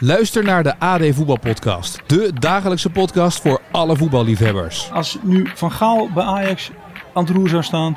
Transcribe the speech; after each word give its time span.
Luister 0.00 0.44
naar 0.44 0.62
de 0.62 0.78
AD 0.78 1.02
Voetbalpodcast. 1.10 2.00
De 2.06 2.32
dagelijkse 2.38 2.90
podcast 2.90 3.40
voor 3.40 3.60
alle 3.70 3.96
voetballiefhebbers. 3.96 4.90
Als 4.92 5.18
nu 5.22 5.46
Van 5.54 5.72
Gaal 5.72 6.08
bij 6.14 6.24
Ajax 6.24 6.70
aan 7.14 7.24
het 7.24 7.32
roer 7.32 7.48
zou 7.48 7.62
staan, 7.62 7.96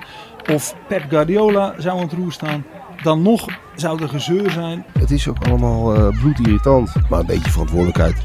of 0.52 0.76
Pep 0.88 1.04
Guardiola 1.10 1.74
zou 1.78 1.98
aan 1.98 2.04
het 2.04 2.14
roer 2.14 2.32
staan, 2.32 2.66
dan 3.04 3.22
nog 3.22 3.46
zou 3.76 4.02
er 4.02 4.10
gezeur 4.10 4.52
zijn. 4.52 4.86
Het 5.00 5.12
is 5.12 5.28
ook 5.28 5.46
allemaal 5.48 5.96
uh, 5.96 6.20
bloedirritant. 6.20 6.94
Maar 7.10 7.20
een 7.20 7.26
beetje 7.26 7.52
verantwoordelijkheid 7.52 8.16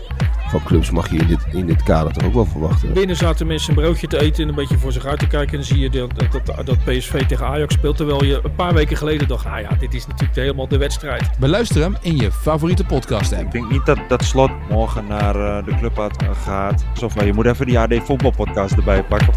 van 0.49 0.63
clubs 0.63 0.91
mag 0.91 1.11
je 1.11 1.17
in 1.17 1.27
dit, 1.27 1.47
in 1.53 1.67
dit 1.67 1.83
kader 1.83 2.12
toch 2.12 2.25
ook 2.25 2.35
wel 2.35 2.45
verwachten. 2.45 2.93
Binnen 2.93 3.17
zaten 3.17 3.47
mensen 3.47 3.71
een 3.71 3.83
broodje 3.83 4.07
te 4.07 4.21
eten 4.21 4.43
en 4.43 4.49
een 4.49 4.55
beetje 4.55 4.79
voor 4.79 4.93
zich 4.93 5.07
uit 5.07 5.19
te 5.19 5.27
kijken. 5.27 5.51
En 5.51 5.57
dan 5.57 5.67
zie 5.67 5.79
je 5.79 5.91
dat, 5.91 6.11
dat, 6.17 6.67
dat 6.67 6.85
PSV 6.85 7.27
tegen 7.27 7.47
Ajax 7.47 7.75
speelt. 7.75 7.97
Terwijl 7.97 8.25
je 8.25 8.41
een 8.43 8.55
paar 8.55 8.75
weken 8.75 8.97
geleden 8.97 9.29
dacht, 9.29 9.45
nou 9.45 9.61
ja, 9.61 9.69
dit 9.79 9.95
is 9.95 10.07
natuurlijk 10.07 10.37
helemaal 10.37 10.69
de 10.69 10.79
wedstrijd. 10.79 11.30
Beluister 11.39 11.80
hem 11.80 11.97
in 12.01 12.17
je 12.17 12.33
favoriete 12.33 12.85
podcast 12.85 13.33
app. 13.33 13.45
Ik 13.45 13.53
denk 13.53 13.71
niet 13.71 13.87
dat, 13.87 13.98
dat 14.09 14.25
Slot 14.25 14.51
morgen 14.69 15.07
naar 15.07 15.37
uh, 15.37 15.65
de 15.65 15.77
club 15.77 16.11
gaat. 16.45 16.84
Of 17.03 17.25
je 17.25 17.33
moet 17.33 17.47
even 17.47 17.67
die 17.67 17.78
AD 17.78 17.95
voetbalpodcast 18.03 18.77
erbij 18.77 19.03
pakken. 19.03 19.33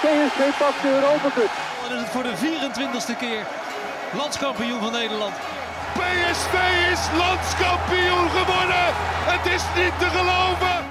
PSV 0.00 0.58
pakt 0.58 0.82
de 0.82 0.88
Europa 0.94 1.30
Cup. 1.34 1.50
Dan 1.88 1.96
is 1.96 2.02
het 2.02 2.10
voor 2.10 2.22
de 2.22 2.34
24ste 2.36 3.18
keer 3.18 3.46
landskampioen 4.16 4.80
van 4.80 4.92
Nederland. 4.92 5.32
PSV 6.02 6.54
is 6.92 7.18
landskampioen 7.18 8.28
geworden. 8.30 8.86
Het 9.32 9.52
is 9.52 9.62
niet 9.76 9.98
te 9.98 10.06
geloven. 10.06 10.84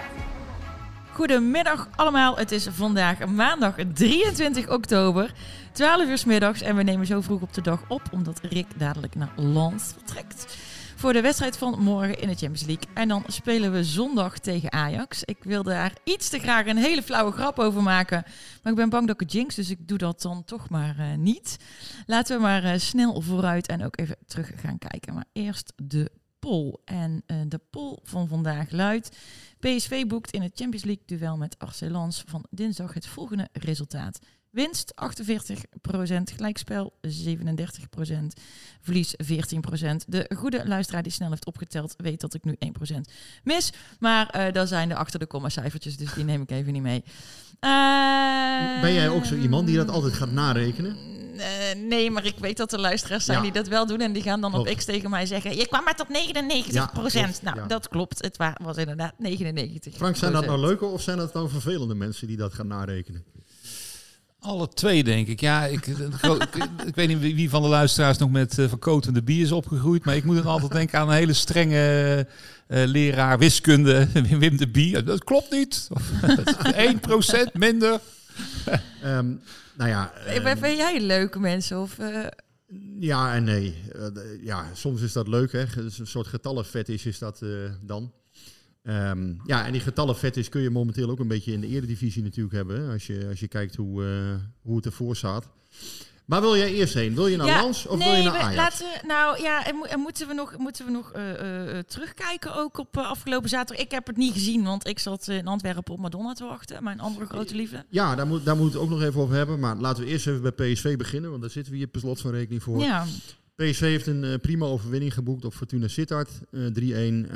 Goedemiddag 1.12 1.88
allemaal. 1.96 2.38
Het 2.38 2.52
is 2.52 2.68
vandaag 2.72 3.26
maandag 3.26 3.76
23 3.94 4.70
oktober, 4.70 5.32
12 5.72 6.08
uur 6.08 6.18
s 6.18 6.26
middags. 6.26 6.62
En 6.62 6.76
we 6.76 6.84
nemen 6.84 7.06
zo 7.06 7.22
vroeg 7.22 7.42
op 7.42 7.54
de 7.54 7.62
dag 7.62 7.80
op, 7.88 8.02
omdat 8.12 8.40
Rick 8.42 8.68
dadelijk 8.76 9.16
naar 9.16 9.32
Lens 9.36 9.94
vertrekt 9.94 10.58
voor 11.02 11.14
de 11.14 11.22
wedstrijd 11.22 11.58
van 11.58 11.80
morgen 11.80 12.20
in 12.20 12.28
de 12.28 12.36
Champions 12.36 12.64
League. 12.66 12.86
En 12.94 13.08
dan 13.08 13.24
spelen 13.28 13.72
we 13.72 13.84
zondag 13.84 14.40
tegen 14.40 14.72
Ajax. 14.72 15.24
Ik 15.24 15.44
wilde 15.44 15.70
daar 15.70 15.98
iets 16.04 16.30
te 16.30 16.40
graag 16.40 16.66
een 16.66 16.78
hele 16.78 17.04
flauwe 17.04 17.32
grap 17.32 17.60
over 17.60 17.84
maken. 17.84 18.24
Maar 18.64 18.72
ik 18.72 18.78
ben 18.78 18.90
bang 18.90 19.08
dat 19.08 19.16
ik 19.16 19.22
het 19.22 19.32
jinx, 19.32 19.56
dus 19.56 19.70
ik 19.70 19.88
doe 19.88 19.98
dat 19.98 20.22
dan 20.22 20.44
toch 20.44 20.70
maar 20.70 20.96
uh, 21.00 21.16
niet. 21.16 21.58
Laten 22.06 22.36
we 22.36 22.42
maar 22.42 22.64
uh, 22.64 22.72
snel 22.76 23.22
vooruit 23.22 23.68
en 23.68 23.86
ook 23.86 24.00
even 24.00 24.18
terug 24.26 24.52
gaan 24.56 24.78
kijken. 24.78 25.14
Maar 25.14 25.26
eerst 25.34 25.74
de 25.76 26.12
poll. 26.40 26.78
En 26.86 27.24
uh, 27.28 27.38
de 27.48 27.60
poll 27.70 27.98
van 28.04 28.28
vandaag 28.28 28.72
luidt... 28.72 29.18
PSV 29.60 30.06
boekt 30.06 30.32
in 30.32 30.42
het 30.42 30.52
Champions 30.56 30.86
League 30.86 31.04
duel 31.06 31.38
met 31.38 31.56
Arcelans 31.60 32.24
van 32.28 32.46
dinsdag 32.50 32.94
het 32.94 33.08
volgende 33.08 33.48
resultaat. 33.54 34.20
Winst 34.52 34.94
48%, 34.96 36.36
gelijkspel 36.36 36.94
37%, 37.08 37.10
verlies 38.82 39.16
14%. 39.16 39.18
De 40.08 40.32
goede 40.36 40.68
luisteraar 40.68 41.04
die 41.04 41.12
snel 41.12 41.30
heeft 41.30 41.46
opgeteld 41.46 41.94
weet 41.98 42.22
dat 42.22 42.34
ik 42.34 42.44
nu 42.44 42.56
1% 42.94 42.98
mis. 43.44 43.74
Maar 44.00 44.36
uh, 44.36 44.54
dan 44.54 44.68
zijn 44.68 44.90
de 44.90 44.96
achter 44.96 45.20
de 45.20 45.26
komma 45.26 45.50
cijfertjes, 45.50 45.98
dus 45.98 46.14
die 46.14 46.24
neem 46.24 46.42
ik 46.42 46.52
even 46.52 46.74
niet 46.74 46.82
mee. 46.82 47.04
Uh, 47.60 48.82
ben 48.82 48.94
jij 48.94 49.10
ook 49.10 49.26
zo 49.26 49.36
iemand 49.36 49.68
die 49.68 49.78
dat 49.78 49.90
altijd 49.90 50.14
gaat 50.14 50.32
narekenen? 50.32 50.98
Uh, 51.36 51.88
nee, 51.88 52.12
maar 52.12 52.26
ik 52.26 52.38
weet 52.38 52.58
dat 52.58 52.74
er 52.74 52.80
luisteraars 52.80 53.26
zijn 53.26 53.38
ja. 53.38 53.44
die 53.44 53.52
dat 53.52 53.68
wel 53.68 53.86
doen. 53.86 54.02
En 54.02 54.14
die 54.14 54.24
gaan 54.24 54.42
dan 54.42 54.54
op 54.54 54.76
X 54.76 54.86
tegen 54.86 55.10
mij 55.10 55.26
zeggen... 55.26 55.56
Je 55.56 55.68
kwam 55.68 55.84
maar 55.84 55.96
tot 55.96 56.10
99 56.10 56.74
ja, 56.74 56.86
procent. 56.86 57.42
Nou, 57.42 57.58
ja. 57.58 57.68
dat 57.68 57.88
klopt. 57.88 58.22
Het 58.22 58.38
was 58.62 58.78
inderdaad 58.78 59.14
99 59.18 59.96
Frank, 59.96 60.16
zijn 60.16 60.34
dat 60.34 60.46
nou 60.46 60.60
leuke 60.60 60.86
of 60.86 61.02
zijn 61.02 61.18
dat 61.18 61.34
nou 61.34 61.50
vervelende 61.50 61.96
mensen 61.96 62.28
die 62.28 62.38
dat 62.38 62.54
gaan 62.54 62.68
narekenen? 62.68 63.24
Alle 64.42 64.68
twee, 64.68 65.04
denk 65.04 65.28
ik. 65.28 65.40
Ja, 65.40 65.66
ik, 65.66 65.88
ik, 65.88 65.98
ik, 66.86 66.96
weet 66.96 67.08
niet 67.08 67.20
wie 67.20 67.50
van 67.50 67.62
de 67.62 67.68
luisteraars 67.68 68.18
nog 68.18 68.32
met 68.32 68.58
uh, 68.58 68.70
verkotende 68.70 69.24
bier 69.24 69.44
is 69.44 69.52
opgegroeid. 69.52 70.06
Maar 70.06 70.16
ik 70.16 70.24
moet 70.24 70.36
dan 70.36 70.46
altijd 70.46 70.72
denken 70.72 71.00
aan 71.00 71.08
een 71.10 71.16
hele 71.16 71.34
strenge 71.34 72.28
uh, 72.68 72.86
leraar 72.86 73.38
wiskunde, 73.40 74.08
Wim 74.40 74.58
de 74.58 74.68
Bier. 74.68 75.06
Dat 75.06 75.24
klopt 75.24 75.52
niet. 75.52 75.88
1% 75.90 77.52
minder. 77.54 78.00
um, 79.04 79.42
nou 79.78 79.90
ja. 79.90 80.12
Um, 80.36 80.58
vind 80.58 80.78
jij 80.78 81.02
leuke 81.02 81.40
mensen? 81.40 81.80
Of, 81.80 81.98
uh... 82.00 82.26
Ja 83.00 83.34
en 83.36 83.44
nee. 83.44 83.84
ja, 84.44 84.66
soms 84.74 85.02
is 85.02 85.14
dat 85.14 85.28
leuk. 85.28 85.52
Hè. 85.52 85.66
Een 85.78 86.08
soort 86.08 86.28
getallenvet 86.28 86.90
is, 86.90 87.06
is 87.06 87.20
dat 87.20 87.44
dan. 87.82 88.12
Um, 88.84 89.42
ja, 89.46 89.66
en 89.66 89.72
die 89.72 89.82
getallen 89.82 90.16
vet 90.16 90.38
is 90.38 90.50
kun 90.50 90.62
je 90.62 90.70
momenteel 90.70 91.10
ook 91.10 91.20
een 91.20 91.28
beetje 91.28 91.54
in 91.54 91.62
de 91.62 91.68
eredivisie 91.68 92.24
natuurlijk 92.24 92.56
hebben. 92.56 92.90
Als 92.90 93.08
je, 93.08 93.26
als 93.30 93.40
je 93.40 93.48
kijkt 93.48 93.76
hoe, 93.76 94.04
uh, 94.04 94.36
hoe 94.62 94.76
het 94.76 94.86
ervoor 94.86 95.16
staat. 95.16 95.50
Maar 96.26 96.42
wil 96.42 96.58
jij 96.58 96.74
eerst 96.74 96.94
heen? 96.94 97.16
Wil 97.16 97.28
je 97.28 97.38
naar 97.38 97.48
ja, 97.48 97.62
Lans 97.62 97.88
of 97.88 97.98
nee, 97.98 98.08
wil 98.08 98.18
je 98.18 98.24
naar 98.24 98.34
we, 98.34 98.40
Ajax? 98.40 98.56
Laten, 98.56 99.08
nou 99.08 99.42
ja, 99.42 99.66
en, 99.66 99.76
en, 99.90 100.00
moeten 100.00 100.28
we 100.28 100.34
nog, 100.34 100.58
moeten 100.58 100.86
we 100.86 100.92
nog 100.92 101.14
uh, 101.16 101.30
uh, 101.30 101.80
terugkijken 101.80 102.56
ook 102.56 102.78
op 102.78 102.98
afgelopen 102.98 103.50
zaterdag? 103.50 103.86
Ik 103.86 103.92
heb 103.92 104.08
het 104.08 104.18
niet 104.18 104.34
gezien, 104.34 104.64
want 104.64 104.88
ik 104.88 105.00
zat 105.00 105.28
in 105.28 105.48
Antwerpen 105.48 105.94
op 105.94 106.00
Madonna 106.00 106.34
te 106.34 106.44
wachten. 106.44 106.84
Mijn 106.84 107.00
andere 107.00 107.26
grote 107.26 107.56
liefde. 107.56 107.86
Ja, 107.90 108.16
daar 108.16 108.28
moet, 108.28 108.46
daar 108.46 108.58
moet 108.58 108.74
het 108.74 108.82
ook 108.82 108.90
nog 108.90 109.02
even 109.02 109.22
over 109.22 109.36
hebben. 109.36 109.60
Maar 109.60 109.76
laten 109.76 110.04
we 110.04 110.10
eerst 110.10 110.28
even 110.28 110.42
bij 110.42 110.74
PSV 110.74 110.98
beginnen, 110.98 111.30
want 111.30 111.42
daar 111.42 111.52
zitten 111.52 111.72
we 111.72 111.78
hier 111.78 111.88
per 111.88 112.02
slot 112.02 112.22
van 112.22 112.32
rekening 112.32 112.64
voor. 112.64 112.80
Ja. 112.80 113.06
PSV 113.70 113.80
heeft 113.80 114.08
een 114.08 114.24
uh, 114.24 114.36
prima 114.36 114.66
overwinning 114.66 115.14
geboekt 115.14 115.46
op 115.46 115.54
Fortuna 115.54 115.88
Sittard. 115.88 116.30
Uh, 116.52 116.66
3-1. 116.66 116.72
Um, 116.72 117.30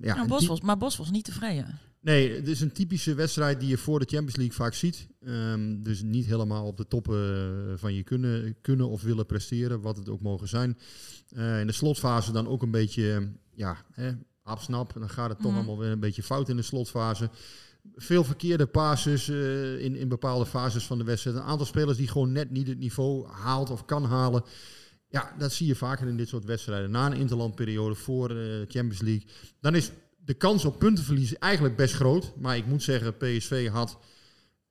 ja, 0.00 0.14
nou, 0.14 0.28
Bos 0.28 0.46
was, 0.46 0.60
maar 0.60 0.76
Bos 0.76 0.96
was 0.96 1.10
niet 1.10 1.24
tevreden. 1.24 1.78
Nee, 2.00 2.34
het 2.34 2.48
is 2.48 2.60
een 2.60 2.72
typische 2.72 3.14
wedstrijd 3.14 3.60
die 3.60 3.68
je 3.68 3.78
voor 3.78 3.98
de 3.98 4.06
Champions 4.08 4.36
League 4.36 4.54
vaak 4.54 4.74
ziet. 4.74 5.08
Um, 5.26 5.82
dus 5.82 6.02
niet 6.02 6.26
helemaal 6.26 6.66
op 6.66 6.76
de 6.76 6.86
toppen 6.86 7.78
van 7.78 7.94
je 7.94 8.02
kunnen, 8.02 8.56
kunnen 8.60 8.88
of 8.88 9.02
willen 9.02 9.26
presteren, 9.26 9.80
wat 9.80 9.96
het 9.96 10.08
ook 10.08 10.20
mogen 10.20 10.48
zijn. 10.48 10.78
In 11.34 11.66
de 11.66 11.72
slotfase 11.72 12.32
dan 12.32 12.48
ook 12.48 12.62
een 12.62 12.70
beetje, 12.70 13.28
ja, 13.54 13.76
hè, 13.92 14.12
absnap. 14.46 14.92
Dan 14.92 15.10
gaat 15.10 15.28
het 15.28 15.40
toch 15.40 15.50
mm. 15.50 15.56
allemaal 15.56 15.78
weer 15.78 15.90
een 15.90 16.00
beetje 16.00 16.22
fout 16.22 16.48
in 16.48 16.56
de 16.56 16.62
slotfase. 16.62 17.30
Veel 17.94 18.24
verkeerde 18.24 18.66
passes 18.66 19.28
uh, 19.28 19.84
in, 19.84 19.96
in 19.96 20.08
bepaalde 20.08 20.46
fases 20.46 20.84
van 20.84 20.98
de 20.98 21.04
wedstrijd. 21.04 21.36
Een 21.36 21.42
aantal 21.42 21.66
spelers 21.66 21.98
die 21.98 22.08
gewoon 22.08 22.32
net 22.32 22.50
niet 22.50 22.66
het 22.66 22.78
niveau 22.78 23.28
haalt 23.28 23.70
of 23.70 23.84
kan 23.84 24.04
halen. 24.04 24.44
Ja, 25.16 25.34
dat 25.38 25.52
zie 25.52 25.66
je 25.66 25.74
vaker 25.74 26.08
in 26.08 26.16
dit 26.16 26.28
soort 26.28 26.44
wedstrijden. 26.44 26.90
Na 26.90 27.06
een 27.06 27.18
interlandperiode 27.18 27.94
voor 27.94 28.28
de 28.28 28.64
Champions 28.68 29.00
League. 29.00 29.26
Dan 29.60 29.74
is 29.74 29.90
de 30.24 30.34
kans 30.34 30.64
op 30.64 30.78
puntenverlies 30.78 31.38
eigenlijk 31.38 31.76
best 31.76 31.94
groot. 31.94 32.32
Maar 32.36 32.56
ik 32.56 32.66
moet 32.66 32.82
zeggen, 32.82 33.16
PSV 33.16 33.68
had 33.68 33.98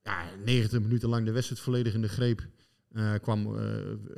ja, 0.02 0.24
90 0.44 0.82
minuten 0.82 1.10
lang 1.10 1.26
de 1.26 1.32
wedstrijd 1.32 1.62
volledig 1.62 1.94
in 1.94 2.02
de 2.02 2.08
greep. 2.08 2.48
Uh, 2.92 3.14
kwam 3.22 3.56
uh, 3.56 3.62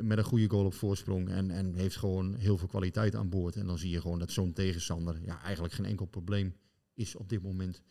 met 0.01 0.17
een 0.17 0.23
goede 0.23 0.49
goal 0.49 0.65
op 0.65 0.73
voorsprong. 0.73 1.29
En, 1.29 1.51
en 1.51 1.75
heeft 1.75 1.95
gewoon 1.95 2.35
heel 2.35 2.57
veel 2.57 2.67
kwaliteit 2.67 3.15
aan 3.15 3.29
boord. 3.29 3.55
En 3.55 3.65
dan 3.65 3.77
zie 3.77 3.89
je 3.89 4.01
gewoon 4.01 4.19
dat 4.19 4.31
zo'n 4.31 4.53
tegenstander 4.53 5.19
ja, 5.25 5.41
eigenlijk 5.41 5.73
geen 5.73 5.85
enkel 5.85 6.05
probleem 6.05 6.53
is 6.97 7.15
op 7.15 7.29
dit 7.29 7.41
moment. 7.41 7.81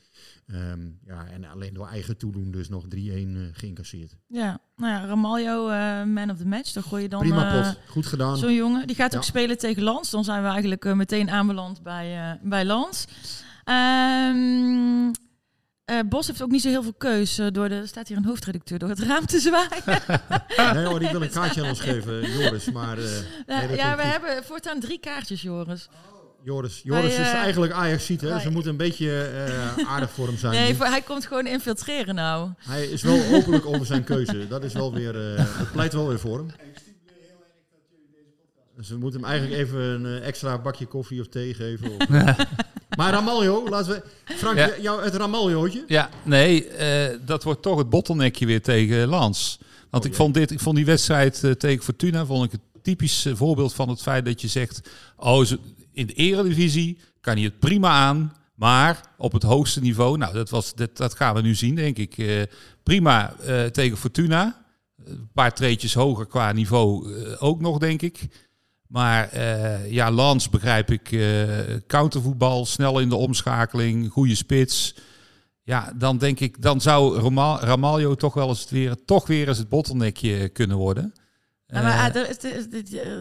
Um, 0.47 0.99
ja, 1.05 1.27
en 1.27 1.45
alleen 1.45 1.75
door 1.75 1.89
eigen 1.89 2.17
toedoen 2.17 2.51
dus 2.51 2.69
nog 2.69 2.85
3-1 2.85 2.89
uh, 2.99 3.47
geïncasseerd. 3.53 4.17
Ja, 4.27 4.61
nou 4.77 4.93
ja, 4.93 5.07
Ramaljo, 5.07 5.71
uh, 5.71 6.05
man 6.05 6.31
of 6.31 6.37
the 6.37 6.47
match. 6.47 6.73
Dan 6.73 6.83
gooi 6.83 7.03
je 7.03 7.09
dan... 7.09 7.21
Prima 7.21 7.63
pot, 7.63 7.79
goed 7.89 8.07
gedaan. 8.07 8.37
Zo'n 8.37 8.55
jongen, 8.55 8.87
die 8.87 8.97
gaat 8.97 9.13
ja. 9.13 9.19
ook 9.19 9.25
spelen 9.25 9.59
tegen 9.59 9.83
Lans. 9.83 10.11
Dan 10.11 10.25
zijn 10.25 10.43
we 10.43 10.49
eigenlijk 10.49 10.95
meteen 10.95 11.31
aanbeland 11.31 11.83
bij, 11.83 12.39
bij 12.43 12.65
Lans. 12.65 13.07
Um, 13.65 15.11
Bos 16.09 16.27
heeft 16.27 16.43
ook 16.43 16.51
niet 16.51 16.63
zo 16.63 16.69
heel 16.69 16.83
veel 16.83 16.95
keus. 16.99 17.41
door 17.53 17.69
de, 17.69 17.87
staat 17.87 18.09
hier 18.09 18.17
een 18.17 18.25
hoofdredacteur 18.25 18.79
door 18.79 18.89
het 18.89 19.01
raam 19.01 19.27
te 19.27 19.41
zwaaien. 19.41 20.03
nee 20.75 20.85
hoor, 20.85 20.99
die 20.99 21.11
wil 21.11 21.23
een 21.23 21.31
kaartje 21.31 21.63
aan 21.63 21.69
ons 21.69 21.81
geven, 21.91 22.33
Joris. 22.39 22.71
Maar, 22.71 22.97
nee, 23.47 23.77
ja, 23.77 23.97
we 23.97 24.03
hebben 24.03 24.45
voortaan 24.45 24.81
drie 24.81 25.01
kaartjes, 25.01 25.43
Joris. 25.43 25.89
Joris, 26.47 26.81
Joris 26.85 27.17
hij, 27.17 27.25
is 27.25 27.33
uh, 27.33 27.35
eigenlijk 27.35 27.73
Ajax 27.73 28.07
ziet, 28.07 28.21
hè? 28.21 28.27
Hij, 28.27 28.37
dus 28.37 28.47
we 28.47 28.53
moeten 28.53 28.71
een 28.71 28.77
beetje 28.77 29.31
uh, 29.77 29.89
aardig 29.89 30.11
voor 30.11 30.27
hem 30.27 30.39
zijn. 30.39 30.53
Nee, 30.53 30.75
voor, 30.75 30.87
hij 30.87 31.03
komt 31.03 31.27
gewoon 31.27 31.47
infiltreren 31.47 32.15
nou. 32.15 32.51
Hij 32.59 32.87
is 32.87 33.03
wel 33.03 33.21
openlijk 33.33 33.67
over 33.67 33.87
zijn 33.87 34.05
keuze. 34.05 34.49
Dat 34.49 34.65
is 34.65 34.73
wel 34.73 34.93
weer, 34.93 35.33
uh, 35.33 35.37
dat 35.59 35.73
pleit 35.73 35.93
wel 35.93 36.09
weer 36.09 36.19
voor 36.19 36.39
hem. 36.39 36.51
Dus 38.77 38.89
we 38.89 38.97
moeten 38.97 39.21
hem 39.21 39.31
eigenlijk 39.31 39.61
even 39.61 39.81
een 39.81 40.23
extra 40.23 40.59
bakje 40.59 40.87
koffie 40.87 41.21
of 41.21 41.29
thee 41.29 41.55
geven. 41.55 41.91
Of, 41.91 42.07
maar 42.97 43.13
Ramaljo, 43.13 43.69
laten 43.69 43.93
we... 43.93 44.03
Frank, 44.35 44.57
ja. 44.57 44.71
jou 44.81 45.05
het 45.05 45.15
Ramaljootje? 45.15 45.85
Ja, 45.87 46.11
nee, 46.23 46.69
dat 47.25 47.43
wordt 47.43 47.63
toch 47.63 47.79
het 47.79 47.91
bottleneckje 47.91 48.47
weer 48.47 48.63
tegen 48.63 49.07
Lans. 49.09 49.59
Want 49.91 50.05
oh, 50.05 50.11
ik, 50.11 50.17
ja. 50.17 50.23
vond 50.23 50.35
dit, 50.35 50.51
ik 50.51 50.61
vond 50.61 50.77
die 50.77 50.85
wedstrijd 50.85 51.55
tegen 51.59 51.85
Fortuna 51.85 52.27
vond 52.27 52.45
ik 52.45 52.53
het 52.53 52.61
typisch 52.83 53.27
voorbeeld 53.33 53.75
van 53.75 53.89
het 53.89 54.03
feit 54.03 54.25
dat 54.25 54.41
je 54.41 54.49
zegt... 54.49 54.81
Oh, 55.17 55.45
ze, 55.45 55.59
in 55.97 56.07
de 56.07 56.13
eredivisie 56.13 56.99
kan 57.21 57.35
hij 57.35 57.45
het 57.45 57.59
prima 57.59 57.91
aan. 57.91 58.35
Maar 58.55 59.01
op 59.17 59.33
het 59.33 59.43
hoogste 59.43 59.81
niveau, 59.81 60.19
nou, 60.19 60.33
dat, 60.33 60.51
was, 60.51 60.75
dat, 60.75 60.97
dat 60.97 61.15
gaan 61.15 61.35
we 61.35 61.41
nu 61.41 61.55
zien, 61.55 61.75
denk 61.75 61.97
ik. 61.97 62.17
Uh, 62.19 62.43
prima 62.83 63.35
uh, 63.47 63.65
tegen 63.65 63.97
Fortuna. 63.97 64.65
Een 65.05 65.29
paar 65.33 65.55
treetjes 65.55 65.95
hoger 65.95 66.27
qua 66.27 66.53
niveau 66.53 67.09
uh, 67.09 67.43
ook 67.43 67.61
nog, 67.61 67.79
denk 67.79 68.03
ik. 68.03 68.29
Maar 68.87 69.41
ja, 69.91 70.11
Lans 70.11 70.51
begrijp 70.51 70.91
ik. 70.91 71.19
countervoetbal, 71.87 72.67
snel 72.67 73.01
in 73.01 73.09
de 73.09 73.17
omschakeling, 73.17 74.11
goede 74.11 74.35
spits. 74.35 74.95
Ja, 75.63 75.93
dan 75.97 76.19
denk 76.19 76.41
ik, 76.41 76.63
dan 76.63 76.81
zou 76.81 77.21
Ramal, 77.21 77.61
Ramaljo 77.61 78.15
toch 78.15 78.35
wel 78.35 78.49
eens 78.49 78.71
weer, 78.71 79.05
toch 79.05 79.27
weer 79.27 79.49
eens 79.49 79.59
het 79.59 79.69
bottleneckje 79.69 80.49
kunnen 80.49 80.77
worden. 80.77 81.13
Maar, 81.67 81.83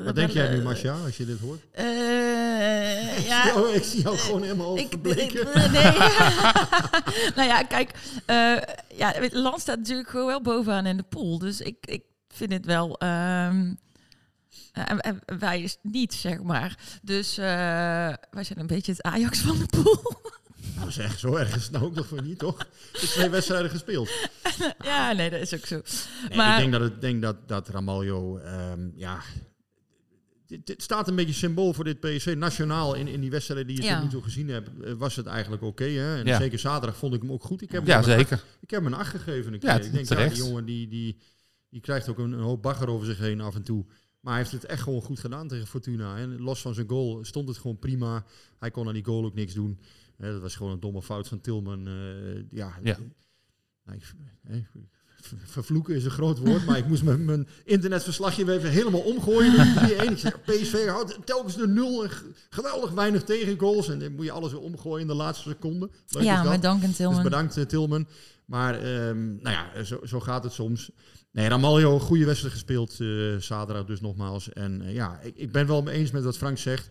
Wat 0.04 0.16
denk 0.16 0.30
jij 0.32 0.50
nu, 0.50 0.58
eh, 0.58 0.64
Marcia, 0.64 0.94
als 1.06 1.18
je 1.18 1.26
dit 1.26 1.40
hoort? 1.40 1.60
eh, 1.72 3.28
ja, 3.28 3.54
Oh, 3.58 3.74
ik 3.76 3.84
zie 3.84 4.02
jou 4.02 4.18
gewoon 4.18 4.42
helemaal 4.42 4.78
ik, 4.78 4.88
verbleken. 4.90 5.72
nee. 5.72 5.82
nou 7.36 7.48
ja, 7.48 7.64
kijk, 7.64 7.92
eh 8.26 8.56
ja, 8.96 9.14
Land 9.32 9.62
staat 9.62 9.78
natuurlijk 9.78 10.10
gewoon 10.10 10.26
wel 10.28 10.42
bovenaan 10.42 10.86
in 10.86 10.98
de 10.98 11.04
pool. 11.04 11.38
Dus 11.40 11.62
ik, 11.62 11.76
ik 11.86 12.04
vind 12.28 12.52
het 12.52 12.66
wel. 12.66 12.98
ehm, 13.00 13.74
eh, 14.72 14.84
en- 14.90 15.00
en 15.00 15.20
wij 15.40 15.62
is 15.62 15.78
niet, 15.82 16.14
zeg 16.14 16.42
maar. 16.42 16.78
Dus 17.02 17.38
eh, 17.38 17.46
wij 18.32 18.44
zijn 18.44 18.60
een 18.60 18.68
beetje 18.68 18.92
het 18.92 19.02
Ajax 19.02 19.40
van 19.40 19.58
de 19.58 19.66
pool. 19.66 20.22
Nou 20.76 20.92
zeg, 20.92 21.20
zo 21.20 21.36
erg 21.36 21.56
is 21.56 21.64
het 21.64 21.72
nou 21.72 21.84
ook 21.86 21.96
nog 21.96 22.08
voor 22.08 22.22
niet, 22.22 22.40
toch? 22.40 22.68
Zijn 22.94 23.12
twee 23.12 23.30
wedstrijden 23.30 23.70
gespeeld. 23.70 24.10
ja, 24.84 25.12
nee, 25.14 25.30
dat 25.30 25.40
is 25.42 25.54
ook 25.54 25.66
zo. 25.66 25.82
Nee, 26.30 26.38
maar 26.38 26.54
Ik 26.54 26.58
denk 26.60 26.72
dat, 26.72 26.82
het, 26.82 27.02
denk 27.02 27.22
dat, 27.22 27.48
dat 27.48 27.70
Ramaljo, 27.70 28.38
ehm, 28.38 28.90
ja... 28.96 29.22
Dit, 30.48 30.68
dit 30.68 30.84
staat 30.84 31.08
een 31.08 31.16
beetje 31.16 31.34
symbool 31.34 31.74
voor 31.74 31.84
dit 31.84 32.00
PSV. 32.00 32.34
Nationaal 32.38 32.94
in, 32.94 33.08
in 33.08 33.22
die 33.22 33.30
wedstrijden 33.32 33.68
die 33.68 33.76
je 33.78 33.84
Ja. 33.84 33.94
tot 33.96 34.04
nu 34.04 34.10
toe 34.10 34.22
gezien 34.24 34.50
hebt, 34.50 34.70
eh, 34.84 34.94
was 34.94 35.16
het 35.16 35.26
eigenlijk 35.26 35.62
oké. 35.64 35.84
hè? 35.84 36.18
en 36.20 36.26
Ja. 36.26 36.38
zeker 36.38 36.60
zaterdag 36.60 36.98
vond 36.98 37.14
ik 37.14 37.22
hem 37.22 37.32
ook 37.32 37.44
goed. 37.44 37.62
Ik 37.62 37.72
heb 37.72 37.88
Ja, 37.88 38.02
zeker. 38.02 38.34
acht- 38.34 38.46
ik 38.62 38.70
heb 38.70 38.84
hem 38.84 38.94
een 38.94 39.00
8 39.00 39.10
gegeven. 39.10 39.54
Een 39.54 39.60
Ja, 39.62 39.76
keer. 39.78 39.86
ik 39.86 39.92
denk, 39.94 40.08
ja, 40.10 40.16
terecht. 40.16 40.36
die 40.36 40.44
jongen 40.44 40.66
die, 40.66 40.88
die, 40.88 41.18
die 41.70 41.82
krijgt 41.82 42.10
ook 42.10 42.18
een, 42.18 42.32
een 42.32 42.40
hoop 42.42 42.62
bagger 42.62 42.90
over 42.90 43.06
zich 43.06 43.18
heen 43.18 43.42
af 43.42 43.56
en 43.56 43.64
toe. 43.64 43.86
Maar 44.20 44.34
hij 44.34 44.42
heeft 44.42 44.54
het 44.56 44.66
echt 44.66 44.82
gewoon 44.82 45.02
goed 45.02 45.20
gedaan 45.20 45.48
tegen 45.48 45.68
Fortuna. 45.68 46.18
En 46.18 46.42
los 46.42 46.62
van 46.62 46.74
zijn 46.74 46.90
goal 46.90 47.20
stond 47.26 47.48
het 47.48 47.58
gewoon 47.58 47.80
prima. 47.80 48.26
Hij 48.60 48.72
kon 48.72 48.88
aan 48.88 48.94
die 48.94 49.06
goal 49.06 49.26
ook 49.26 49.36
niks 49.36 49.54
doen. 49.54 49.80
Hè, 50.18 50.32
dat 50.32 50.42
was 50.42 50.56
gewoon 50.56 50.72
een 50.72 50.80
domme 50.80 51.02
fout 51.02 51.28
van 51.28 51.42
Tilman. 51.42 51.88
eh, 51.88 52.36
ja, 52.52 52.74
Ja. 52.84 52.98
nou, 53.86 53.98
ik- 53.98 54.14
hè, 54.48 54.64
vervloeken 55.46 55.96
is 55.96 56.06
een 56.06 56.12
groot 56.12 56.38
woord, 56.40 56.66
maar 56.66 56.78
ik 56.78 56.88
moest 56.88 57.04
mijn, 57.04 57.26
mijn 57.26 57.48
internetverslagje 57.64 58.46
weer 58.46 58.56
even 58.58 58.70
helemaal 58.70 59.00
omgooien. 59.02 59.56
met 59.58 59.88
die 59.88 59.96
3-1. 59.96 60.12
Ik 60.12 60.18
zeg, 60.18 60.42
PSV 60.42 60.88
houdt 60.88 61.18
telkens 61.26 61.56
de 61.56 61.68
nul 61.68 62.04
en 62.04 62.10
geweldig 62.50 62.92
weinig 62.92 63.24
tegengoals. 63.24 63.90
En 63.90 64.00
dan 64.00 64.12
moet 64.16 64.26
je 64.26 64.32
alles 64.32 64.52
weer 64.52 64.62
omgooien 64.62 65.02
in 65.02 65.08
de 65.08 65.14
laatste 65.14 65.50
seconde. 65.50 65.90
Leuk 66.08 66.24
ja, 66.24 66.44
met 66.44 66.62
Duncan 66.62 66.92
Tilman. 66.92 67.16
Dus 67.16 67.24
bedankt 67.24 67.58
eh, 67.58 67.64
Tilman. 67.64 68.08
Maar 68.46 68.74
ehm, 68.80 69.26
nou 69.36 69.50
ja, 69.76 69.84
zo, 69.84 70.00
zo 70.06 70.20
gaat 70.20 70.44
het 70.44 70.54
soms. 70.54 70.92
Nee, 71.32 71.48
Ramaljo, 71.48 71.94
een 71.94 72.00
goede 72.00 72.26
wedstrijd 72.26 72.54
gespeeld 72.54 73.00
eh, 73.00 73.36
zaterdag 73.38 73.86
dus 73.86 74.02
nogmaals. 74.02 74.50
En 74.54 74.82
ja, 74.94 75.20
ik, 75.20 75.36
ik 75.38 75.52
ben 75.52 75.68
wel 75.68 75.82
mee 75.82 75.96
eens 75.96 76.12
met 76.12 76.24
wat 76.24 76.38
Frank 76.38 76.58
zegt. 76.58 76.90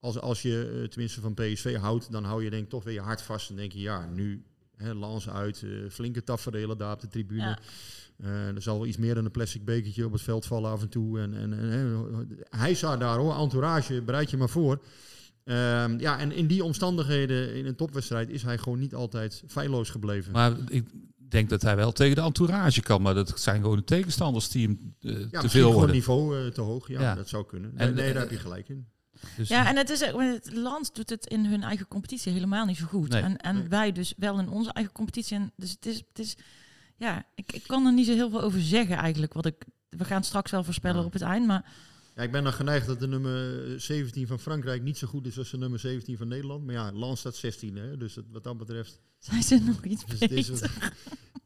Als, 0.00 0.20
als 0.20 0.42
je 0.42 0.80
eh, 0.82 0.88
tenminste 0.88 1.20
van 1.20 1.34
PSV 1.34 1.76
houdt, 1.76 2.12
dan 2.12 2.24
hou 2.24 2.44
je 2.44 2.50
denk 2.50 2.62
ik 2.62 2.68
toch 2.68 2.84
weer 2.84 2.94
je 2.94 3.00
hart 3.00 3.22
vast. 3.22 3.50
En 3.50 3.56
denk 3.56 3.72
je, 3.72 3.80
ja, 3.80 4.06
nu 4.14 4.44
hè, 4.76 4.94
Lans 4.94 5.28
uit, 5.28 5.62
eh, 5.62 5.70
flinke 5.90 6.24
tafereelen 6.24 6.78
daar 6.78 6.92
op 6.92 7.00
de 7.00 7.08
tribune. 7.08 7.42
Ja. 7.42 7.58
Eh, 8.16 8.46
er 8.54 8.62
zal 8.62 8.76
wel 8.78 8.86
iets 8.86 8.96
meer 8.96 9.14
dan 9.14 9.24
een 9.24 9.30
plastic 9.30 9.64
bekertje 9.64 10.04
op 10.04 10.12
het 10.12 10.22
veld 10.22 10.46
vallen 10.46 10.70
af 10.70 10.82
en 10.82 10.88
toe. 10.88 11.20
En, 11.20 11.34
en, 11.34 12.38
hij 12.50 12.74
staat 12.74 13.00
daar 13.00 13.18
hoor, 13.18 13.34
entourage, 13.34 14.02
bereid 14.02 14.30
je 14.30 14.36
maar 14.36 14.48
voor. 14.48 14.82
Ehm, 15.44 15.98
ja, 15.98 16.18
en 16.18 16.32
in 16.32 16.46
die 16.46 16.64
omstandigheden 16.64 17.54
in 17.54 17.66
een 17.66 17.76
topwedstrijd 17.76 18.28
is 18.30 18.42
hij 18.42 18.58
gewoon 18.58 18.78
niet 18.78 18.94
altijd 18.94 19.42
feilloos 19.46 19.90
gebleven. 19.90 20.32
Maar 20.32 20.56
ik 20.68 20.84
denk 21.16 21.48
dat 21.48 21.62
hij 21.62 21.76
wel 21.76 21.92
tegen 21.92 22.14
de 22.14 22.22
entourage 22.22 22.82
kan. 22.82 23.02
Maar 23.02 23.14
dat 23.14 23.40
zijn 23.40 23.60
gewoon 23.60 23.76
de 23.76 23.84
tegenstanders 23.84 24.48
die 24.48 24.66
hem 24.66 24.94
ja, 24.98 25.10
te 25.10 25.16
misschien 25.16 25.48
veel 25.50 25.60
gewoon 25.60 25.74
worden. 25.74 25.94
niveau 25.94 26.44
eh, 26.44 26.52
te 26.52 26.60
hoog. 26.60 26.88
Ja, 26.88 27.00
Ja. 27.00 27.14
dat 27.14 27.28
zou 27.28 27.46
kunnen. 27.46 27.70
En, 27.76 27.94
nee, 27.94 28.04
nee, 28.04 28.12
daar 28.12 28.22
heb 28.22 28.30
je 28.30 28.38
gelijk 28.38 28.68
in. 28.68 28.86
Dus, 29.36 29.48
Ja, 29.48 29.66
en 29.68 29.76
het 29.76 29.90
is 29.90 30.04
ook- 30.04 30.20
het 30.20 30.52
land 30.54 30.94
doet 30.94 31.10
het 31.10 31.26
in 31.26 31.44
hun 31.46 31.62
eigen 31.62 31.88
competitie 31.88 32.32
helemaal 32.32 32.64
niet 32.66 32.76
zo 32.76 32.86
goed. 32.86 33.08
Nee. 33.08 33.22
en 33.22 33.36
en 33.36 33.54
Nee. 33.54 33.68
wij 33.68 33.92
dus 33.92 34.14
wel 34.16 34.38
in 34.38 34.48
onze 34.48 34.72
eigen 34.72 34.92
competitie. 34.92 35.36
En 35.36 35.52
dus 35.56 35.70
het 35.70 35.86
is, 35.86 35.96
het 36.08 36.18
is 36.18 36.36
ja, 36.96 37.24
ik, 37.34 37.52
ik 37.52 37.62
kan 37.66 37.86
er 37.86 37.92
niet 37.92 38.06
zo 38.06 38.12
heel 38.14 38.30
veel 38.30 38.42
over 38.42 38.60
zeggen 38.62 38.96
eigenlijk. 38.96 39.32
Wat 39.32 39.46
ik, 39.46 39.64
we 39.88 40.04
gaan 40.04 40.24
straks 40.24 40.50
wel 40.50 40.64
voorspellen 40.64 41.00
Ja. 41.00 41.04
op 41.06 41.12
het 41.12 41.22
eind, 41.22 41.46
maar 41.46 41.64
Ja, 42.16 42.22
ik 42.22 42.32
ben 42.32 42.44
dan 42.44 42.52
geneigd 42.52 42.86
dat 42.86 43.00
de 43.00 43.08
nummer 43.08 43.80
17 43.80 44.26
van 44.26 44.38
Frankrijk 44.40 44.82
niet 44.82 44.98
zo 44.98 45.06
goed 45.06 45.26
is 45.26 45.38
als 45.38 45.50
de 45.50 45.58
nummer 45.58 45.78
17 45.78 46.16
van 46.16 46.28
Nederland. 46.28 46.64
Maar 46.64 46.74
ja, 46.74 46.92
Lans 46.92 47.20
staat 47.20 47.36
16, 47.36 47.76
hè? 47.76 47.96
dus 47.96 48.14
dat, 48.14 48.24
wat 48.32 48.44
dat 48.44 48.56
betreft... 48.58 49.00
zijn 49.18 49.42
ze 49.42 49.58
nog 49.58 49.84
iets 49.84 50.04
Dus 50.06 50.20
het 50.20 50.30
beter. 50.30 50.70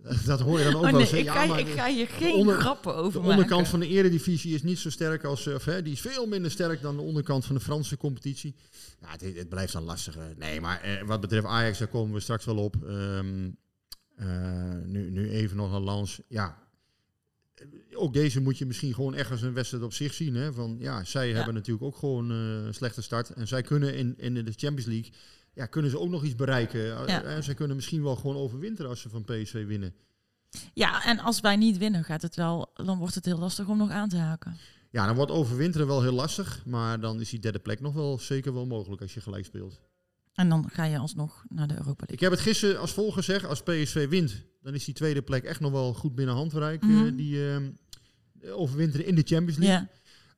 dat 0.27 0.41
hoor 0.41 0.59
je 0.59 0.65
dan 0.65 0.75
ook 0.75 0.85
Oh 0.85 0.91
wel 0.91 1.01
zeggen. 1.01 1.19
ik, 1.19 1.25
Ja, 1.25 1.33
ga, 1.33 1.47
maar 1.47 1.59
ik 1.59 1.67
ga 1.67 1.89
hier 1.89 2.07
geen 2.07 2.35
onder- 2.35 2.61
grappen 2.61 2.93
de 2.93 2.99
over 2.99 3.21
onderkant 3.21 3.51
maken. 3.51 3.67
van 3.67 3.81
de 3.81 3.89
eredivisie 3.89 4.55
is 4.55 4.63
niet 4.63 4.79
zo 4.79 4.91
sterk 4.91 5.25
als... 5.25 5.47
Of, 5.47 5.65
hè, 5.65 5.83
die 5.83 5.93
is 5.93 6.01
veel 6.01 6.27
minder 6.27 6.51
sterk 6.51 6.83
dan 6.83 6.97
de 6.97 7.03
onderkant 7.03 7.45
van 7.45 7.55
de 7.55 7.61
Franse 7.61 7.97
competitie. 7.97 8.55
Ja, 9.01 9.09
het, 9.11 9.21
het 9.37 9.49
blijft 9.49 9.73
dan 9.73 9.83
lastig. 9.83 10.15
hè. 10.15 10.35
Nee, 10.37 10.61
maar 10.61 10.81
eh, 10.81 11.03
wat 11.07 11.21
betreft 11.21 11.47
Ajax, 11.47 11.79
daar 11.79 11.89
komen 11.89 12.15
we 12.15 12.21
straks 12.21 12.45
wel 12.45 12.57
op. 12.57 12.77
Ehm, 12.87 13.51
eh, 14.17 14.27
nu, 14.85 15.11
nu 15.11 15.31
even 15.31 15.57
nog 15.57 15.73
een 15.73 15.83
lans. 15.83 16.21
Ja, 16.29 16.59
eh, 17.55 17.67
ook 17.93 18.13
deze 18.13 18.41
moet 18.41 18.59
je 18.59 18.67
misschien 18.67 18.95
gewoon 18.95 19.15
echt 19.15 19.31
als 19.31 19.43
een 19.43 19.55
wedstrijd 19.55 19.85
op 19.85 19.93
zich 19.93 20.15
zien. 20.15 20.35
Hè? 20.35 20.53
Van, 20.53 20.77
ja, 20.79 21.05
zij 21.05 21.31
hebben 21.33 21.55
natuurlijk 21.55 21.85
ook 21.85 21.97
gewoon 21.97 22.31
eh, 22.31 22.37
een 22.67 22.75
slechte 22.75 23.03
start. 23.03 23.31
En 23.31 23.49
zij 23.49 23.63
kunnen 23.63 23.95
in, 23.95 24.15
in 24.19 24.35
de 24.35 24.53
Champions 24.57 24.87
League... 24.87 25.13
Ja, 25.55 25.67
kunnen 25.67 25.91
ze 25.91 25.99
ook 25.99 26.11
nog 26.11 26.25
iets 26.25 26.35
bereiken. 26.35 26.81
Ja. 26.81 27.23
Eh, 27.23 27.43
zij 27.43 27.55
kunnen 27.55 27.77
misschien 27.77 28.03
wel 28.03 28.17
gewoon 28.17 28.37
overwinteren 28.37 28.91
als 28.91 29.01
ze 29.01 29.09
van 29.09 29.25
PSV 29.25 29.67
winnen. 29.67 29.95
Ja, 30.75 31.05
en 31.05 31.19
als 31.19 31.41
wij 31.41 31.57
niet 31.57 31.79
winnen, 31.79 32.05
gaat 32.05 32.23
het 32.23 32.37
wel, 32.37 32.71
dan 32.75 32.99
wordt 32.99 33.15
het 33.15 33.25
heel 33.25 33.39
lastig 33.39 33.69
om 33.69 33.77
nog 33.77 33.91
aan 33.91 34.09
te 34.09 34.17
haken. 34.17 34.57
Ja, 34.91 35.07
dan 35.07 35.15
wordt 35.15 35.31
overwinteren 35.31 35.87
wel 35.87 36.03
heel 36.03 36.13
lastig. 36.13 36.63
Maar 36.67 37.01
dan 37.01 37.21
is 37.21 37.31
die 37.31 37.39
derde 37.39 37.59
plek 37.59 37.81
nog 37.81 37.95
wel 37.95 38.19
zeker 38.19 38.55
wel 38.55 38.67
mogelijk 38.67 39.03
als 39.03 39.15
je 39.15 39.21
gelijk 39.21 39.45
speelt. 39.45 39.81
En 40.35 40.49
dan 40.49 40.71
ga 40.73 40.85
je 40.85 40.99
alsnog 40.99 41.45
naar 41.49 41.69
de 41.69 41.75
Europa 41.75 42.05
League. 42.07 42.15
Ik 42.15 42.21
heb 42.21 42.31
het 42.31 42.41
gisteren 42.41 42.81
als 42.81 42.93
volgt 42.93 43.15
gezegd. 43.15 43.45
Als 43.45 43.63
PSV 43.63 44.09
wint, 44.09 44.45
dan 44.63 44.75
is 44.75 44.85
die 44.85 44.95
tweede 44.95 45.23
plek 45.23 45.45
echt 45.45 45.61
nog 45.61 45.73
wel 45.73 45.95
goed 45.95 46.15
binnen 46.15 46.35
handbereik. 46.35 46.83
Mhm. 46.83 47.07
eh, 47.07 47.17
die 47.17 47.49
eh, 47.49 48.57
overwinteren 48.59 49.07
in 49.07 49.15
de 49.15 49.23
Champions 49.25 49.59
League. 49.59 49.89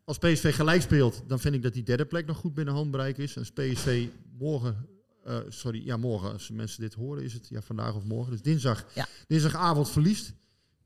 Als 0.05 0.19
PSV 0.19 0.55
gelijk 0.55 0.83
speelt, 0.83 1.23
dan 1.27 1.41
vind 1.41 1.55
ik 1.55 1.63
dat 1.63 1.73
die 1.73 1.83
derde 1.83 2.05
plek 2.05 2.27
nog 2.27 2.37
goed 2.37 2.55
binnen 2.55 2.75
handbereik 2.75 3.19
is. 3.19 3.39
Als 3.39 3.53
PSV 3.53 4.09
morgen, 4.39 4.87
eh, 5.27 5.39
sorry, 5.49 5.85
ja 5.87 5.97
morgen, 5.97 6.33
als 6.33 6.51
mensen 6.51 6.81
dit 6.81 6.95
horen, 6.95 7.23
is 7.23 7.33
het 7.33 7.49
ja 7.49 7.61
vandaag 7.63 7.95
of 7.95 8.05
morgen, 8.05 8.33
dus 8.33 8.43
dinsdag, 8.43 8.85
Ja. 8.95 9.07
dinsdagavond 9.27 9.91
verliest. 9.91 10.33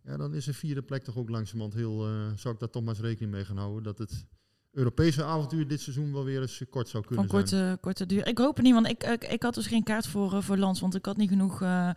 Ja, 0.04 0.16
dan 0.16 0.34
is 0.34 0.46
een 0.46 0.54
vierde 0.54 0.82
plek 0.82 1.04
toch 1.04 1.16
ook 1.16 1.28
langzamerhand 1.30 1.74
heel, 1.74 2.06
eh, 2.06 2.12
zou 2.36 2.54
ik 2.54 2.60
daar 2.60 2.70
toch 2.70 2.82
maar 2.82 2.94
eens 2.94 3.02
rekening 3.02 3.32
mee 3.32 3.44
gaan 3.44 3.56
houden. 3.56 3.82
Dat 3.82 3.98
het 3.98 4.26
Europese 4.72 5.24
avontuur 5.24 5.68
dit 5.68 5.80
seizoen 5.80 6.12
wel 6.12 6.24
weer 6.24 6.40
eens 6.40 6.62
kort 6.70 6.88
zou 6.88 7.04
kunnen 7.06 7.28
van 7.28 7.46
zijn. 7.48 7.60
korte, 7.62 7.78
korte 7.80 8.06
duur. 8.06 8.26
Ik 8.26 8.38
hoop 8.38 8.56
het 8.56 8.64
niet, 8.64 8.74
want 8.74 8.86
ik, 8.88 9.02
ik, 9.04 9.24
ik 9.24 9.42
had 9.42 9.54
dus 9.54 9.66
geen 9.66 9.82
kaart 9.82 10.06
voor, 10.06 10.34
eh, 10.34 10.42
voor 10.42 10.56
Lans, 10.56 10.80
want 10.80 10.94
ik 10.94 11.04
had 11.04 11.16
niet 11.16 11.28
genoeg 11.28 11.62
eh, 11.62 11.88
eh, 11.88 11.94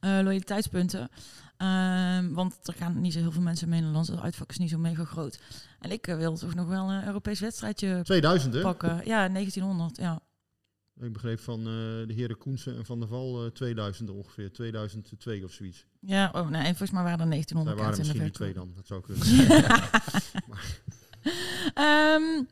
loyaliteitspunten. 0.00 1.08
Ehm, 1.56 2.32
want 2.32 2.56
er 2.62 2.74
gaan 2.74 3.00
niet 3.00 3.12
zo 3.12 3.18
heel 3.18 3.32
veel 3.32 3.42
mensen 3.42 3.68
mee 3.68 3.80
naar 3.80 3.90
Lans. 3.90 4.08
Het 4.08 4.20
uitvak 4.20 4.50
is 4.50 4.58
niet 4.58 4.70
zo 4.70 4.78
mega 4.78 5.04
groot. 5.04 5.40
En 5.80 5.90
ik 5.90 6.06
eh, 6.06 6.16
wil 6.16 6.36
toch 6.36 6.54
nog 6.54 6.68
wel 6.68 6.90
een 6.90 7.06
Europees 7.06 7.40
wedstrijdje 7.40 8.00
2000 8.02 8.54
hè? 8.54 8.60
pakken. 8.60 9.00
Ja, 9.04 9.28
1900, 9.28 9.96
ja. 9.96 10.20
Ik 11.00 11.12
begreep 11.12 11.40
van 11.40 11.58
eh, 11.58 11.64
de 12.06 12.12
heren 12.14 12.38
Koensen 12.38 12.76
en 12.76 12.84
Van 12.84 12.98
der 12.98 13.08
Val 13.08 13.44
eh, 13.44 13.50
2000 13.50 14.10
ongeveer, 14.10 14.52
2002 14.52 15.44
of 15.44 15.52
zoiets. 15.52 15.86
Ja, 16.00 16.30
oh 16.34 16.48
nee, 16.48 16.64
volgens 16.64 16.90
mij 16.90 17.02
waren 17.02 17.20
er 17.20 17.30
Zij 17.30 17.30
1900 17.30 17.78
waren 17.78 17.94
kaarten 17.94 18.00
in 18.00 18.08
misschien 18.08 18.24
de 18.24 18.24
die 18.24 18.32
twee 18.32 18.52
dan, 18.54 18.72
dat 18.74 18.86
zou 18.86 19.00
kunnen. 19.00 19.26
Ehm, 21.74 22.44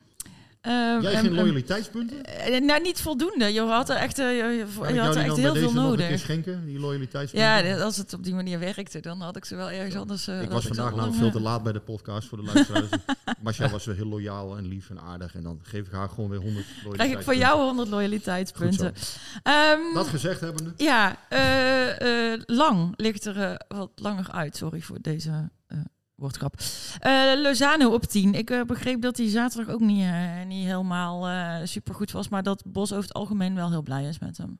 ehm, 0.66 1.00
Jij 1.00 1.16
geen 1.16 1.34
loyaliteitspunten? 1.34 2.24
eh, 2.24 2.60
nou, 2.60 2.82
niet 2.82 3.00
voldoende. 3.00 3.52
Je 3.52 3.60
had 3.60 3.88
er 3.88 3.96
echt, 3.96 4.18
eh, 4.18 4.36
je, 4.36 4.66
had 5.00 5.16
er 5.16 5.22
echt 5.22 5.36
heel 5.36 5.54
veel 5.54 5.72
nodig. 5.72 6.18
schenken, 6.18 6.66
die 6.66 6.78
loyaliteitspunten? 6.78 7.66
Ja, 7.66 7.82
als 7.82 7.96
het 7.96 8.12
op 8.14 8.24
die 8.24 8.34
manier 8.34 8.58
werkte, 8.58 9.00
dan 9.00 9.20
had 9.20 9.36
ik 9.36 9.44
ze 9.44 9.56
wel 9.56 9.70
ergens 9.70 9.94
anders. 9.96 10.26
eh, 10.28 10.42
ik 10.42 10.50
was 10.50 10.66
vandaag 10.66 10.90
namelijk 10.90 11.12
eh, 11.14 11.18
veel 11.20 11.30
te 11.30 11.40
laat 11.40 11.62
bij 11.62 11.72
de 11.72 11.80
podcast 11.80 12.28
voor 12.28 12.38
de 12.38 12.44
luisteraars. 12.44 12.86
Masha 13.42 13.68
was 13.68 13.84
wel 13.84 13.94
heel 13.94 14.06
loyaal 14.06 14.56
en 14.56 14.68
lief 14.68 14.90
en 14.90 15.00
aardig. 15.00 15.34
En 15.34 15.42
dan 15.42 15.60
geef 15.62 15.86
ik 15.86 15.92
haar 15.92 16.08
gewoon 16.08 16.30
weer 16.30 16.40
100 16.40 16.64
Krijg 16.66 16.84
loyaliteitspunten. 16.84 17.18
ik 17.18 17.24
voor 17.24 17.36
jou 17.36 17.62
100 17.62 17.88
loyaliteitspunten. 17.88 18.94
Ehm, 19.42 19.94
Dat 19.94 20.06
gezegd 20.06 20.40
hebbende. 20.40 20.72
ja, 20.76 21.16
eh, 21.28 22.32
eh, 22.32 22.40
lang 22.46 22.92
ligt 22.96 23.24
er 23.24 23.40
eh, 23.42 23.54
wat 23.68 23.90
langer 23.94 24.30
uit. 24.30 24.56
Sorry 24.56 24.80
voor 24.80 24.98
deze 25.00 25.50
eh 25.66 25.78
woordgrap. 26.16 26.54
Eh, 26.98 27.32
Lozano 27.42 27.92
op 27.94 28.04
10. 28.04 28.34
Ik 28.34 28.50
eh, 28.50 28.62
begreep 28.62 29.02
dat 29.02 29.16
hij 29.16 29.28
zaterdag 29.28 29.74
ook 29.74 29.80
niet, 29.80 30.02
eh, 30.02 30.44
niet 30.46 30.64
helemaal 30.66 31.28
eh 31.28 31.66
supergoed 31.66 32.10
was. 32.12 32.28
Maar 32.28 32.42
dat 32.42 32.62
Bos 32.66 32.90
over 32.92 33.04
het 33.04 33.12
algemeen 33.14 33.54
wel 33.54 33.70
heel 33.70 33.82
blij 33.82 34.04
is 34.08 34.18
met 34.18 34.36
hem. 34.38 34.58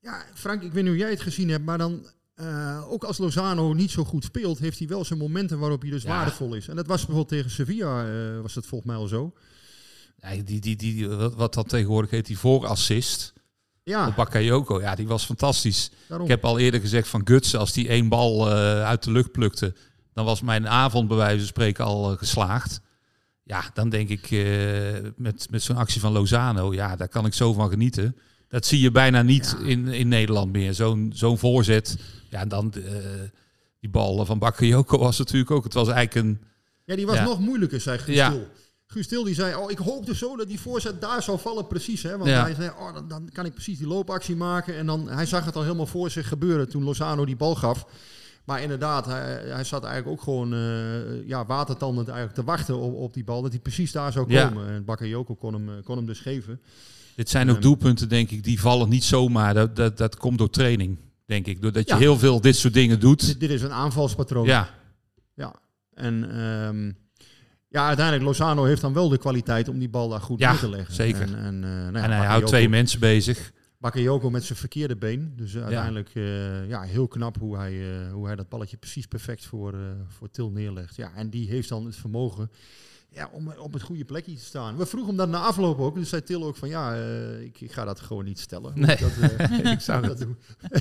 Ja, 0.00 0.24
Frank, 0.34 0.62
ik 0.62 0.72
weet 0.72 0.82
niet 0.82 0.92
hoe 0.92 1.00
jij 1.00 1.10
het 1.10 1.20
gezien 1.20 1.48
hebt, 1.48 1.64
maar 1.64 1.78
dan... 1.78 2.06
eh, 2.34 2.92
ook 2.92 3.04
als 3.04 3.18
Lozano 3.18 3.72
niet 3.72 3.90
zo 3.90 4.04
goed 4.04 4.24
speelt, 4.24 4.58
heeft 4.58 4.78
hij 4.78 4.88
wel 4.88 5.04
zijn 5.04 5.18
momenten 5.18 5.58
waarop 5.58 5.80
hij 5.82 5.90
dus 5.90 6.02
Ja. 6.02 6.08
waardevol 6.08 6.54
is. 6.54 6.68
En 6.68 6.76
dat 6.76 6.86
was 6.86 6.96
bijvoorbeeld 6.96 7.28
tegen 7.28 7.50
Sevilla, 7.50 8.06
eh, 8.06 8.40
was 8.40 8.54
dat 8.54 8.66
volgens 8.66 8.90
mij 8.90 9.00
al 9.00 9.06
zo. 9.06 9.32
Nee, 10.20 10.42
die, 10.42 10.60
die, 10.60 10.76
die, 10.76 11.08
wat, 11.08 11.34
wat 11.34 11.54
dat 11.54 11.68
tegenwoordig 11.68 12.10
heet, 12.10 12.26
die 12.26 12.38
voorassist 12.38 13.32
Ja, 13.82 14.06
op 14.08 14.16
Bakayoko, 14.16 14.80
ja, 14.80 14.94
die 14.94 15.06
was 15.06 15.24
fantastisch. 15.24 15.90
daarom. 16.08 16.26
Ik 16.26 16.32
heb 16.32 16.44
al 16.44 16.58
eerder 16.58 16.80
gezegd 16.80 17.08
van 17.08 17.20
Guts, 17.24 17.56
als 17.56 17.72
die 17.72 17.88
één 17.88 18.08
bal 18.08 18.50
eh, 18.50 18.82
uit 18.84 19.02
de 19.02 19.10
lucht 19.12 19.32
plukte, 19.32 19.74
dan 20.16 20.24
was 20.24 20.40
mijn 20.40 20.68
avond 20.68 21.08
bij 21.08 21.16
wijze 21.16 21.38
van 21.38 21.46
spreken 21.46 21.84
al 21.84 22.10
eh, 22.12 22.18
geslaagd. 22.18 22.80
Ja, 23.42 23.64
dan 23.74 23.88
denk 23.88 24.08
ik 24.08 24.30
eh, 24.30 25.10
met, 25.16 25.46
met 25.50 25.62
zo'n 25.62 25.76
actie 25.76 26.00
van 26.00 26.12
Lozano, 26.12 26.74
ja, 26.74 26.96
daar 26.96 27.08
kan 27.08 27.26
ik 27.26 27.34
zo 27.34 27.52
van 27.52 27.68
genieten. 27.70 28.16
Dat 28.48 28.66
zie 28.66 28.80
je 28.80 28.90
bijna 28.90 29.22
niet 29.22 29.56
Ja. 29.58 29.64
in, 29.66 29.86
in 29.86 30.08
Nederland 30.08 30.52
meer. 30.52 30.74
Zo'n 30.74 31.12
zo'n 31.14 31.38
voorzet. 31.38 31.96
Ja, 32.30 32.40
en 32.40 32.48
dan 32.48 32.72
eh, 32.72 32.82
die 33.80 33.90
bal 33.90 34.24
van 34.24 34.38
Bakayoko 34.38 34.98
was 34.98 35.18
natuurlijk 35.18 35.50
ook. 35.50 35.64
Het 35.64 35.74
was 35.74 35.88
eigenlijk 35.88 36.26
een, 36.26 36.40
Ja, 36.84 36.96
die 36.96 37.06
was 37.06 37.16
Ja. 37.16 37.24
nog 37.24 37.40
moeilijker, 37.40 37.80
zei 37.80 37.98
Guus 37.98 38.16
Ja. 38.16 38.30
Til. 38.30 38.46
Guus 38.86 39.06
Til 39.08 39.24
die 39.24 39.34
zei, 39.34 39.54
oh, 39.54 39.70
ik 39.70 39.78
hoopte 39.78 40.14
zo 40.14 40.36
dat 40.36 40.48
die 40.48 40.60
voorzet 40.60 41.00
daar 41.00 41.22
zou 41.22 41.38
vallen, 41.38 41.66
precies. 41.66 42.02
Hè? 42.02 42.16
Want 42.18 42.30
Ja. 42.30 42.42
hij 42.42 42.54
zei, 42.54 42.70
oh, 42.78 42.94
dan, 42.94 43.08
dan 43.08 43.28
kan 43.32 43.44
ik 43.44 43.52
precies 43.52 43.78
die 43.78 43.86
loopactie 43.86 44.36
maken. 44.36 44.76
En 44.76 44.86
dan, 44.86 45.08
hij 45.08 45.26
zag 45.26 45.44
het 45.44 45.56
al 45.56 45.62
helemaal 45.62 45.86
voor 45.86 46.10
zich 46.10 46.28
gebeuren 46.28 46.68
toen 46.68 46.82
Lozano 46.84 47.24
die 47.24 47.36
bal 47.36 47.54
gaf. 47.54 47.86
Maar 48.46 48.62
inderdaad, 48.62 49.06
hij, 49.06 49.42
hij 49.46 49.64
zat 49.64 49.84
eigenlijk 49.84 50.16
ook 50.18 50.24
gewoon 50.24 50.52
eh, 50.54 51.26
ja, 51.28 51.46
watertandend 51.46 52.08
eigenlijk 52.08 52.38
te 52.38 52.44
wachten 52.44 52.76
op, 52.78 52.94
op 52.94 53.14
die 53.14 53.24
bal. 53.24 53.42
Dat 53.42 53.50
hij 53.50 53.60
precies 53.60 53.92
daar 53.92 54.12
zou 54.12 54.32
Ja. 54.32 54.48
komen. 54.48 54.68
En 54.68 54.84
Bakayoko 54.84 55.34
kon 55.34 55.52
hem, 55.54 55.68
eh, 55.68 55.74
kon 55.84 55.96
hem 55.96 56.06
dus 56.06 56.20
geven. 56.20 56.60
Dit 57.16 57.28
zijn 57.30 57.48
ook 57.48 57.54
Ehm. 57.54 57.62
doelpunten, 57.64 58.08
denk 58.08 58.30
ik, 58.30 58.44
die 58.44 58.60
vallen 58.60 58.88
niet 58.88 59.04
zomaar. 59.04 59.54
Dat, 59.54 59.76
dat, 59.76 59.96
dat 59.98 60.16
komt 60.16 60.38
door 60.38 60.50
training, 60.50 60.98
denk 61.24 61.46
ik. 61.46 61.62
Doordat 61.62 61.88
je 61.88 61.94
Ja. 61.94 62.00
heel 62.00 62.18
veel 62.18 62.40
dit 62.40 62.56
soort 62.56 62.74
dingen 62.74 63.00
doet. 63.00 63.26
Dit, 63.26 63.40
dit 63.40 63.50
is 63.50 63.62
een 63.62 63.72
aanvalspatroon. 63.72 64.46
Ja, 64.46 64.68
Ja, 65.34 65.54
en 65.94 66.30
ehm, 66.30 66.92
ja, 67.68 67.86
uiteindelijk 67.86 68.24
Lozano 68.26 68.64
heeft 68.64 68.80
dan 68.80 68.92
wel 68.92 69.08
de 69.08 69.18
kwaliteit 69.18 69.68
om 69.68 69.78
die 69.78 69.88
bal 69.88 70.08
daar 70.08 70.20
goed 70.20 70.38
Ja, 70.38 70.50
neer 70.50 70.60
te 70.60 70.68
leggen. 70.70 70.94
zeker. 70.94 71.20
En, 71.22 71.34
en, 71.38 71.64
eh, 71.64 71.70
nou 71.70 71.92
ja, 71.96 72.02
en 72.02 72.10
hij 72.10 72.26
houdt 72.26 72.46
twee 72.46 72.68
mensen 72.68 73.00
bezig. 73.00 73.52
Bakayoko 73.86 74.30
met 74.30 74.44
zijn 74.44 74.58
verkeerde 74.58 74.96
been. 74.96 75.32
Dus 75.36 75.54
eh, 75.54 75.62
uiteindelijk 75.62 76.10
eh, 76.14 76.68
ja, 76.68 76.82
heel 76.82 77.08
knap 77.08 77.38
hoe 77.38 77.56
hij, 77.56 77.72
eh, 77.72 78.12
hoe 78.12 78.26
hij 78.26 78.36
dat 78.36 78.48
balletje 78.48 78.76
precies 78.76 79.06
perfect 79.06 79.44
voor, 79.44 79.74
voor 80.08 80.30
Til 80.30 80.50
neerlegt. 80.50 80.96
Ja, 80.96 81.12
en 81.14 81.30
die 81.30 81.48
heeft 81.48 81.68
dan 81.68 81.84
het 81.86 81.96
vermogen 81.96 82.50
ja, 83.08 83.28
om 83.32 83.52
op 83.52 83.72
het 83.72 83.82
goede 83.82 84.04
plekje 84.04 84.34
te 84.34 84.44
staan. 84.44 84.76
We 84.76 84.86
vroegen 84.86 85.08
hem 85.08 85.18
dat 85.18 85.28
na 85.28 85.46
afloop 85.46 85.78
ook. 85.78 85.94
Dus 85.94 86.08
zei 86.08 86.22
Til 86.22 86.44
ook 86.44 86.56
van 86.56 86.68
ja, 86.68 86.94
ik, 87.40 87.60
ik 87.60 87.72
ga 87.72 87.84
dat 87.84 88.00
gewoon 88.00 88.24
niet 88.24 88.38
stellen. 88.38 88.80
Nee. 88.80 88.96
dat, 88.96 89.12
Ik 89.72 89.80
zou 89.80 90.06
dat 90.06 90.18
doen. 90.18 90.36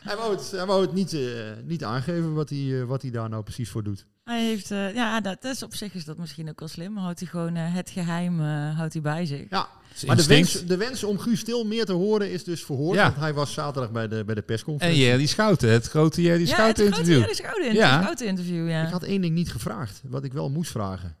hij 0.00 0.16
wou 0.16 0.36
het, 0.36 0.50
hij 0.50 0.66
wou 0.66 0.80
het 0.82 0.92
niet, 0.92 1.12
eh, 1.12 1.20
niet 1.64 1.84
aangeven 1.84 2.34
wat 2.34 2.48
hij, 2.50 2.80
eh, 2.80 2.84
wat 2.84 3.02
hij 3.02 3.10
daar 3.10 3.28
nou 3.28 3.42
precies 3.42 3.70
voor 3.70 3.82
doet. 3.82 4.06
Hij 4.24 4.44
heeft, 4.44 4.70
eh, 4.70 4.94
ja, 4.94 5.20
dat 5.20 5.44
is 5.44 5.62
op 5.62 5.74
zich 5.74 5.94
is 5.94 6.04
dat 6.04 6.18
misschien 6.18 6.48
ook 6.48 6.58
wel 6.58 6.68
slim. 6.68 6.96
Houdt 6.96 7.20
hij 7.20 7.28
gewoon 7.28 7.54
het 7.54 7.90
geheim 7.90 8.40
eh, 8.40 8.76
houdt 8.76 8.92
hij 8.92 9.02
bij 9.02 9.26
zich. 9.26 9.46
Ja, 9.50 9.68
maar 10.06 10.16
de 10.16 10.26
wens, 10.26 10.64
de 10.66 10.76
wens 10.76 11.04
om 11.04 11.18
Guus 11.18 11.44
Til 11.44 11.64
meer 11.64 11.84
te 11.84 11.92
horen 11.92 12.30
is 12.30 12.44
dus 12.44 12.64
verhoord. 12.64 12.96
Ja. 12.96 13.04
Want 13.04 13.16
hij 13.16 13.34
was 13.34 13.52
zaterdag 13.52 13.92
bij 13.92 14.08
de, 14.08 14.24
bij 14.24 14.34
de 14.34 14.40
En 14.40 14.46
persconferentie. 14.46 15.02
Jerry 15.02 15.26
Schouten, 15.26 15.70
het 15.70 15.86
grote 15.86 16.22
Jerry 16.22 16.46
ja, 16.46 16.46
Schouten 16.46 16.84
het 16.84 16.94
grote 16.94 17.10
interview. 17.10 17.18
Jerry 17.18 17.34
Schouten, 17.34 17.74
Ja. 17.74 17.88
ja. 17.88 18.00
Schouten 18.00 18.26
interview, 18.26 18.68
ja. 18.68 18.84
Ik 18.86 18.92
had 18.92 19.02
één 19.02 19.20
ding 19.20 19.34
niet 19.34 19.52
gevraagd, 19.52 20.00
wat 20.04 20.24
ik 20.24 20.32
wel 20.32 20.50
moest 20.50 20.70
vragen. 20.70 21.16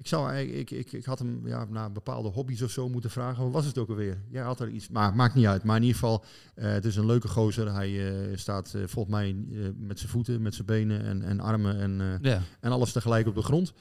Ik, 0.00 0.06
zou, 0.06 0.30
eigenlijk- 0.30 0.70
ik, 0.70 0.78
ik, 0.86 0.92
ik 0.92 1.04
had 1.04 1.18
hem 1.18 1.46
ja, 1.46 1.64
naar 1.64 1.92
bepaalde 1.92 2.28
hobby's 2.28 2.62
of 2.62 2.70
zo 2.70 2.88
moeten 2.88 3.10
vragen. 3.10 3.42
Wat 3.44 3.52
was 3.52 3.64
het 3.66 3.78
ook 3.78 3.88
alweer? 3.88 4.22
Jij 4.30 4.42
had 4.42 4.60
er 4.60 4.68
iets, 4.68 4.88
maar 4.88 5.14
maakt 5.14 5.34
niet 5.34 5.46
uit. 5.46 5.62
Maar 5.64 5.76
in 5.76 5.82
ieder 5.82 5.98
geval, 5.98 6.24
eh, 6.54 6.70
het 6.70 6.84
is 6.84 6.96
een 6.96 7.06
leuke 7.06 7.28
gozer. 7.28 7.72
Hij 7.72 8.10
eh, 8.30 8.36
staat 8.36 8.74
eh, 8.74 8.82
volgens 8.86 9.14
mij 9.14 9.32
met 9.76 9.98
zijn 9.98 10.10
voeten, 10.10 10.42
met 10.42 10.54
zijn 10.54 10.66
benen 10.66 11.02
en, 11.02 11.22
en 11.22 11.40
armen 11.40 11.78
en, 11.80 12.18
Ja. 12.22 12.42
en 12.60 12.70
alles 12.72 12.92
tegelijk 12.92 13.26
op 13.26 13.34
de 13.34 13.42
grond. 13.42 13.72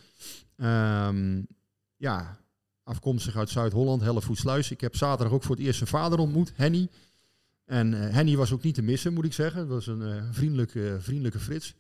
Ehm, 0.56 1.42
ja, 1.96 2.38
afkomstig 2.84 3.36
uit 3.36 3.50
Zuid-Holland, 3.50 4.02
Hellevoetsluis. 4.02 4.72
Ik 4.72 4.82
heb 4.82 4.96
zaterdag 4.96 5.34
ook 5.34 5.44
voor 5.44 5.56
het 5.56 5.66
eerst 5.66 5.78
zijn 5.78 5.90
vader 5.90 6.20
ontmoet, 6.20 6.52
Henny. 6.56 6.88
En 7.66 7.94
Henny 7.94 8.36
was 8.36 8.52
ook 8.52 8.64
niet 8.64 8.76
te 8.76 8.82
missen, 8.82 9.14
moet 9.14 9.26
ik 9.26 9.34
zeggen. 9.34 9.60
Dat 9.60 9.86
was 9.86 9.88
een 9.88 10.34
vriendelijke, 10.34 10.98
vriendelijke 11.00 11.40
Frits. 11.40 11.76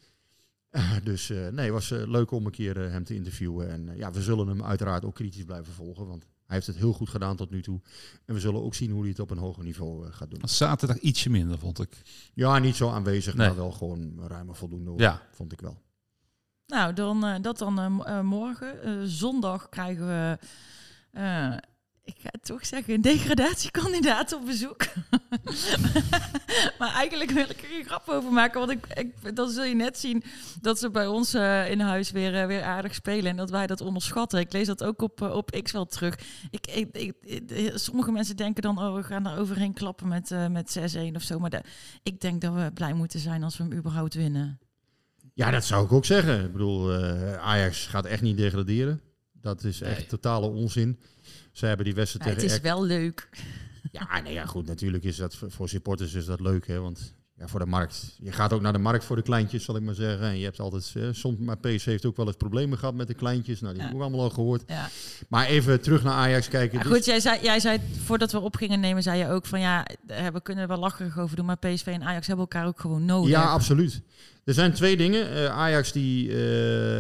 Eh, 0.69 0.95
dus 1.03 1.29
eh, 1.29 1.47
nee, 1.47 1.65
het 1.65 1.73
was 1.73 1.91
eh, 1.91 2.07
leuk 2.07 2.31
om 2.31 2.45
een 2.45 2.51
keer 2.51 2.85
eh, 2.85 2.91
hem 2.91 3.03
te 3.03 3.15
interviewen. 3.15 3.69
En 3.69 3.97
ja, 3.97 4.11
we 4.11 4.21
zullen 4.21 4.47
hem 4.47 4.63
uiteraard 4.63 5.05
ook 5.05 5.15
kritisch 5.15 5.43
blijven 5.43 5.73
volgen. 5.73 6.07
Want 6.07 6.23
hij 6.23 6.55
heeft 6.55 6.67
het 6.67 6.75
heel 6.77 6.93
goed 6.93 7.09
gedaan 7.09 7.35
tot 7.35 7.49
nu 7.49 7.61
toe. 7.61 7.81
En 8.25 8.33
we 8.33 8.39
zullen 8.39 8.63
ook 8.63 8.75
zien 8.75 8.91
hoe 8.91 8.99
hij 9.01 9.09
het 9.09 9.19
op 9.19 9.31
een 9.31 9.37
hoger 9.37 9.63
niveau 9.63 10.11
gaat 10.11 10.29
doen. 10.29 10.39
Was 10.41 10.57
Zaterdag 10.57 10.97
ietsje 10.97 11.29
minder, 11.29 11.57
vond 11.59 11.79
ik. 11.79 12.01
Ja, 12.33 12.57
niet 12.59 12.75
zo 12.75 12.89
aanwezig, 12.89 13.35
Nee. 13.35 13.47
maar 13.47 13.55
wel 13.55 13.71
gewoon 13.71 14.19
ruim 14.27 14.47
en 14.49 14.55
voldoende. 14.55 14.89
hoor. 14.89 14.99
Ja. 14.99 15.21
Vond 15.31 15.51
ik 15.51 15.61
wel. 15.61 15.81
Nou, 16.65 16.93
dan, 16.93 17.25
eh, 17.25 17.41
dat 17.41 17.57
dan 17.57 17.73
morgen. 18.25 18.83
Eh, 18.83 18.93
zondag 19.03 19.69
krijgen 19.69 20.07
we, 20.07 20.37
eh, 21.11 21.53
ik 22.15 22.21
ga 22.23 22.29
toch 22.41 22.65
zeggen, 22.65 22.93
een 22.93 23.01
degradatiekandidaat 23.01 24.33
op 24.33 24.45
bezoek. 24.45 24.85
maar 26.79 26.93
eigenlijk 26.93 27.31
wil 27.31 27.43
ik 27.49 27.61
er 27.61 27.67
geen 27.67 27.85
grap 27.85 28.09
over 28.09 28.31
maken, 28.31 28.59
want 28.59 28.71
ik, 28.71 28.85
ik, 28.87 29.35
dan 29.35 29.49
zul 29.49 29.63
je 29.63 29.75
net 29.75 29.97
zien 29.99 30.23
dat 30.61 30.79
ze 30.79 30.89
bij 30.91 31.07
ons 31.07 31.33
eh, 31.33 31.71
in 31.71 31.79
huis 31.79 32.11
weer, 32.11 32.35
eh, 32.41 32.45
weer 32.47 32.63
aardig 32.63 32.93
spelen 32.93 33.31
en 33.31 33.35
dat 33.37 33.49
wij 33.49 33.67
dat 33.67 33.81
onderschatten. 33.81 34.39
Ik 34.39 34.53
lees 34.53 34.67
dat 34.67 34.83
ook 34.83 35.01
op, 35.01 35.21
eh, 35.21 35.31
op 35.35 35.59
X 35.63 35.71
wel 35.71 35.85
terug. 35.85 36.15
Ik, 36.49 36.65
ik, 36.91 37.13
sommige 37.73 38.11
mensen 38.11 38.35
denken 38.35 38.61
dan, 38.61 38.77
oh, 38.79 38.95
we 38.95 39.03
gaan 39.03 39.23
daar 39.23 39.37
overheen 39.37 39.73
klappen 39.73 40.07
met, 40.07 40.31
eh, 40.31 40.47
met 40.47 40.71
6-1 40.71 41.15
of 41.15 41.21
zo. 41.21 41.39
Maar 41.39 41.49
de- 41.49 41.63
ik 42.03 42.21
denk 42.21 42.41
dat 42.41 42.53
we 42.53 42.71
blij 42.73 42.93
moeten 42.93 43.19
zijn 43.19 43.43
als 43.43 43.57
we 43.57 43.63
hem 43.63 43.73
überhaupt 43.73 44.13
winnen. 44.13 44.59
Ja, 45.33 45.51
dat 45.51 45.65
zou 45.65 45.85
ik 45.85 45.91
ook 45.91 46.05
zeggen. 46.05 46.45
Ik 46.45 46.51
bedoel, 46.51 46.93
eh, 46.93 47.33
Ajax 47.37 47.85
gaat 47.87 48.05
echt 48.05 48.21
niet 48.21 48.37
degraderen. 48.37 49.01
Dat 49.41 49.63
is 49.63 49.81
echt 49.81 49.97
Nee. 49.97 50.05
totale 50.07 50.47
onzin. 50.47 50.99
Ze 51.51 51.65
hebben 51.65 51.85
die 51.85 51.95
wedstrijd 51.95 52.41
het 52.41 52.51
is 52.51 52.59
wel 52.59 52.85
leuk. 52.85 53.29
Ja, 53.91 54.21
nee, 54.21 54.33
ja, 54.33 54.45
goed. 54.45 54.67
Natuurlijk 54.67 55.03
is 55.03 55.15
dat 55.15 55.37
voor 55.47 55.69
supporters 55.69 56.13
is 56.13 56.25
dat 56.25 56.39
leuk, 56.39 56.67
hè? 56.67 56.79
Want 56.79 57.13
ja, 57.35 57.47
voor 57.47 57.59
de 57.59 57.65
markt. 57.65 58.15
Je 58.21 58.31
gaat 58.31 58.53
ook 58.53 58.61
naar 58.61 58.73
de 58.73 58.79
markt 58.79 59.05
voor 59.05 59.15
de 59.15 59.21
kleintjes, 59.21 59.63
zal 59.63 59.75
ik 59.75 59.81
maar 59.81 59.93
zeggen. 59.95 60.27
En 60.27 60.37
je 60.37 60.43
hebt 60.43 60.59
altijd, 60.59 60.91
eh, 60.95 61.07
soms, 61.11 61.37
maar 61.39 61.57
PSV 61.57 61.85
heeft 61.85 62.05
ook 62.05 62.17
wel 62.17 62.27
eens 62.27 62.35
problemen 62.35 62.77
gehad 62.77 62.93
met 62.95 63.07
de 63.07 63.13
kleintjes. 63.13 63.59
Nou, 63.61 63.73
die 63.73 63.81
Ja. 63.81 63.87
hebben 63.89 64.05
we 64.05 64.09
allemaal 64.09 64.29
al 64.29 64.33
gehoord. 64.35 64.63
Ja. 64.67 64.89
Maar 65.27 65.45
even 65.45 65.81
terug 65.81 66.03
naar 66.03 66.13
Ajax 66.13 66.47
kijken. 66.47 66.77
Ja, 66.77 66.83
Dus- 66.83 66.93
goed, 66.93 67.05
jij 67.05 67.19
zei, 67.19 67.39
jij 67.43 67.59
zei 67.59 67.79
voordat 68.03 68.31
we 68.31 68.39
op 68.39 68.55
gingen 68.55 68.79
nemen, 68.79 69.03
zei 69.03 69.19
je 69.19 69.27
ook 69.29 69.45
van 69.45 69.59
ja, 69.59 69.85
we 70.07 70.39
kunnen 70.43 70.63
er 70.63 70.69
wel 70.69 70.79
lacherig 70.79 71.19
over 71.19 71.35
doen, 71.35 71.45
maar 71.45 71.57
PSV 71.57 71.85
en 71.87 72.03
Ajax 72.03 72.27
hebben 72.27 72.45
elkaar 72.45 72.67
ook 72.67 72.79
gewoon 72.79 73.05
nodig. 73.05 73.29
Ja, 73.29 73.43
absoluut. 73.43 74.01
Er 74.43 74.53
zijn 74.53 74.73
twee 74.73 74.97
dingen. 74.97 75.29
Eh, 75.29 75.45
Ajax, 75.45 75.91
die, 75.91 76.29
eh, 76.29 76.35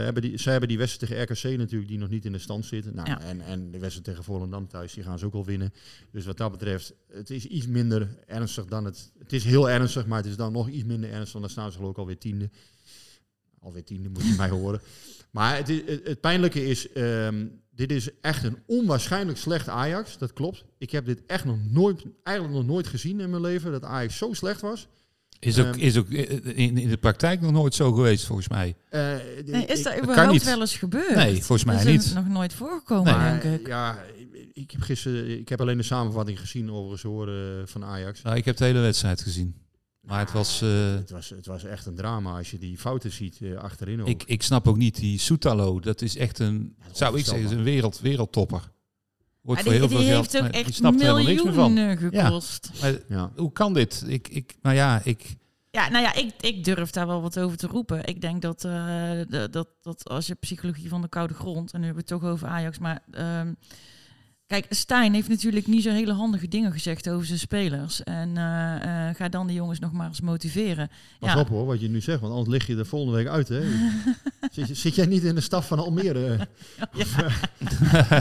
hebben 0.03 0.21
die, 0.21 0.37
zij 0.37 0.51
hebben 0.51 0.69
die 0.69 0.77
wedstrijd 0.77 1.11
tegen 1.11 1.23
RKC 1.51 1.57
natuurlijk, 1.57 1.89
die 1.89 1.97
nog 1.99 2.09
niet 2.09 2.25
in 2.25 2.31
de 2.31 2.39
stand 2.39 2.65
zitten. 2.65 2.95
Nou, 2.95 3.07
Ja. 3.09 3.21
en, 3.21 3.41
en 3.41 3.71
de 3.71 3.79
wedstrijd 3.79 4.05
tegen 4.05 4.23
Volendam 4.23 4.67
thuis, 4.67 4.93
die 4.93 5.03
gaan 5.03 5.19
ze 5.19 5.25
ook 5.25 5.33
wel 5.33 5.45
winnen. 5.45 5.73
Dus 6.11 6.25
wat 6.25 6.37
dat 6.37 6.51
betreft, 6.51 6.93
het 7.11 7.29
is 7.29 7.45
iets 7.45 7.67
minder 7.67 8.07
ernstig 8.25 8.65
dan 8.65 8.85
het... 8.85 9.11
Het 9.19 9.33
is 9.33 9.43
heel 9.43 9.69
ernstig, 9.69 10.05
maar 10.05 10.17
het 10.17 10.27
is 10.27 10.35
dan 10.35 10.51
nog 10.51 10.69
iets 10.69 10.83
minder 10.83 11.09
ernstig, 11.09 11.31
want 11.31 11.43
dan 11.43 11.53
staan 11.53 11.71
ze 11.71 11.77
geloof 11.77 11.91
ik 11.91 11.97
alweer 11.97 12.17
tiende. 12.17 12.49
Alweer 13.59 13.83
tiende, 13.83 14.09
moet 14.09 14.23
je 14.23 14.33
mij 14.43 14.49
horen. 14.49 14.81
Maar 15.31 15.57
het, 15.57 15.69
is, 15.69 15.81
het, 15.85 16.07
het 16.07 16.19
pijnlijke 16.21 16.65
is, 16.65 16.91
ehm, 16.91 17.47
dit 17.71 17.91
is 17.91 18.09
echt 18.21 18.43
een 18.43 18.57
onwaarschijnlijk 18.65 19.37
slecht 19.37 19.67
Ajax. 19.69 20.17
Dat 20.17 20.33
klopt. 20.33 20.63
Ik 20.77 20.91
heb 20.91 21.05
dit 21.05 21.25
echt 21.25 21.45
nog 21.45 21.57
nooit, 21.69 22.03
eigenlijk 22.23 22.57
nog 22.57 22.65
nooit 22.67 22.87
gezien 22.87 23.19
in 23.19 23.29
mijn 23.29 23.41
leven, 23.41 23.71
dat 23.71 23.83
Ajax 23.83 24.17
zo 24.17 24.33
slecht 24.33 24.61
was. 24.61 24.87
Is 25.39 25.59
ook, 25.59 25.65
Ehm. 25.65 25.79
is 25.79 25.97
ook 25.97 26.09
eh, 26.09 26.57
in, 26.57 26.77
in 26.77 26.89
de 26.89 26.97
praktijk 26.97 27.41
nog 27.41 27.51
nooit 27.51 27.73
zo 27.75 27.91
geweest, 27.91 28.25
volgens 28.25 28.47
mij. 28.47 28.75
Eh, 28.89 29.01
Nee, 29.45 29.65
is 29.65 29.83
dat 29.83 29.93
kan 29.93 30.03
überhaupt 30.03 30.31
niet. 30.31 30.43
wel 30.43 30.59
eens 30.59 30.77
gebeurd? 30.77 31.15
Nee, 31.15 31.33
volgens 31.35 31.63
mij 31.63 31.75
Dat 31.77 31.85
is 31.85 32.05
niet. 32.05 32.15
nog 32.15 32.27
nooit 32.27 32.53
voorgekomen, 32.53 33.13
Maar, 33.17 33.41
denk 33.41 33.59
ik. 33.59 33.67
Ja, 33.67 34.03
ik 34.53 34.71
heb 34.71 34.81
gisteren, 34.81 35.39
ik 35.39 35.49
heb 35.49 35.61
alleen 35.61 35.77
de 35.77 35.83
samenvatting 35.83 36.39
gezien 36.39 36.71
overigens 36.71 37.01
horen 37.01 37.67
van 37.67 37.83
Ajax. 37.83 38.21
Nou, 38.21 38.37
ik 38.37 38.45
heb 38.45 38.57
de 38.57 38.65
hele 38.65 38.79
wedstrijd 38.79 39.21
gezien. 39.21 39.55
Maar 40.01 40.19
het 40.19 40.31
was... 40.31 40.61
eh, 40.61 40.93
Het 40.93 41.09
was, 41.09 41.29
het 41.29 41.45
was 41.45 41.63
echt 41.63 41.85
een 41.85 41.95
drama 41.95 42.37
als 42.37 42.51
je 42.51 42.57
die 42.57 42.77
fouten 42.77 43.11
ziet 43.11 43.37
eh, 43.41 43.55
achterin 43.55 44.01
ook. 44.01 44.07
ik, 44.07 44.23
ik 44.25 44.43
snap 44.43 44.67
ook 44.67 44.77
niet 44.77 44.95
die 44.95 45.19
Soetalo. 45.19 45.79
Dat 45.79 46.01
is 46.01 46.15
echt 46.17 46.39
een, 46.39 46.75
zou 46.91 47.17
ik 47.17 47.25
zeggen, 47.25 47.57
een 47.57 47.63
wereld, 47.63 47.99
wereldtopper. 47.99 48.71
Wordt 49.41 49.61
voor 49.61 49.71
die 49.71 49.79
heel 49.79 49.89
die 49.89 49.97
veel 49.97 50.15
heeft 50.15 50.31
geld, 50.31 50.45
ook 50.45 50.51
echt 50.51 50.73
snapt 50.73 51.01
helemaal 51.01 51.23
niks 51.23 51.43
meer 51.43 51.53
van. 51.53 51.73
miljoenen 51.73 51.97
gekost. 51.97 52.71
Maar 52.81 52.93
ja. 53.07 53.31
hoe 53.35 53.51
kan 53.51 53.73
dit? 53.73 54.03
Ik, 54.07 54.27
ik, 54.27 54.55
nou 54.61 54.75
ja, 54.75 55.01
ik, 55.03 55.35
Ja, 55.71 55.89
nou 55.89 56.03
ja, 56.03 56.13
ik, 56.13 56.33
ik 56.39 56.63
durf 56.63 56.89
daar 56.89 57.07
wel 57.07 57.21
wat 57.21 57.39
over 57.39 57.57
te 57.57 57.67
roepen. 57.67 58.05
Ik 58.05 58.21
denk 58.21 58.41
dat, 58.41 58.63
eh, 58.63 59.19
dat, 59.51 59.67
dat 59.81 60.09
als 60.09 60.27
je 60.27 60.35
psychologie 60.35 60.89
van 60.89 61.01
de 61.01 61.09
koude 61.09 61.33
grond, 61.33 61.73
en 61.73 61.79
nu 61.79 61.85
hebben 61.85 62.05
we 62.05 62.13
het 62.13 62.21
toch 62.21 62.31
over 62.31 62.47
Ajax, 62.47 62.79
maar 62.79 63.01
ehm, 63.11 63.53
kijk, 64.49 64.65
Stijn 64.69 65.13
heeft 65.13 65.27
natuurlijk 65.29 65.67
niet 65.67 65.83
zo 65.83 65.89
hele 65.89 66.13
handige 66.13 66.47
dingen 66.47 66.71
gezegd 66.71 67.09
over 67.09 67.25
zijn 67.25 67.39
spelers. 67.39 68.03
En 68.03 68.37
eh, 68.37 69.15
ga 69.15 69.29
dan 69.29 69.47
die 69.47 69.55
jongens 69.55 69.79
nog 69.79 69.91
maar 69.91 70.07
eens 70.07 70.21
motiveren. 70.21 70.89
Pas 71.19 71.33
Ja. 71.33 71.39
op 71.39 71.47
hoor, 71.49 71.65
wat 71.65 71.79
je 71.81 71.89
nu 71.89 72.01
zegt, 72.01 72.19
want 72.21 72.33
anders 72.33 72.49
lig 72.51 72.67
je 72.67 72.77
er 72.77 72.85
volgende 72.85 73.15
week 73.15 73.27
uit. 73.27 73.47
Hè? 73.47 73.61
zit, 74.51 74.77
zit 74.77 74.95
jij 74.95 75.05
niet 75.05 75.23
in 75.23 75.35
de 75.35 75.41
staf 75.41 75.67
van 75.67 75.79
Almere? 75.79 76.37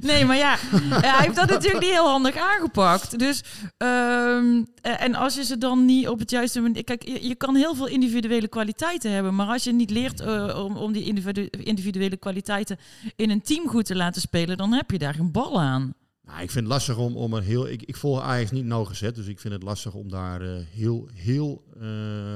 Nee, 0.00 0.24
maar 0.24 0.36
ja, 0.36 0.56
hij 0.90 1.24
heeft 1.24 1.36
dat 1.36 1.48
natuurlijk 1.48 1.80
niet 1.84 1.90
heel 1.92 2.08
handig 2.08 2.36
aangepakt. 2.36 3.18
Dus, 3.18 3.42
ehm, 3.76 4.62
eh, 4.82 5.02
en 5.02 5.14
als 5.14 5.34
je 5.34 5.44
ze 5.44 5.58
dan 5.58 5.84
niet 5.84 6.08
op 6.08 6.18
het 6.18 6.30
juiste 6.30 6.60
moment... 6.60 6.84
Kijk, 6.84 7.02
je, 7.04 7.28
je 7.28 7.34
kan 7.34 7.54
heel 7.56 7.74
veel 7.74 7.86
individuele 7.86 8.48
kwaliteiten 8.48 9.10
hebben, 9.12 9.34
maar 9.34 9.46
als 9.46 9.64
je 9.64 9.72
niet 9.72 9.90
leert 9.90 10.20
om, 10.56 10.76
om 10.76 10.92
die 10.92 11.04
individu- 11.04 11.48
individuele 11.50 12.16
kwaliteiten 12.16 12.78
in 13.16 13.30
een 13.30 13.42
team 13.42 13.68
goed 13.68 13.84
te 13.84 13.96
laten 13.96 14.20
spelen, 14.20 14.56
dan 14.56 14.72
heb 14.72 14.90
je 14.90 14.98
daar 14.98 15.09
een 15.18 15.32
bal 15.32 15.60
aan. 15.60 15.94
Nou, 16.30 16.42
ik 16.42 16.50
vind 16.50 16.64
het 16.64 16.74
lastig 16.74 16.96
om, 16.96 17.16
om 17.16 17.34
er 17.34 17.42
heel... 17.42 17.68
Ik, 17.68 17.82
ik 17.82 17.96
volg 17.96 18.20
Ajax 18.20 18.50
niet 18.50 18.64
nauwgezet, 18.64 19.14
dus 19.14 19.26
ik 19.26 19.40
vind 19.40 19.54
het 19.54 19.62
lastig 19.62 19.94
om 19.94 20.08
daar 20.08 20.40
eh, 20.40 20.62
heel, 20.70 21.08
heel 21.14 21.64
eh 21.74 21.82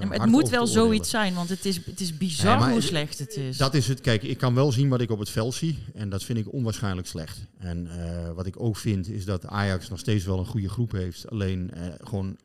Ja, 0.01 0.07
maar 0.07 0.21
het 0.21 0.31
moet 0.31 0.49
wel 0.49 0.67
zoiets 0.67 1.11
zijn, 1.11 1.35
want 1.35 1.49
het 1.49 1.65
is, 1.65 1.87
het 1.87 2.01
is 2.01 2.17
bizar 2.17 2.61
Nee, 2.61 2.71
hoe 2.71 2.81
slecht 2.81 3.19
het 3.19 3.37
is. 3.37 3.57
Dat 3.57 3.75
is 3.75 3.89
het. 3.89 4.01
Kijk, 4.01 4.23
ik 4.23 4.39
kan 4.39 4.55
wel 4.55 4.73
zien 4.73 4.89
wat 4.89 5.01
ik 5.01 5.11
op 5.11 5.19
het 5.19 5.31
veld 5.31 5.55
zie. 5.55 5.79
En 5.95 6.09
dat 6.09 6.25
vind 6.25 6.39
ik 6.39 6.53
onwaarschijnlijk 6.53 7.07
slecht. 7.07 7.47
En 7.59 7.87
eh, 7.87 8.31
wat 8.31 8.47
ik 8.47 8.61
ook 8.61 8.77
vind, 8.77 9.09
is 9.09 9.25
dat 9.25 9.47
Ajax 9.47 9.89
nog 9.89 9.99
steeds 9.99 10.25
wel 10.25 10.39
een 10.39 10.47
goede 10.47 10.69
groep 10.69 10.93
heeft. 10.93 11.31
Alleen 11.31 11.71
gewoon 12.01 12.37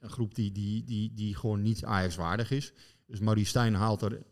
een 0.00 0.10
groep 0.10 0.34
die, 0.34 0.52
die, 0.52 0.84
die, 0.84 1.12
die 1.14 1.36
gewoon 1.36 1.62
niet 1.62 1.84
Ajax 1.84 2.16
waardig 2.16 2.50
is. 2.50 2.72
Dus 3.06 3.20
Maurice 3.20 3.48
Stijn 3.48 3.74
haalt 3.74 4.02
er 4.02 4.22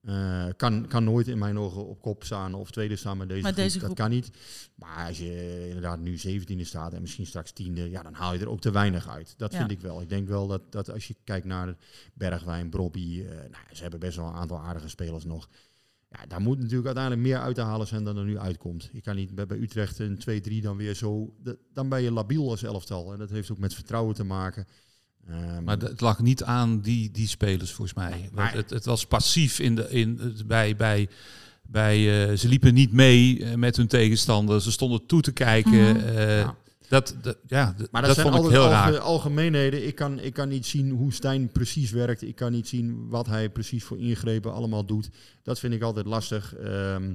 Eh, 0.00 0.46
kan, 0.56 0.86
kan 0.86 1.04
nooit 1.04 1.28
in 1.28 1.38
mijn 1.38 1.58
ogen 1.58 1.86
op 1.86 2.00
kop 2.02 2.24
staan 2.24 2.54
of 2.54 2.70
tweede 2.70 2.96
staan 2.96 3.16
met 3.16 3.28
deze, 3.28 3.42
groep. 3.42 3.54
deze 3.56 3.78
Dat 3.78 3.94
kan 3.94 4.10
niet. 4.10 4.30
Maar 4.74 5.06
als 5.06 5.18
je 5.18 5.64
inderdaad 5.66 5.98
nu 6.00 6.16
17e 6.18 6.60
staat 6.60 6.92
en 6.92 7.00
misschien 7.00 7.26
straks 7.26 7.52
tiende, 7.52 7.90
ja, 7.90 8.02
dan 8.02 8.14
haal 8.14 8.32
je 8.32 8.38
er 8.38 8.48
ook 8.48 8.60
te 8.60 8.70
weinig 8.70 9.08
uit. 9.08 9.34
Dat 9.36 9.52
Ja. 9.52 9.58
vind 9.58 9.70
ik 9.70 9.80
wel. 9.80 10.00
Ik 10.00 10.08
denk 10.08 10.28
wel 10.28 10.46
dat, 10.46 10.72
dat 10.72 10.90
als 10.90 11.08
je 11.08 11.16
kijkt 11.24 11.46
naar 11.46 11.76
Bergwijn, 12.14 12.70
Brobby, 12.70 13.20
eh, 13.28 13.34
nou, 13.36 13.64
ze 13.72 13.82
hebben 13.82 14.00
best 14.00 14.16
wel 14.16 14.26
een 14.26 14.34
aantal 14.34 14.58
aardige 14.60 14.88
spelers 14.88 15.24
nog. 15.24 15.48
Ja, 16.10 16.26
daar 16.26 16.40
moet 16.40 16.58
natuurlijk 16.58 16.86
uiteindelijk 16.86 17.26
meer 17.26 17.38
uit 17.40 17.54
te 17.54 17.60
halen 17.62 17.86
zijn 17.86 18.04
dan 18.04 18.16
er 18.16 18.24
nu 18.24 18.38
uitkomt. 18.38 18.88
Je 18.92 19.00
kan 19.00 19.16
niet 19.16 19.34
bij, 19.34 19.46
bij 19.46 19.58
Utrecht 19.58 19.98
een 19.98 20.18
2-3 20.18 20.60
dan 20.62 20.76
weer 20.76 20.94
zo... 20.94 21.34
dat- 21.42 21.56
Dan 21.72 21.88
ben 21.88 22.02
je 22.02 22.10
labiel 22.12 22.50
als 22.50 22.62
elftal. 22.62 23.12
En 23.12 23.18
dat 23.18 23.30
heeft 23.30 23.50
ook 23.50 23.58
met 23.58 23.74
vertrouwen 23.74 24.14
te 24.14 24.24
maken. 24.24 24.66
Ehm, 25.28 25.64
Maar 25.64 25.78
het 25.78 26.00
lag 26.00 26.20
niet 26.20 26.42
aan 26.42 26.80
die, 26.80 27.10
die 27.10 27.28
spelers, 27.28 27.72
volgens 27.72 27.96
mij. 27.96 28.28
Maar- 28.32 28.52
het, 28.54 28.70
het 28.70 28.84
was 28.84 29.06
passief 29.06 29.58
in 29.58 29.74
de, 29.74 29.90
in, 29.90 30.18
het- 30.22 30.46
bij... 30.46 30.76
bij 30.76 31.08
bij, 31.72 32.28
eh, 32.30 32.36
ze 32.36 32.48
liepen 32.48 32.74
niet 32.74 32.92
mee 32.92 33.44
eh, 33.44 33.54
met 33.54 33.76
hun 33.76 33.86
tegenstander. 33.86 34.62
Ze 34.62 34.70
stonden 34.72 35.06
toe 35.06 35.20
te 35.22 35.32
kijken. 35.32 35.96
Mhm. 35.96 35.96
eh, 36.06 36.38
Ja. 36.38 36.56
dat, 36.88 37.16
dat, 37.22 37.36
ja, 37.46 37.64
Maar 37.64 38.02
dat, 38.02 38.04
dat, 38.04 38.14
zijn 38.14 38.26
vond 38.32 38.38
ik 38.38 38.42
altijd 38.44 38.52
heel 38.52 38.62
alge- 38.76 38.90
raar. 38.90 38.98
algemeenheden. 38.98 39.86
Ik 39.86 39.94
kan, 39.94 40.18
ik 40.18 40.32
kan 40.32 40.48
niet 40.48 40.66
zien 40.66 40.90
hoe 40.90 41.12
Stijn 41.12 41.48
precies 41.52 41.90
werkt. 41.90 42.22
Ik 42.22 42.34
kan 42.36 42.52
niet 42.52 42.68
zien 42.68 43.08
wat 43.08 43.26
hij 43.26 43.50
precies 43.50 43.84
voor 43.84 43.98
ingrepen 43.98 44.52
allemaal 44.52 44.84
doet. 44.84 45.10
Dat 45.42 45.58
vind 45.58 45.72
ik 45.74 45.82
altijd 45.82 46.06
lastig. 46.06 46.54
Ehm, 46.56 47.14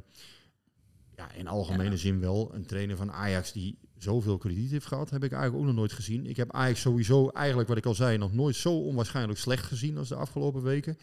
ja, 1.15 1.31
in 1.37 1.47
algemene 1.47 1.97
zin 1.97 2.19
wel. 2.19 2.51
Een 2.53 2.65
trainer 2.65 2.97
van 2.97 3.11
Ajax 3.11 3.51
die 3.51 3.77
zoveel 3.97 4.37
krediet 4.37 4.71
heeft 4.71 4.85
gehad, 4.85 5.09
heb 5.09 5.23
ik 5.23 5.31
eigenlijk 5.31 5.61
ook 5.61 5.67
nog 5.67 5.77
nooit 5.79 5.91
gezien. 5.93 6.25
Ik 6.25 6.37
heb 6.37 6.51
Ajax 6.53 6.81
sowieso, 6.81 7.29
eigenlijk 7.29 7.67
wat 7.67 7.77
ik 7.77 7.85
al 7.85 7.95
zei, 7.95 8.17
nog 8.17 8.33
nooit 8.33 8.55
zo 8.55 8.73
onwaarschijnlijk 8.79 9.39
slecht 9.39 9.65
gezien 9.65 9.97
als 9.97 10.07
de 10.09 10.15
afgelopen 10.15 10.61
weken. 10.61 10.97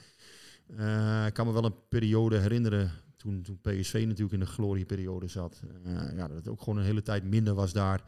Eh, 0.76 1.26
ik 1.26 1.34
kan 1.34 1.46
me 1.46 1.52
wel 1.52 1.64
een 1.64 1.88
periode 1.88 2.38
herinneren 2.38 2.90
toen, 3.16 3.42
toen 3.42 3.58
PSV 3.60 4.04
natuurlijk 4.06 4.32
in 4.32 4.40
de 4.40 4.46
glorieperiode 4.46 5.28
zat. 5.28 5.62
Eh, 5.84 6.16
ja, 6.16 6.28
dat 6.28 6.36
het 6.36 6.48
ook 6.48 6.62
gewoon 6.62 6.78
een 6.78 6.84
hele 6.84 7.02
tijd 7.02 7.24
minder 7.24 7.54
was 7.54 7.72
daar. 7.72 8.02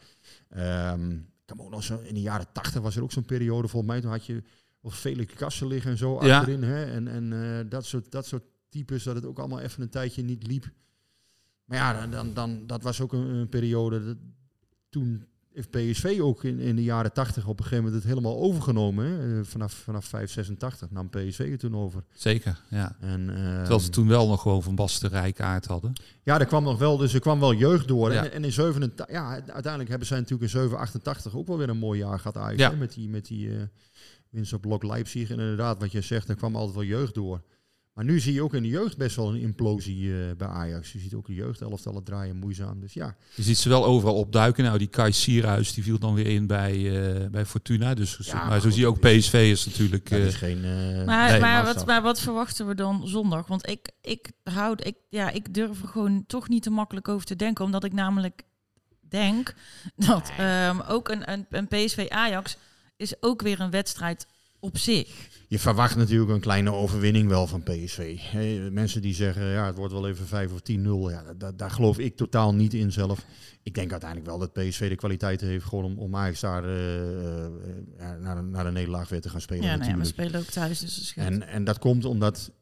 Ehm, 0.49 1.11
ik 1.11 1.21
kan 1.45 1.57
me 1.57 1.62
ook 1.62 1.71
nog 1.71 1.83
zo, 1.85 1.99
in 1.99 2.14
de 2.14 2.21
jaren 2.21 2.47
tachtig 2.53 2.83
was 2.83 2.97
er 2.97 3.03
ook 3.03 3.12
zo'n 3.12 3.25
periode, 3.25 3.69
volgens 3.69 3.93
mij, 3.93 4.00
toen 4.00 4.11
had 4.11 4.26
je 4.26 4.43
of 4.81 4.95
vele 4.95 5.25
kassen 5.26 5.67
liggen 5.67 5.91
en 5.91 5.97
zo 5.99 6.25
Ja. 6.25 6.38
achterin. 6.38 6.62
Hè? 6.62 6.85
En, 6.85 7.09
en 7.09 7.33
eh, 7.33 7.71
dat, 7.71 7.87
soort, 7.87 8.11
dat 8.11 8.26
soort 8.26 8.45
types, 8.69 9.03
dat 9.03 9.14
het 9.14 9.25
ook 9.25 9.38
allemaal 9.38 9.61
even 9.61 9.83
een 9.83 9.88
tijdje 9.88 10.23
niet 10.23 10.47
liep. 10.47 10.71
Maar 11.64 11.79
ja, 11.79 12.00
dan, 12.00 12.11
dan, 12.11 12.35
dan, 12.35 12.67
dat 12.67 12.83
was 12.83 13.00
ook 13.00 13.12
een, 13.12 13.26
een 13.26 13.49
periode. 13.49 14.05
Dat, 14.05 14.17
toen 14.95 15.25
heeft 15.53 15.71
PSV 15.71 16.19
ook 16.21 16.45
in, 16.45 16.59
in 16.59 16.77
de 16.77 16.83
jaren 16.83 17.13
80 17.13 17.47
op 17.47 17.59
een 17.59 17.65
gegeven 17.65 17.85
moment 17.85 18.03
het 18.03 18.13
helemaal 18.13 18.39
overgenomen. 18.39 19.07
Hè? 19.07 19.39
Eh, 19.39 19.45
Vanaf, 19.45 19.73
vanaf 19.73 20.05
5, 20.05 20.31
86 20.31 20.91
nam 20.91 21.11
PSV 21.11 21.51
het 21.51 21.61
toen 21.61 21.77
over. 21.77 22.05
Zeker, 22.13 22.61
ja. 22.69 22.97
En, 23.01 23.31
ehm, 23.31 23.57
Terwijl 23.59 23.81
ze 23.81 23.89
toen 23.91 24.09
wel 24.09 24.29
nog 24.29 24.43
gewoon 24.43 24.63
Van 24.63 24.75
Basten 24.75 25.09
Rijkaard 25.09 25.67
hadden. 25.67 25.93
Ja, 26.23 26.39
er 26.39 26.47
kwam 26.47 26.65
nog 26.65 26.79
wel, 26.79 26.97
dus 26.97 27.15
er 27.15 27.21
kwam 27.21 27.41
wel 27.41 27.55
jeugd 27.55 27.89
door. 27.89 28.13
Ja. 28.13 28.25
En, 28.25 28.33
en 28.33 28.45
in 28.45 28.53
87, 28.53 29.15
ja, 29.15 29.31
uiteindelijk 29.31 29.89
hebben 29.89 30.07
zij 30.09 30.19
natuurlijk 30.19 30.43
in 30.45 30.59
788 30.59 31.37
ook 31.37 31.47
wel 31.47 31.59
weer 31.59 31.69
een 31.69 31.79
mooi 31.79 31.99
jaar 31.99 32.19
gehad. 32.19 32.59
Ja. 32.59 32.71
hè, 32.71 32.77
Met 32.77 32.93
die, 32.95 33.09
met 33.09 33.27
die 33.27 33.51
eh, 33.51 33.63
winst 34.31 34.53
op 34.53 34.61
Blok 34.61 34.83
Leipzig. 34.83 35.31
En 35.31 35.39
inderdaad, 35.39 35.79
wat 35.79 35.93
je 35.93 36.01
zegt, 36.01 36.29
er 36.29 36.37
kwam 36.37 36.57
altijd 36.57 36.75
wel 36.75 36.85
jeugd 36.85 37.15
door. 37.15 37.43
Maar 37.95 38.05
nu 38.05 38.21
zie 38.21 38.33
je 38.33 38.43
ook 38.43 38.55
in 38.55 38.63
de 38.63 38.69
jeugd 38.69 38.97
best 38.97 39.17
wel 39.17 39.29
een 39.35 39.41
implosie 39.41 40.13
eh, 40.13 40.37
bij 40.37 40.47
Ajax. 40.49 40.93
Je 40.93 40.99
ziet 40.99 41.15
ook 41.15 41.27
de 41.27 41.35
jeugdelftallen 41.35 42.05
draaien 42.05 42.37
moeizaam. 42.37 42.81
Dus 42.81 42.93
ja, 42.93 43.17
Je 43.35 43.43
ziet 43.43 43.57
ze 43.59 43.69
wel 43.69 43.85
overal 43.85 44.15
opduiken. 44.15 44.65
Nou, 44.65 44.79
die 44.79 44.87
Kai 44.87 45.13
Sierhuis 45.13 45.73
die 45.75 45.85
viel 45.85 45.99
dan 45.99 46.15
weer 46.15 46.27
in 46.27 46.47
bij, 46.47 46.73
eh, 47.23 47.29
bij 47.31 47.47
Fortuna. 47.47 47.95
Dus 47.95 48.17
zo- 48.19 48.23
Ja, 48.25 48.35
maar 48.39 48.49
maar 48.49 48.61
zo 48.61 48.71
zie 48.71 48.81
je 48.81 48.87
ook 48.87 49.01
PSV 49.01 49.33
is 49.51 49.67
natuurlijk... 49.67 50.11
eh, 50.11 50.27
is 50.27 50.35
geen... 50.35 50.65
eh, 50.65 51.05
Maar, 51.05 51.31
Nee, 51.31 51.41
maar, 51.41 51.65
wat, 51.65 51.87
maar 51.87 52.03
wat 52.03 52.21
verwachten 52.21 52.67
we 52.67 52.75
dan 52.75 53.09
zondag? 53.09 53.47
Want 53.47 53.69
ik, 53.69 53.91
ik 54.01 54.33
houd, 54.43 54.87
ik, 54.87 54.97
ja, 55.09 55.31
ik 55.31 55.55
durf 55.55 55.83
er 55.83 55.89
gewoon 55.89 56.25
toch 56.27 56.49
niet 56.49 56.63
te 56.63 56.71
makkelijk 56.71 57.09
over 57.09 57.27
te 57.27 57.37
denken. 57.37 57.65
Omdat 57.65 57.85
ik 57.85 57.93
namelijk 57.93 58.43
denk 59.09 59.55
dat 59.97 60.31
ehm, 60.39 60.81
ook 60.89 61.09
een, 61.09 61.33
een, 61.33 61.47
een 61.51 61.69
PSV 61.69 62.07
Ajax 62.09 62.57
is 62.97 63.14
ook 63.23 63.42
weer 63.42 63.61
een 63.61 63.71
wedstrijd 63.71 64.27
op 64.64 64.79
zich. 64.79 65.09
Je 65.48 65.59
verwacht 65.59 65.96
natuurlijk 65.96 66.31
een 66.31 66.40
kleine 66.40 66.72
overwinning 66.72 67.29
wel 67.29 67.46
van 67.46 67.62
PSV. 67.62 68.18
Hè, 68.20 68.70
mensen 68.70 69.03
die 69.03 69.14
zeggen, 69.14 69.44
ja, 69.44 69.66
het 69.66 69.77
wordt 69.77 69.92
wel 69.92 70.09
even 70.09 70.27
5 70.27 70.53
of 70.53 70.61
10-0. 70.61 70.72
Ja, 71.11 71.53
daar 71.55 71.70
geloof 71.70 71.98
ik 71.98 72.16
totaal 72.16 72.55
niet 72.55 72.74
in 72.74 72.92
zelf. 72.92 73.24
Ik 73.62 73.74
denk 73.74 73.90
uiteindelijk 73.90 74.31
wel 74.31 74.38
dat 74.38 74.53
PSV 74.53 74.88
de 74.88 74.96
kwaliteiten 74.96 75.46
heeft 75.46 75.64
gewoon 75.64 75.85
om, 75.85 75.98
om 75.98 76.16
Ajax 76.16 76.40
daar 76.40 76.64
eh, 76.64 77.44
eh, 77.44 77.50
naar, 78.20 78.44
naar 78.44 78.64
de 78.64 78.70
nederlaag 78.70 79.09
weer 79.09 79.20
te 79.20 79.29
gaan 79.29 79.40
spelen. 79.40 79.64
Ja, 79.64 79.85
ja, 79.85 79.96
we 79.96 80.05
spelen 80.05 80.40
ook 80.40 80.46
thuis, 80.46 80.79
dus 80.79 81.12
en, 81.16 81.48
en 81.48 81.64
dat 81.64 81.79
komt 81.79 82.05
omdat 82.05 82.53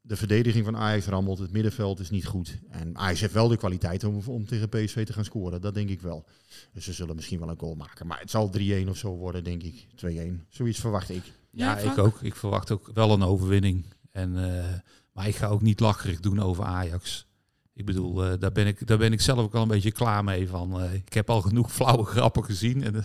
de 0.00 0.16
verdediging 0.16 0.64
van 0.64 0.76
Ajax 0.76 1.06
rammelt. 1.06 1.38
Het 1.38 1.52
middenveld 1.52 2.00
is 2.00 2.10
niet 2.10 2.26
goed. 2.26 2.58
En 2.68 2.98
Ajax 2.98 3.20
heeft 3.20 3.32
wel 3.32 3.48
de 3.48 3.56
kwaliteit 3.56 4.04
om, 4.04 4.20
om 4.26 4.46
tegen 4.46 4.68
PSV 4.68 5.06
te 5.06 5.12
gaan 5.12 5.24
scoren. 5.24 5.60
Dat 5.60 5.74
denk 5.74 5.88
ik 5.88 6.00
wel. 6.00 6.24
Dus 6.72 6.84
ze 6.84 6.92
zullen 6.92 7.16
misschien 7.16 7.38
wel 7.38 7.48
een 7.48 7.58
goal 7.58 7.74
maken. 7.74 8.06
Maar 8.06 8.20
het 8.20 8.30
zal 8.30 8.52
3-1 8.58 8.88
of 8.88 8.96
zo 8.96 9.16
worden, 9.16 9.44
denk 9.44 9.62
ik. 9.62 9.86
2-1. 10.06 10.46
Zoiets 10.48 10.80
verwacht 10.80 11.10
ik. 11.10 11.22
Ja, 11.50 11.78
Ja, 11.78 11.90
ik 11.92 11.98
ook. 11.98 12.18
Ik 12.22 12.36
verwacht 12.36 12.70
ook 12.70 12.90
wel 12.94 13.10
een 13.12 13.22
overwinning. 13.22 13.86
En, 14.12 14.44
eh, 14.58 14.64
maar 15.12 15.28
ik 15.28 15.36
ga 15.36 15.46
ook 15.46 15.62
niet 15.62 15.80
lacherig 15.80 16.20
doen 16.20 16.40
over 16.42 16.64
Ajax. 16.64 17.26
Ik 17.74 17.84
bedoel, 17.86 18.24
eh, 18.24 18.32
daar, 18.38 18.52
ben 18.52 18.66
ik, 18.66 18.86
daar 18.86 18.98
ben 18.98 19.12
ik 19.12 19.20
zelf 19.20 19.38
ook 19.38 19.54
al 19.54 19.62
een 19.62 19.68
beetje 19.68 19.92
klaar 19.92 20.24
mee 20.24 20.48
van. 20.48 20.80
eh, 20.80 20.92
ik 20.94 21.12
heb 21.12 21.30
al 21.30 21.40
genoeg 21.40 21.72
flauwe 21.78 22.04
grappen 22.04 22.44
gezien. 22.44 22.84
En, 22.84 23.04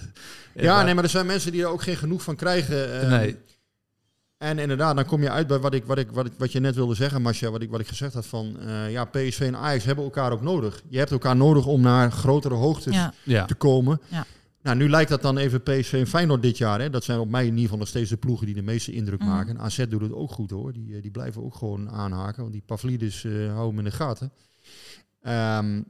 Ja, 0.53 0.79
en- 0.79 0.85
nee, 0.85 0.93
maar 0.93 1.03
er 1.03 1.09
zijn 1.09 1.25
mensen 1.25 1.51
die 1.51 1.61
er 1.61 1.67
ook 1.67 1.81
geen 1.81 1.95
genoeg 1.97 2.21
van 2.23 2.35
krijgen. 2.35 3.01
eh, 3.01 3.09
Nee. 3.09 3.37
En 4.37 4.59
inderdaad, 4.59 4.95
dan 4.95 5.05
kom 5.05 5.21
je 5.21 5.29
uit 5.29 5.47
bij 5.47 5.59
wat, 5.59 5.73
ik, 5.73 5.85
wat, 5.85 5.97
ik, 5.97 6.11
wat, 6.11 6.25
ik, 6.25 6.31
wat 6.37 6.51
je 6.51 6.59
net 6.59 6.75
wilde 6.75 6.95
zeggen, 6.95 7.21
Masja, 7.21 7.49
wat 7.49 7.61
ik, 7.61 7.69
wat 7.69 7.79
ik 7.79 7.87
gezegd 7.87 8.13
had 8.13 8.25
van, 8.25 8.59
eh, 8.59 8.91
ja, 8.91 9.05
PSV 9.05 9.39
en 9.39 9.55
Ajax 9.55 9.83
hebben 9.83 10.03
elkaar 10.03 10.31
ook 10.31 10.41
nodig. 10.41 10.81
Je 10.89 10.97
hebt 10.97 11.11
elkaar 11.11 11.35
nodig 11.35 11.65
om 11.65 11.81
naar 11.81 12.11
grotere 12.11 12.53
hoogtes. 12.53 12.95
Ja, 13.23 13.45
te 13.45 13.55
komen. 13.55 14.01
Ja. 14.07 14.25
Nou, 14.65 14.77
nu 14.77 14.89
lijkt 14.89 15.09
dat 15.09 15.21
dan 15.21 15.37
even 15.37 15.63
PSV 15.63 15.93
en 15.93 16.07
Feyenoord 16.07 16.41
dit 16.41 16.57
jaar. 16.57 16.79
Hè. 16.81 16.89
Dat 16.89 17.03
zijn 17.03 17.19
op 17.19 17.29
mij 17.29 17.41
in 17.41 17.47
ieder 17.49 17.63
geval 17.63 17.77
nog 17.77 17.87
steeds 17.87 18.09
de 18.09 18.17
ploegen 18.17 18.45
die 18.45 18.55
de 18.55 18.61
meeste 18.61 18.91
indruk 18.91 19.19
Mhm. 19.19 19.29
maken. 19.29 19.57
En 19.57 19.61
AZ 19.63 19.85
doet 19.89 20.01
het 20.01 20.13
ook 20.13 20.31
goed 20.31 20.49
hoor. 20.51 20.73
Die, 20.73 20.95
eh, 20.95 21.01
die 21.01 21.11
blijven 21.11 21.43
ook 21.43 21.55
gewoon 21.55 21.89
aanhaken. 21.89 22.41
Want 22.41 22.53
die 22.53 22.63
Pavlidis 22.65 23.23
eh 23.23 23.31
houden 23.31 23.67
hem 23.67 23.77
in 23.77 23.83
de 23.83 23.91
gaten. 23.91 24.31
Ehm, 25.21 25.81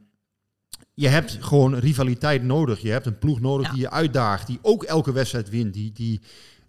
je 0.94 1.08
hebt 1.08 1.38
gewoon 1.40 1.74
rivaliteit 1.74 2.42
nodig. 2.42 2.80
Je 2.80 2.90
hebt 2.90 3.06
een 3.06 3.18
ploeg 3.18 3.40
nodig 3.40 3.66
Ja. 3.66 3.72
die 3.72 3.80
je 3.80 3.90
uitdaagt. 3.90 4.46
Die 4.46 4.58
ook 4.62 4.82
elke 4.82 5.12
wedstrijd 5.12 5.50
wint. 5.50 5.74
Die, 5.74 5.92
die, 5.92 6.20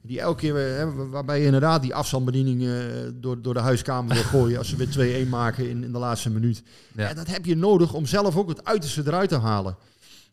die 0.01 0.19
elke 0.21 0.39
keer, 0.39 0.55
eh, 0.55 0.77
hè, 0.77 1.07
waarbij 1.09 1.39
je 1.39 1.45
inderdaad 1.45 1.81
die 1.81 1.95
afstandsbediening 1.95 2.69
door, 3.15 3.41
door 3.41 3.53
de 3.53 3.59
huiskamer 3.59 4.13
wil 4.13 4.23
gooien. 4.23 4.57
Als 4.57 4.69
ze 4.69 4.75
weer 4.75 4.89
2-1 4.89 5.29
maken 5.29 5.69
in, 5.69 5.83
in 5.83 5.91
de 5.91 5.99
laatste 5.99 6.29
minuut. 6.29 6.63
Ja. 6.95 7.07
Ja, 7.07 7.13
dat 7.13 7.27
heb 7.27 7.45
je 7.45 7.55
nodig 7.55 7.93
om 7.93 8.05
zelf 8.05 8.37
ook 8.37 8.49
het 8.49 8.65
uiterste 8.65 9.01
eruit 9.05 9.29
te 9.29 9.37
halen. 9.37 9.75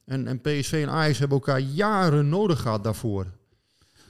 En, 0.04 0.26
en 0.26 0.40
en 0.42 0.90
Ajax 0.90 1.18
hebben 1.18 1.38
elkaar 1.38 1.60
jaren 1.60 2.28
nodig 2.28 2.60
gehad 2.60 2.84
daarvoor. 2.84 3.26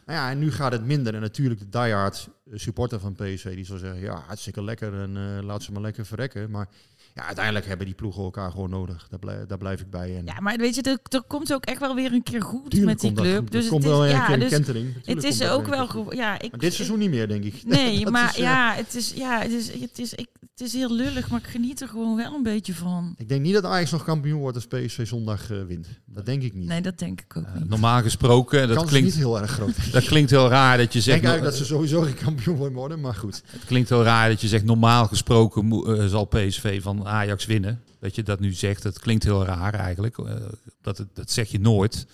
Nou 0.07 0.19
ja, 0.19 0.31
en 0.31 0.39
nu 0.39 0.53
gaat 0.53 0.73
het 0.73 0.85
minder. 0.85 1.15
En 1.15 1.21
natuurlijk 1.21 1.61
de 1.61 1.69
diehard 1.69 2.29
eh, 2.51 2.59
supporter 2.59 3.01
van 3.01 3.13
PSV 3.13 3.55
die 3.55 3.65
zal 3.65 3.79
zeggen... 3.79 4.01
ja, 4.01 4.23
hartstikke 4.27 4.63
lekker 4.63 5.01
en 5.01 5.17
eh, 5.17 5.45
laat 5.45 5.63
ze 5.63 5.73
maar 5.73 5.83
lekker 5.83 6.07
verrekken. 6.07 6.51
Maar 6.51 6.69
ja, 7.15 7.27
uiteindelijk 7.27 7.67
hebben 7.67 7.87
die 7.87 7.95
ploegen 7.95 8.23
elkaar 8.23 8.51
gewoon 8.51 8.71
nodig. 8.71 9.07
Daar, 9.11 9.19
blijf, 9.19 9.47
daar 9.47 9.59
blijf 9.59 9.81
ik 9.81 9.91
bij. 9.91 10.17
En 10.17 10.25
ja, 10.27 10.41
maar 10.41 10.57
weet 10.57 10.75
je, 10.75 10.83
er, 10.83 10.99
er 11.09 11.23
komt 11.27 11.53
ook 11.53 11.65
echt 11.65 11.81
wel 11.81 11.95
weer 11.95 12.13
een 12.13 12.23
keer 12.23 12.43
goed 12.43 12.71
tuurlijk 12.71 12.91
met 12.91 13.01
die 13.01 13.13
dat 13.13 13.25
club. 13.25 13.51
dus 13.51 13.65
Er 13.65 13.71
komt 13.71 13.83
het 13.83 13.93
is, 13.93 13.99
wel 13.99 14.07
een 14.07 14.13
ja, 14.13 14.25
keer 14.25 14.35
een 14.35 14.41
dus 14.41 14.49
kentering. 14.49 14.95
het 15.05 15.25
is 15.25 15.43
ook 15.43 15.67
wel 15.67 15.89
goed. 15.89 16.15
Ja, 16.15 16.41
ik, 16.41 16.51
Maar 16.51 16.61
dit 16.61 16.75
seizoen 16.75 16.99
niet 16.99 17.11
meer, 17.11 17.29
denk 17.29 17.45
ik. 17.45 17.63
Nee, 17.65 18.07
maar 18.11 18.29
is, 18.29 18.37
eh, 18.37 18.43
ja, 18.43 18.75
het 18.75 18.95
is, 18.95 19.13
ja 19.15 19.41
het, 19.41 19.53
is, 19.53 19.81
het, 19.81 19.99
is, 19.99 20.15
ik, 20.15 20.29
het 20.41 20.61
is 20.61 20.73
heel 20.73 20.93
lullig, 20.93 21.31
maar 21.31 21.41
ik 21.41 21.47
geniet 21.47 21.81
er 21.81 21.89
gewoon 21.89 22.17
wel 22.17 22.35
een 22.35 22.43
beetje 22.43 22.75
van. 22.75 23.15
Ik 23.19 23.29
denk 23.29 23.43
niet 23.43 23.55
dat 23.55 23.65
Ajax 23.65 23.91
nog 23.91 24.05
kampioen 24.05 24.41
wordt 24.41 24.57
als 24.57 24.67
PSV 24.67 25.07
zondag 25.07 25.51
eh, 25.51 25.63
wint. 25.67 25.89
Dat 26.07 26.27
denk 26.27 26.43
ik 26.43 26.55
niet. 26.55 26.69
Nee, 26.69 26.81
dat 26.81 26.99
denk 26.99 27.21
ik 27.21 27.37
ook 27.37 27.45
eh, 27.45 27.55
niet. 27.55 27.69
normaal 27.69 28.03
gesproken, 28.03 28.69
dat 28.69 28.85
klinkt, 28.85 29.09
niet 29.09 29.17
heel 29.17 29.41
erg 29.41 29.51
groot. 29.51 29.75
dat 29.93 30.05
klinkt 30.05 30.31
heel 30.31 30.49
raar 30.49 30.77
dat 30.77 30.93
je 30.93 30.99
Ik 30.99 31.05
zegt... 31.05 31.21
denk 31.21 31.33
eigenlijk 31.33 31.59
dat 31.59 31.67
ze 31.67 31.75
sowieso 31.75 32.01
geen 32.01 32.15
kampioen 32.15 32.73
worden, 32.73 33.01
maar 33.01 33.15
goed. 33.15 33.43
Het 33.47 33.65
klinkt 33.65 33.89
heel 33.89 34.03
raar 34.03 34.29
dat 34.29 34.41
je 34.41 34.49
zegt, 34.49 34.65
normaal 34.65 35.07
gesproken 35.07 36.09
zal 36.09 36.25
PSV 36.25 36.83
van 36.83 37.04
Ajax 37.07 37.45
winnen. 37.47 37.83
Dat 38.01 38.15
je 38.15 38.23
dat 38.23 38.41
nu 38.41 38.53
zegt, 38.53 38.83
dat 38.83 38.99
klinkt 38.99 39.25
heel 39.25 39.45
raar 39.45 39.75
eigenlijk. 39.75 40.19
Eh, 40.19 40.35
dat, 40.83 40.99
het- 40.99 41.15
dat 41.15 41.31
zeg 41.31 41.51
je 41.51 41.61
nooit. 41.61 42.07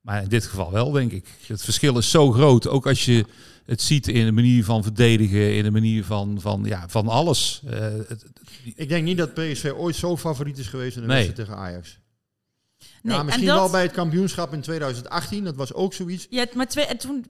Maar 0.00 0.22
in 0.22 0.28
dit 0.28 0.44
geval 0.46 0.72
wel, 0.72 0.90
denk 0.90 1.12
ik. 1.12 1.26
Het 1.46 1.62
verschil 1.62 1.98
is 1.98 2.10
zo 2.10 2.32
groot. 2.32 2.66
Ook 2.68 2.86
als 2.86 3.04
je 3.04 3.24
het 3.66 3.82
ziet 3.82 4.08
in 4.08 4.24
de 4.24 4.32
manier 4.32 4.64
van 4.64 4.82
verdedigen, 4.82 5.54
in 5.56 5.62
de 5.62 5.70
manier 5.70 6.04
van, 6.04 6.40
van, 6.40 6.62
ja, 6.64 6.88
van 6.88 7.08
alles. 7.08 7.62
Eh, 7.66 7.78
het- 8.08 8.24
Ik 8.74 8.88
denk 8.88 9.04
niet 9.04 9.18
dat 9.18 9.34
PSV 9.34 9.72
ooit 9.76 9.96
zo 9.96 10.16
favoriet 10.16 10.58
is 10.58 10.66
geweest 10.66 10.96
in 10.96 11.02
de 11.02 11.08
Nee. 11.08 11.16
wedstrijd 11.24 11.48
tegen 11.48 11.62
Ajax. 11.62 11.98
Nee, 13.02 13.12
ja, 13.14 13.18
en 13.20 13.24
misschien 13.26 13.46
dat- 13.46 13.58
wel 13.58 13.70
bij 13.70 13.82
het 13.82 13.92
kampioenschap 13.92 14.52
in 14.52 14.60
2018. 14.60 15.44
Dat 15.44 15.56
was 15.56 15.72
ook 15.74 15.94
zoiets. 15.94 16.26
Ja, 16.30 16.46
maar 16.54 16.68
twee, 16.68 16.84
en 16.86 16.98
toen, 16.98 17.26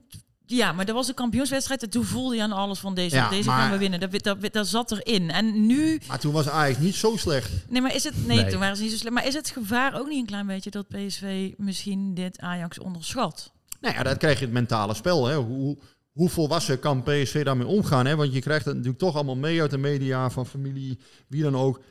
ja, 0.57 0.71
maar 0.71 0.85
dat 0.85 0.95
was 0.95 1.07
een 1.07 1.13
kampioenswedstrijd 1.13 1.83
en 1.83 1.89
toen 1.89 2.03
voelde 2.03 2.35
je 2.35 2.41
aan 2.41 2.51
alles 2.51 2.79
van 2.79 2.93
deze, 2.95 3.15
Ja, 3.15 3.29
deze 3.29 3.49
maar- 3.49 3.59
gaan 3.61 3.71
we 3.71 3.77
winnen. 3.77 3.99
Dat, 3.99 4.23
dat, 4.23 4.53
dat 4.53 4.67
zat 4.67 4.91
erin. 4.91 5.31
En 5.31 5.65
nu, 5.65 5.99
Maar 6.07 6.19
toen 6.19 6.33
was 6.33 6.49
Ajax 6.49 6.77
niet 6.79 6.95
zo 6.95 7.15
slecht. 7.17 7.51
nee, 7.69 7.81
maar 7.81 7.95
is 7.95 8.03
het, 8.03 8.27
nee, 8.27 8.37
Nee. 8.41 8.49
toen 8.51 8.59
waren 8.59 8.75
ze 8.75 8.81
niet 8.81 8.91
zo 8.91 8.97
slecht. 8.97 9.13
Maar 9.15 9.27
is 9.27 9.33
het 9.33 9.49
gevaar 9.49 9.99
ook 9.99 10.07
niet 10.07 10.19
een 10.19 10.25
klein 10.25 10.47
beetje 10.47 10.69
dat 10.69 10.87
PSV 10.87 11.51
misschien 11.57 12.13
dit 12.13 12.39
Ajax 12.39 12.79
onderschat? 12.79 13.51
Nou 13.81 13.95
ja, 13.95 14.03
dat 14.03 14.17
krijg 14.17 14.39
je 14.39 14.45
het 14.45 14.53
mentale 14.53 14.93
spel. 14.93 15.25
Hè. 15.27 15.35
Hoe, 15.35 15.77
hoe 16.11 16.29
volwassen 16.29 16.79
kan 16.79 17.03
PSV 17.03 17.43
daarmee 17.43 17.67
omgaan? 17.67 18.05
Hè? 18.05 18.15
Want 18.15 18.33
je 18.33 18.41
krijgt 18.41 18.65
het 18.65 18.73
natuurlijk 18.73 19.01
toch 19.03 19.15
allemaal 19.15 19.35
mee 19.35 19.61
uit 19.61 19.71
de 19.71 19.77
media, 19.77 20.29
van 20.29 20.45
familie, 20.45 20.99
wie 21.27 21.43
dan 21.43 21.55
ook. 21.55 21.81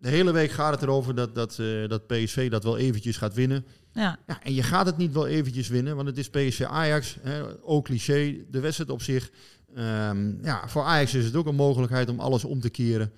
De 0.00 0.08
hele 0.08 0.32
week 0.32 0.50
gaat 0.50 0.72
het 0.72 0.82
erover 0.82 1.14
dat, 1.14 1.34
dat, 1.34 1.58
eh, 1.58 1.88
dat 1.88 2.06
PSV 2.06 2.50
dat 2.50 2.64
wel 2.64 2.78
eventjes 2.78 3.16
gaat 3.16 3.34
winnen. 3.34 3.64
Ja. 3.98 4.16
Ja, 4.26 4.38
en 4.42 4.54
je 4.54 4.62
gaat 4.62 4.86
het 4.86 4.96
niet 4.96 5.12
wel 5.12 5.26
eventjes 5.26 5.68
winnen, 5.68 5.96
want 5.96 6.08
het 6.08 6.18
is 6.18 6.28
PSV 6.30 6.60
Ajax. 6.62 7.16
Hè, 7.20 7.42
ook 7.62 7.84
cliché, 7.84 8.36
de 8.50 8.60
wedstrijd 8.60 8.90
op 8.90 9.02
zich. 9.02 9.30
Ehm, 9.74 10.44
ja, 10.44 10.68
voor 10.68 10.82
Ajax 10.82 11.14
is 11.14 11.24
het 11.24 11.36
ook 11.36 11.46
een 11.46 11.54
mogelijkheid 11.54 12.08
om 12.08 12.20
alles 12.20 12.44
om 12.44 12.60
te 12.60 12.70
keren. 12.70 13.12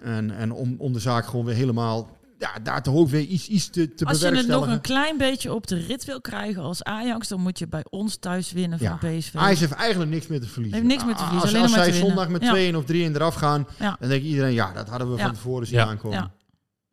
En, 0.00 0.30
en 0.30 0.52
om, 0.52 0.74
om 0.78 0.92
de 0.92 0.98
zaak 0.98 1.26
gewoon 1.26 1.44
weer 1.44 1.54
helemaal 1.54 2.20
ja, 2.38 2.52
daar 2.62 2.82
toch 2.82 2.94
ook 2.94 3.08
weer 3.08 3.20
iets, 3.20 3.48
iets 3.48 3.70
te, 3.70 3.94
te 3.94 4.04
Als 4.04 4.20
je 4.20 4.26
het 4.36 4.46
nog 4.46 4.66
een 4.66 4.80
klein 4.80 5.16
beetje 5.18 5.54
op 5.54 5.66
de 5.66 5.76
rit 5.76 6.04
wil 6.04 6.20
krijgen 6.20 6.62
als 6.62 6.82
Ajax, 6.82 7.28
dan 7.28 7.40
moet 7.40 7.58
je 7.58 7.68
bij 7.68 7.84
ons 7.90 8.16
thuis 8.16 8.52
winnen 8.52 8.78
van 8.78 8.98
Ja. 9.00 9.18
PSV. 9.18 9.34
Ajax 9.34 9.60
heeft 9.60 9.72
eigenlijk 9.72 10.10
niks 10.10 10.26
meer 10.26 10.40
te 10.40 10.46
verliezen. 10.48 10.78
Heeft 10.78 10.90
niks 10.90 11.04
meer 11.04 11.14
te 11.14 11.22
verliezen, 11.22 11.48
Als, 11.48 11.56
alleen 11.58 11.62
als 11.68 11.76
maar 11.76 11.84
zij 11.84 11.92
te 12.00 12.06
zondag 12.06 12.28
met 12.28 12.42
Ja. 12.42 12.50
2 12.50 12.76
of 12.76 12.84
3 12.84 13.10
eraf 13.14 13.34
gaan, 13.34 13.66
Ja. 13.78 13.96
dan 14.00 14.08
denkt 14.08 14.24
iedereen, 14.26 14.52
ja, 14.52 14.72
dat 14.72 14.88
hadden 14.88 15.10
we 15.10 15.16
Ja. 15.16 15.24
van 15.24 15.34
tevoren 15.34 15.66
zien 15.66 15.78
Ja. 15.78 15.86
aankomen. 15.86 16.32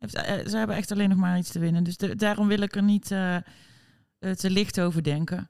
Eh, 0.00 0.46
Ze 0.48 0.56
hebben 0.56 0.76
echt 0.76 0.92
alleen 0.92 1.08
nog 1.08 1.18
maar 1.18 1.38
iets 1.38 1.50
te 1.50 1.58
winnen. 1.58 1.84
Dus 1.84 1.96
de- 1.96 2.16
daarom 2.16 2.48
wil 2.48 2.60
ik 2.60 2.74
er 2.76 2.82
niet 2.82 3.10
eh, 3.10 3.36
eh, 3.36 3.42
te 4.36 4.50
licht 4.50 4.80
over 4.80 5.02
denken. 5.02 5.48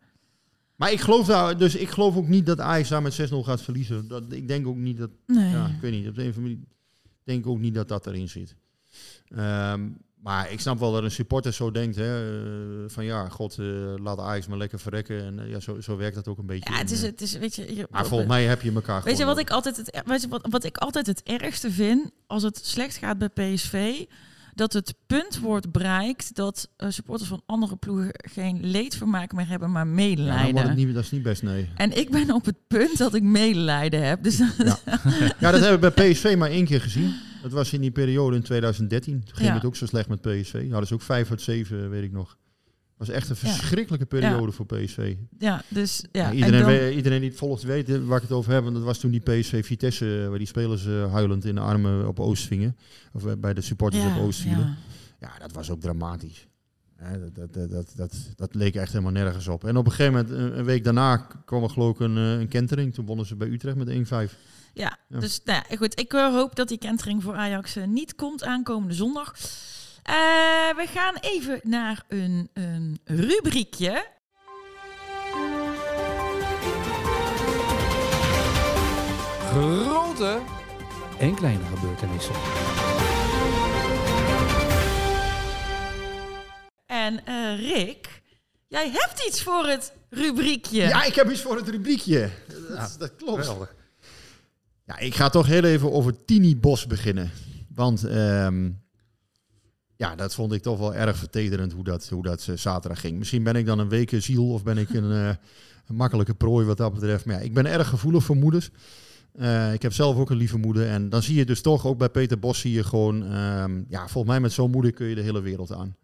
Maar 0.76 0.92
ik 0.92 1.00
geloof, 1.00 1.26
daar, 1.26 1.56
dus 1.58 1.74
ik 1.74 1.88
geloof 1.88 2.16
ook 2.16 2.28
niet 2.28 2.46
dat 2.46 2.60
Ajax 2.60 2.88
daar 2.88 3.02
met 3.02 3.14
6-0 3.32 3.34
gaat 3.44 3.62
verliezen. 3.62 4.08
Dat, 4.08 4.22
ik 4.32 4.48
denk 4.48 4.66
ook 4.66 4.76
niet 4.76 4.96
dat, 4.98 5.10
Nee. 5.26 5.50
ja, 5.50 5.66
ik 5.66 5.80
weet 5.80 5.92
niet, 5.92 6.08
op 6.08 6.14
de 6.14 6.22
een 6.22 6.28
of 6.28 6.36
andere 6.36 6.54
manier 6.54 6.68
denk 7.24 7.38
ik 7.44 7.46
ook 7.50 7.58
niet 7.58 7.74
dat 7.74 7.88
dat 7.88 8.06
erin 8.06 8.28
zit. 8.28 8.56
Ehm, 9.28 9.88
maar 10.22 10.50
ik 10.52 10.60
snap 10.60 10.78
wel 10.78 10.92
dat 10.92 11.02
een 11.02 11.10
supporter 11.10 11.52
zo 11.52 11.70
denkt, 11.70 11.96
hè, 11.96 12.88
van 12.90 13.04
ja, 13.04 13.28
god, 13.28 13.56
laat 13.96 14.18
Ajax 14.18 14.46
maar 14.46 14.58
lekker 14.58 14.78
verrekken. 14.78 15.24
En 15.38 15.48
ja, 15.48 15.60
zo, 15.60 15.80
zo 15.80 15.96
werkt 15.96 16.14
dat 16.14 16.28
ook 16.28 16.38
een 16.38 16.46
beetje. 16.46 16.72
Ja, 16.72 16.78
het 16.78 16.90
is, 16.90 17.02
het 17.02 17.20
is, 17.20 17.38
weet 17.38 17.54
je... 17.54 17.74
je- 17.76 17.86
maar 17.90 18.06
volgens 18.06 18.28
mij 18.28 18.44
heb 18.44 18.62
je 18.62 18.72
elkaar 18.72 19.02
Weet 19.02 19.18
je 19.18 19.24
wat 19.24 19.38
ik 19.38 19.50
altijd 19.50 19.76
het, 19.76 20.02
weet 20.06 20.22
je 20.22 20.28
wat, 20.28 20.46
wat 20.50 20.64
ik 20.64 20.76
altijd 20.76 21.06
het 21.06 21.22
ergste 21.22 21.70
vind 21.70 22.10
als 22.26 22.42
het 22.42 22.66
slecht 22.66 22.96
gaat 22.96 23.18
bij 23.18 23.28
PSV? 23.28 24.04
Dat 24.54 24.72
het 24.72 24.94
punt 25.06 25.38
wordt 25.38 25.72
bereikt 25.72 26.34
dat 26.34 26.68
eh, 26.76 26.88
supporters 26.90 27.28
van 27.28 27.42
andere 27.46 27.76
ploegen 27.76 28.08
geen 28.12 28.58
leedvermaak 28.62 29.32
meer 29.32 29.48
hebben, 29.48 29.70
maar 29.70 29.82
Ja, 29.86 29.86
dan 29.86 29.94
medelijden. 29.94 30.52
wordt 30.52 30.68
het 30.68 30.76
niet, 30.76 30.94
dat 30.94 31.04
is 31.04 31.10
niet 31.10 31.22
best, 31.22 31.42
nee. 31.42 31.68
En 31.76 31.96
ik 31.98 32.10
ben 32.10 32.30
op 32.34 32.44
het 32.44 32.56
punt 32.68 32.98
dat 32.98 33.14
ik 33.14 33.22
medelijden 33.22 34.06
heb. 34.06 34.22
Dus 34.22 34.38
Ja. 34.38 34.78
Ja, 35.38 35.50
dat 35.50 35.60
hebben 35.60 35.80
we 35.80 35.92
bij 35.94 36.10
PSV 36.12 36.34
maar 36.38 36.50
één 36.50 36.64
keer 36.64 36.80
gezien. 36.80 37.14
Dat 37.42 37.52
was 37.52 37.72
in 37.72 37.80
die 37.80 37.90
periode 37.90 38.36
in 38.36 38.42
2013. 38.42 39.24
Toen 39.24 39.34
ging 39.36 39.48
Ja. 39.48 39.54
het 39.54 39.64
ook 39.64 39.76
zo 39.76 39.86
slecht 39.86 40.08
met 40.08 40.20
PSV. 40.20 40.70
Hadden 40.70 40.86
ze 40.88 40.94
ook 40.94 41.02
5 41.02 41.30
uit 41.30 41.42
7, 41.42 41.90
weet 41.90 42.02
ik 42.04 42.12
nog. 42.12 42.36
Was 43.08 43.08
echt 43.08 43.28
een 43.28 43.36
verschrikkelijke 43.36 44.06
periode 44.06 44.52
voor 44.52 44.66
PSV. 44.66 45.16
ja, 45.38 45.62
dus 45.68 46.04
ja. 46.12 46.28
En 46.28 46.34
iedereen, 46.36 46.60
dan- 46.60 46.70
we- 46.70 46.94
iedereen 46.94 47.20
die 47.20 47.28
het 47.28 47.38
volgt 47.38 47.62
weet 47.62 48.04
waar 48.04 48.16
ik 48.16 48.22
het 48.22 48.32
over 48.32 48.52
heb. 48.52 48.62
Want 48.62 48.74
dat 48.74 48.84
was 48.84 48.98
toen 48.98 49.10
die 49.10 49.20
PSV 49.20 49.64
Vitesse, 49.66 50.22
eh, 50.22 50.28
waar 50.28 50.38
die 50.38 50.46
spelers 50.46 50.86
eh, 50.86 51.12
huilend 51.12 51.44
in 51.44 51.54
de 51.54 51.60
armen 51.60 52.08
op 52.08 52.20
Oost 52.20 52.46
vingen. 52.46 52.76
Of 53.12 53.26
eh, 53.26 53.32
bij 53.38 53.54
de 53.54 53.60
supporters 53.60 54.02
ja, 54.02 54.16
op 54.16 54.22
Oost 54.22 54.40
vielen. 54.40 54.76
ja. 55.20 55.28
Ja, 55.28 55.38
dat 55.38 55.52
was 55.52 55.70
ook 55.70 55.80
dramatisch. 55.80 56.46
Dat, 57.34 57.52
dat, 57.52 57.70
dat, 57.70 57.92
dat, 57.96 58.14
dat, 58.36 58.54
leek 58.54 58.74
echt 58.74 58.92
helemaal 58.92 59.12
nergens 59.12 59.48
op. 59.48 59.64
En 59.64 59.76
op 59.76 59.84
een 59.86 59.92
gegeven 59.92 60.12
moment, 60.12 60.54
een, 60.58 60.64
week 60.64 60.84
daarna, 60.84 61.16
kwam 61.44 61.62
er 61.62 61.70
geloof 61.70 61.94
ik 61.94 62.00
een, 62.00 62.16
een 62.16 62.48
kentering. 62.48 62.94
Toen 62.94 63.06
wonnen 63.06 63.26
ze 63.26 63.36
bij 63.36 63.48
Utrecht 63.48 63.76
met 63.76 63.88
1-5. 63.88 64.36
Ja, 64.74 64.98
Ja. 65.08 65.18
dus 65.20 65.40
nou 65.44 65.62
ja, 65.68 65.76
goed. 65.76 65.98
Ik 66.00 66.12
hoop 66.12 66.56
dat 66.56 66.68
die 66.68 66.78
kentering 66.78 67.22
voor 67.22 67.34
Ajax 67.34 67.76
niet 67.86 68.14
komt 68.14 68.44
aankomende 68.44 68.94
zondag. 68.94 69.34
Eh, 70.10 70.16
we 70.76 70.86
gaan 70.86 71.14
even 71.20 71.60
naar 71.62 72.02
een, 72.08 72.50
een 72.54 73.00
rubriekje. 73.04 74.06
Grote 79.50 80.40
en 81.18 81.34
kleine 81.34 81.64
gebeurtenissen. 81.64 82.34
En 86.86 87.24
eh, 87.26 87.58
Rick, 87.58 88.22
jij 88.68 88.90
hebt 88.92 89.26
iets 89.26 89.42
voor 89.42 89.66
het 89.66 89.92
rubriekje. 90.08 90.82
Ja, 90.82 91.04
ik 91.04 91.14
heb 91.14 91.30
iets 91.30 91.42
voor 91.42 91.56
het 91.56 91.68
rubriekje. 91.68 92.30
Dat, 92.68 92.96
dat 92.98 93.16
klopt. 93.16 93.56
Ja, 94.84 94.98
ik 94.98 95.14
ga 95.14 95.28
toch 95.28 95.46
heel 95.46 95.64
even 95.64 95.92
over 95.92 96.24
Tini 96.24 96.56
Bos 96.56 96.86
beginnen. 96.86 97.30
Want 97.74 98.04
ehm, 98.04 98.70
ja, 100.00 100.14
dat 100.14 100.34
vond 100.34 100.52
ik 100.52 100.62
toch 100.62 100.78
wel 100.78 100.94
erg 100.94 101.16
vertederend 101.16 101.72
hoe 101.72 101.84
dat, 101.84 102.08
hoe 102.08 102.22
dat 102.22 102.46
eh, 102.48 102.56
zaterdag 102.56 103.00
ging. 103.00 103.18
Misschien 103.18 103.42
ben 103.42 103.54
ik 103.54 103.66
dan 103.66 103.78
een 103.78 103.88
weken 103.88 104.22
ziel 104.22 104.52
of 104.52 104.62
ben 104.62 104.78
ik 104.78 104.90
een, 104.90 105.12
eh, 105.12 105.28
een 105.86 105.94
makkelijke 105.94 106.34
prooi 106.34 106.66
wat 106.66 106.76
dat 106.76 106.92
betreft. 106.92 107.24
Maar 107.24 107.36
ja, 107.36 107.40
ik 107.40 107.54
ben 107.54 107.66
erg 107.66 107.88
gevoelig 107.88 108.24
voor 108.24 108.36
moeders. 108.36 108.70
Eh, 109.32 109.72
ik 109.72 109.82
heb 109.82 109.92
zelf 109.92 110.16
ook 110.16 110.30
een 110.30 110.36
lieve 110.36 110.58
moeder. 110.58 110.88
En 110.88 111.08
dan 111.08 111.22
zie 111.22 111.36
je 111.36 111.44
dus 111.44 111.62
toch, 111.62 111.86
ook 111.86 111.98
bij 111.98 112.08
Peter 112.08 112.38
Bos 112.38 112.60
zie 112.60 112.72
je 112.72 112.84
gewoon... 112.84 113.22
ehm, 113.22 113.82
ja, 113.88 114.08
volgens 114.08 114.32
mij 114.32 114.40
met 114.40 114.52
zo'n 114.52 114.70
moeder 114.70 114.92
kun 114.92 115.06
je 115.06 115.14
de 115.14 115.20
hele 115.20 115.40
wereld 115.40 115.72
aan. 115.72 115.96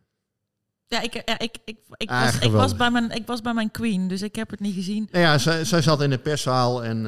Ja, 0.87 1.01
ik, 1.01 1.23
ja, 1.25 1.39
ik, 1.39 1.57
ik, 1.65 1.77
ik, 1.97 2.11
Ah, 2.11 2.25
was, 2.25 2.39
ik, 2.39 2.51
was 2.51 2.77
bij 2.77 2.91
mijn, 2.91 3.11
ik 3.11 3.27
was 3.27 3.41
bij 3.41 3.55
mijn 3.55 3.71
queen, 3.71 4.09
dus 4.09 4.23
ik 4.23 4.37
heb 4.37 4.51
het 4.51 4.61
niet 4.61 4.75
gezien. 4.75 5.09
Nou 5.11 5.25
ja, 5.25 5.39
zij, 5.39 5.65
zij 5.65 5.83
zat 5.83 6.03
in 6.03 6.11
de 6.11 6.19
perszaal 6.19 6.85
en 6.85 7.07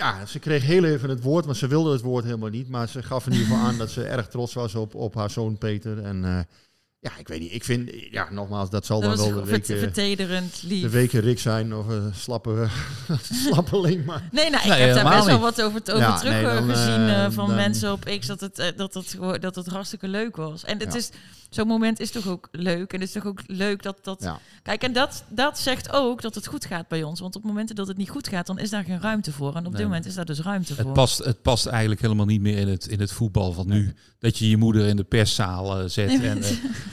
ja, 0.00 0.26
ze 0.26 0.38
kreeg 0.38 0.62
heel 0.62 0.84
even 0.84 1.08
het 1.08 1.22
woord, 1.22 1.44
want 1.44 1.56
ze 1.56 1.66
wilde 1.66 1.92
het 1.92 2.00
woord 2.00 2.24
helemaal 2.24 2.48
niet. 2.48 2.68
Maar 2.68 2.88
ze 2.88 3.02
gaf 3.02 3.26
in 3.26 3.32
ieder 3.32 3.46
geval 3.46 3.62
aan 3.64 3.78
dat 3.78 3.90
ze 3.90 4.02
erg 4.04 4.28
trots 4.28 4.54
was 4.54 4.74
op, 4.74 4.94
op 4.94 5.14
haar 5.14 5.30
zoon 5.30 5.58
Peter. 5.58 5.98
En 6.02 6.24
eh, 6.24 6.38
ja, 6.98 7.10
ik 7.18 7.28
weet 7.28 7.40
niet, 7.40 7.52
ik 7.52 7.64
vind, 7.64 7.90
ja, 8.10 8.30
nogmaals, 8.30 8.70
dat 8.70 8.86
zal 8.86 9.00
Dat 9.00 9.16
dan 9.16 9.32
wel 9.34 9.44
de 9.44 9.50
weken, 9.50 9.78
vertederend, 9.78 10.62
lief. 10.62 10.82
de 10.82 10.88
weken 10.88 11.20
Rick 11.20 11.38
zijn 11.38 11.74
of 11.74 11.86
een 11.88 12.14
slappe, 12.14 12.66
slappeling. 13.44 14.04
Maar 14.04 14.28
Nee, 14.32 14.50
nou, 14.50 14.62
ik 14.62 14.68
Nee, 14.70 14.80
heb 14.80 14.94
daar 14.94 15.14
best 15.14 15.26
wel 15.26 15.38
wat 15.40 15.62
over, 15.62 15.80
over 15.80 15.96
Ja, 16.00 16.18
terug 16.18 16.32
nee, 16.32 16.44
eh, 16.46 16.54
dan, 16.54 16.68
gezien 16.68 17.08
eh, 17.08 17.24
eh, 17.24 17.32
van 17.32 17.46
dan- 17.46 17.56
mensen 17.56 17.92
op 17.92 18.04
X 18.20 18.26
dat 18.26 18.40
het, 18.40 18.58
eh, 18.58 18.66
dat, 18.76 18.94
het, 18.94 19.06
gewoon- 19.08 19.40
dat 19.40 19.54
het 19.54 19.66
hartstikke 19.66 20.08
leuk 20.08 20.36
was. 20.36 20.64
En 20.64 20.78
het 20.78 20.92
Ja. 20.92 20.98
is, 20.98 21.10
zo'n 21.50 21.66
moment 21.66 22.00
is 22.00 22.10
toch 22.10 22.26
ook 22.28 22.48
leuk. 22.52 22.92
En 22.92 23.00
het 23.00 23.08
is 23.08 23.14
toch 23.14 23.26
ook 23.26 23.40
leuk 23.46 23.82
dat 23.82 23.96
dat... 24.02 24.22
Ja. 24.22 24.38
Kijk, 24.62 24.82
en 24.82 24.92
dat, 24.92 25.24
dat 25.28 25.58
zegt 25.58 25.92
ook 25.92 26.22
dat 26.22 26.34
het 26.34 26.46
goed 26.46 26.64
gaat 26.64 26.88
bij 26.88 27.02
ons. 27.02 27.20
Want 27.20 27.36
op 27.36 27.44
momenten 27.44 27.76
dat 27.76 27.88
het 27.88 27.96
niet 27.96 28.10
goed 28.10 28.28
gaat, 28.28 28.46
dan 28.46 28.58
is 28.58 28.70
daar 28.70 28.84
geen 28.84 29.00
ruimte 29.00 29.32
voor. 29.32 29.56
En 29.56 29.66
op 29.66 29.72
dit 29.76 29.82
moment 29.82 30.06
is 30.06 30.14
daar 30.14 30.24
dus 30.24 30.40
ruimte 30.40 30.72
Het 30.72 30.82
voor. 30.82 30.92
past, 30.92 31.18
het 31.18 31.42
past 31.42 31.66
eigenlijk 31.66 32.00
helemaal 32.00 32.26
niet 32.26 32.40
meer 32.40 32.58
in 32.58 32.68
het, 32.68 32.86
in 32.86 33.00
het 33.00 33.12
voetbal 33.12 33.52
van 33.52 33.68
nu. 33.68 33.94
Dat 34.18 34.38
je 34.38 34.48
je 34.50 34.56
moeder 34.56 34.86
in 34.86 34.96
de 34.96 35.04
perszaal 35.04 35.78
eh, 35.78 35.88
zet. 35.88 36.06
Nee, 36.06 36.28
en 36.28 36.42
eh, 36.42 36.50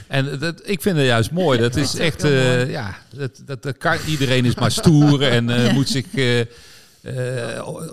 en 0.08 0.38
dat, 0.38 0.60
ik 0.64 0.82
vind 0.82 0.96
het 0.96 1.06
juist 1.06 1.30
mooi. 1.30 1.58
Dat 1.58 1.76
is 1.76 1.94
echt, 1.94 2.24
eh, 2.24 2.70
ja, 2.70 2.96
dat, 3.16 3.42
dat, 3.44 3.62
dat 3.62 3.78
kan, 3.78 3.96
iedereen 4.06 4.44
is 4.44 4.54
maar 4.54 4.70
stoer 4.70 5.22
en 5.22 5.50
eh, 5.50 5.56
Ja. 5.66 5.72
moet 5.72 5.88
zich 5.88 6.06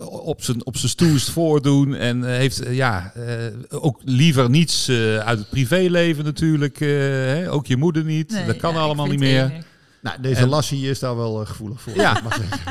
op 0.09 0.41
zijn 0.43 0.65
op 0.65 0.77
zijn 0.77 1.19
voordoen. 1.19 1.95
En 1.95 2.23
eh, 2.23 2.29
heeft 2.37 2.59
eh, 2.61 2.75
ja, 2.75 3.11
eh, 3.15 3.45
ook 3.69 3.99
liever 4.03 4.49
niets 4.49 4.87
eh, 4.87 5.17
uit 5.17 5.39
het 5.39 5.49
privéleven 5.49 6.23
natuurlijk. 6.23 6.81
eh, 6.81 6.87
hè? 6.89 7.51
Ook 7.51 7.65
je 7.67 7.77
moeder 7.77 8.03
niet. 8.03 8.31
Nee, 8.31 8.45
dat 8.45 8.57
kan 8.57 8.73
ja, 8.73 8.79
allemaal 8.79 9.05
niet 9.07 9.19
meer. 9.19 9.65
nou, 10.01 10.21
deze 10.21 10.41
En- 10.41 10.49
Lassie 10.49 10.89
is 10.89 10.99
daar 10.99 11.15
wel 11.15 11.41
eh, 11.41 11.47
gevoelig 11.47 11.81
voor. 11.81 11.95
Ja. 11.95 12.21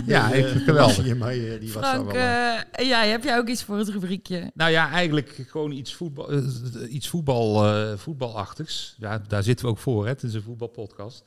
Ja, 0.06 0.32
ik 0.32 0.44
eh, 0.44 0.50
vind 0.50 0.66
het 0.66 0.68
eh, 1.54 1.60
die 1.60 1.72
was 1.72 1.82
daar 1.82 1.92
Frank, 1.94 2.12
wel... 2.12 2.20
eh, 2.22 2.54
eh, 2.72 2.86
ja, 2.88 3.02
heb 3.04 3.24
jij 3.24 3.38
ook 3.38 3.48
iets 3.48 3.62
voor 3.62 3.78
het 3.78 3.88
rubriekje? 3.88 4.50
Nou 4.54 4.70
ja, 4.70 4.90
eigenlijk 4.90 5.44
gewoon 5.48 5.72
iets, 5.72 5.94
voetbal, 5.94 6.30
eh, 6.30 6.38
iets 6.88 7.08
voetbal, 7.08 7.66
eh, 7.66 7.92
voetbalachtigs. 7.96 8.94
Ja, 8.98 9.22
daar 9.28 9.42
zitten 9.42 9.64
we 9.66 9.70
ook 9.72 9.78
voor, 9.78 10.02
hè. 10.04 10.08
het 10.10 10.22
is 10.22 10.34
een 10.34 10.42
voetbalpodcast. 10.42 11.22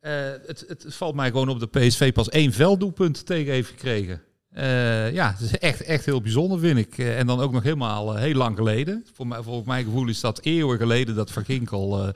Eh, 0.00 0.12
het, 0.46 0.64
het 0.68 0.84
valt 0.88 1.14
mij 1.14 1.30
gewoon 1.30 1.48
op 1.48 1.60
de 1.60 1.66
PSV 1.66 2.12
pas 2.12 2.28
één 2.28 2.52
velddoelpunt 2.52 3.26
tegen 3.26 3.52
heeft 3.52 3.68
gekregen. 3.68 4.22
Eh, 4.58 5.12
ja, 5.12 5.30
het 5.32 5.40
is 5.40 5.58
echt, 5.58 5.82
echt 5.82 6.04
heel 6.04 6.20
bijzonder, 6.20 6.58
vind 6.58 6.78
ik. 6.78 6.98
Eh, 6.98 7.18
en 7.18 7.26
dan 7.26 7.40
ook 7.40 7.52
nog 7.52 7.62
helemaal 7.62 8.14
eh, 8.16 8.20
heel 8.22 8.34
lang 8.34 8.56
geleden. 8.56 9.04
Voor, 9.14 9.26
mij, 9.26 9.42
voor 9.42 9.62
mijn 9.66 9.84
gevoel 9.84 10.08
is 10.08 10.20
dat 10.20 10.40
eeuwen 10.42 10.78
geleden 10.78 11.14
dat 11.14 11.30
Van 11.30 11.44
Ginkel 11.44 12.02
eh, 12.06 12.08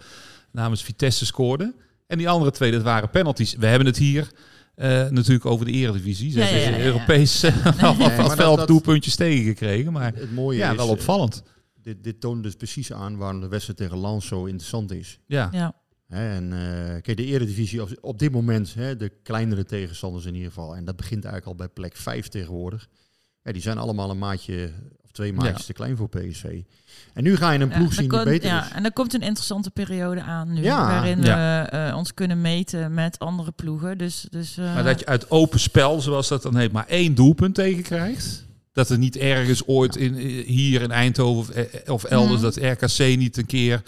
namens 0.53 0.83
Vitesse 0.83 1.27
scoorde. 1.27 1.75
En 2.07 2.19
die 2.19 2.29
andere 2.29 2.51
twee, 2.51 2.71
dat 2.71 2.83
waren 2.83 3.11
penalties. 3.11 3.55
We 3.55 3.67
hebben 3.67 3.87
het 3.87 3.97
hier 3.97 4.31
eh, 4.75 4.89
natuurlijk 5.09 5.47
over 5.47 5.67
de 5.67 5.73
eredivisie. 5.73 6.31
Ze 6.31 6.39
Ja, 6.39 6.45
hebben 6.45 6.63
ja, 6.63 6.71
ja, 6.71 6.77
ja. 6.77 6.85
Europees 6.85 7.43
eh, 7.43 7.65
dat- 8.19 8.35
velddoelpuntjes 8.35 9.17
tegengekregen. 9.17 9.93
Maar 9.93 10.13
het 10.15 10.33
mooie 10.35 10.59
ja, 10.59 10.77
wel 10.77 10.89
opvallend. 10.89 11.43
dit, 11.83 12.05
dit 12.05 12.21
toont 12.21 12.43
dus 12.43 12.55
precies 12.55 12.93
aan 12.93 13.17
waarom 13.17 13.41
de 13.41 13.49
wedstrijd 13.49 13.79
tegen 13.79 13.97
Lans 13.97 14.27
zo 14.27 14.45
interessant 14.45 14.93
is. 14.93 15.19
Ja. 15.27 15.75
En 16.12 16.53
eh, 16.53 17.03
kijk, 17.03 17.16
de 17.16 17.25
eredivisie 17.25 17.83
op, 17.83 17.90
op 18.01 18.18
dit 18.18 18.33
moment, 18.33 18.75
hè, 18.75 18.96
de 18.96 19.12
kleinere 19.22 19.64
tegenstanders 19.64 20.25
in 20.25 20.35
ieder 20.35 20.48
geval, 20.48 20.77
en 20.77 20.85
dat 20.85 20.96
begint 20.96 21.25
eigenlijk 21.25 21.46
al 21.46 21.66
bij 21.66 21.75
plek 21.75 21.96
5 21.96 22.29
tegenwoordig. 22.29 22.88
Ja, 23.42 23.53
die 23.53 23.62
zijn 23.62 23.79
allemaal 23.79 24.11
een 24.11 24.18
maatje 24.18 24.70
of 25.05 25.11
twee 25.12 25.33
maatjes 25.33 25.59
Ja. 25.59 25.64
te 25.66 25.72
klein 25.72 25.96
voor 25.96 26.09
PSV. 26.09 26.61
En 27.14 27.22
nu 27.22 27.37
ga 27.37 27.51
je 27.51 27.59
een 27.59 27.68
ploeg 27.68 27.92
zien 27.94 28.09
die 28.09 28.22
beter 28.25 28.48
ja, 28.48 28.64
is. 28.66 28.72
en 28.72 28.85
er 28.85 28.92
komt 28.92 29.14
een 29.14 29.20
interessante 29.22 29.70
periode 29.70 30.22
aan 30.22 30.53
nu, 30.53 30.62
Ja. 30.62 30.87
waarin 30.87 31.22
Ja. 31.22 31.62
we 31.62 31.68
eh, 31.68 31.96
ons 31.96 32.14
kunnen 32.14 32.40
meten 32.40 32.94
met 32.94 33.18
andere 33.18 33.53
ploegen. 33.53 33.98
Dus, 33.98 34.27
dus, 34.31 34.57
eh, 34.57 34.75
Maar 34.75 34.85
dat 34.85 35.01
je 35.01 35.07
uit 35.07 35.31
open 35.31 35.61
spel, 35.61 36.01
zoals 36.01 36.29
dat 36.29 36.42
dan 36.42 36.57
heet, 36.57 36.72
maar 36.72 36.87
één 36.87 37.14
doelpunt 37.14 37.55
tegen 37.55 37.83
krijgt. 37.83 38.44
Dat 38.72 38.88
er 38.90 38.98
niet 38.98 39.16
ergens 39.16 39.66
ooit 39.66 39.96
in, 39.96 40.14
hier 40.46 40.83
in 40.83 40.90
Eindhoven 40.90 41.55
of, 41.66 41.88
of 41.88 42.05
elders 42.05 42.40
dat 42.40 42.57
RKC 42.57 43.16
niet 43.16 43.37
een 43.37 43.46
keer 43.46 43.83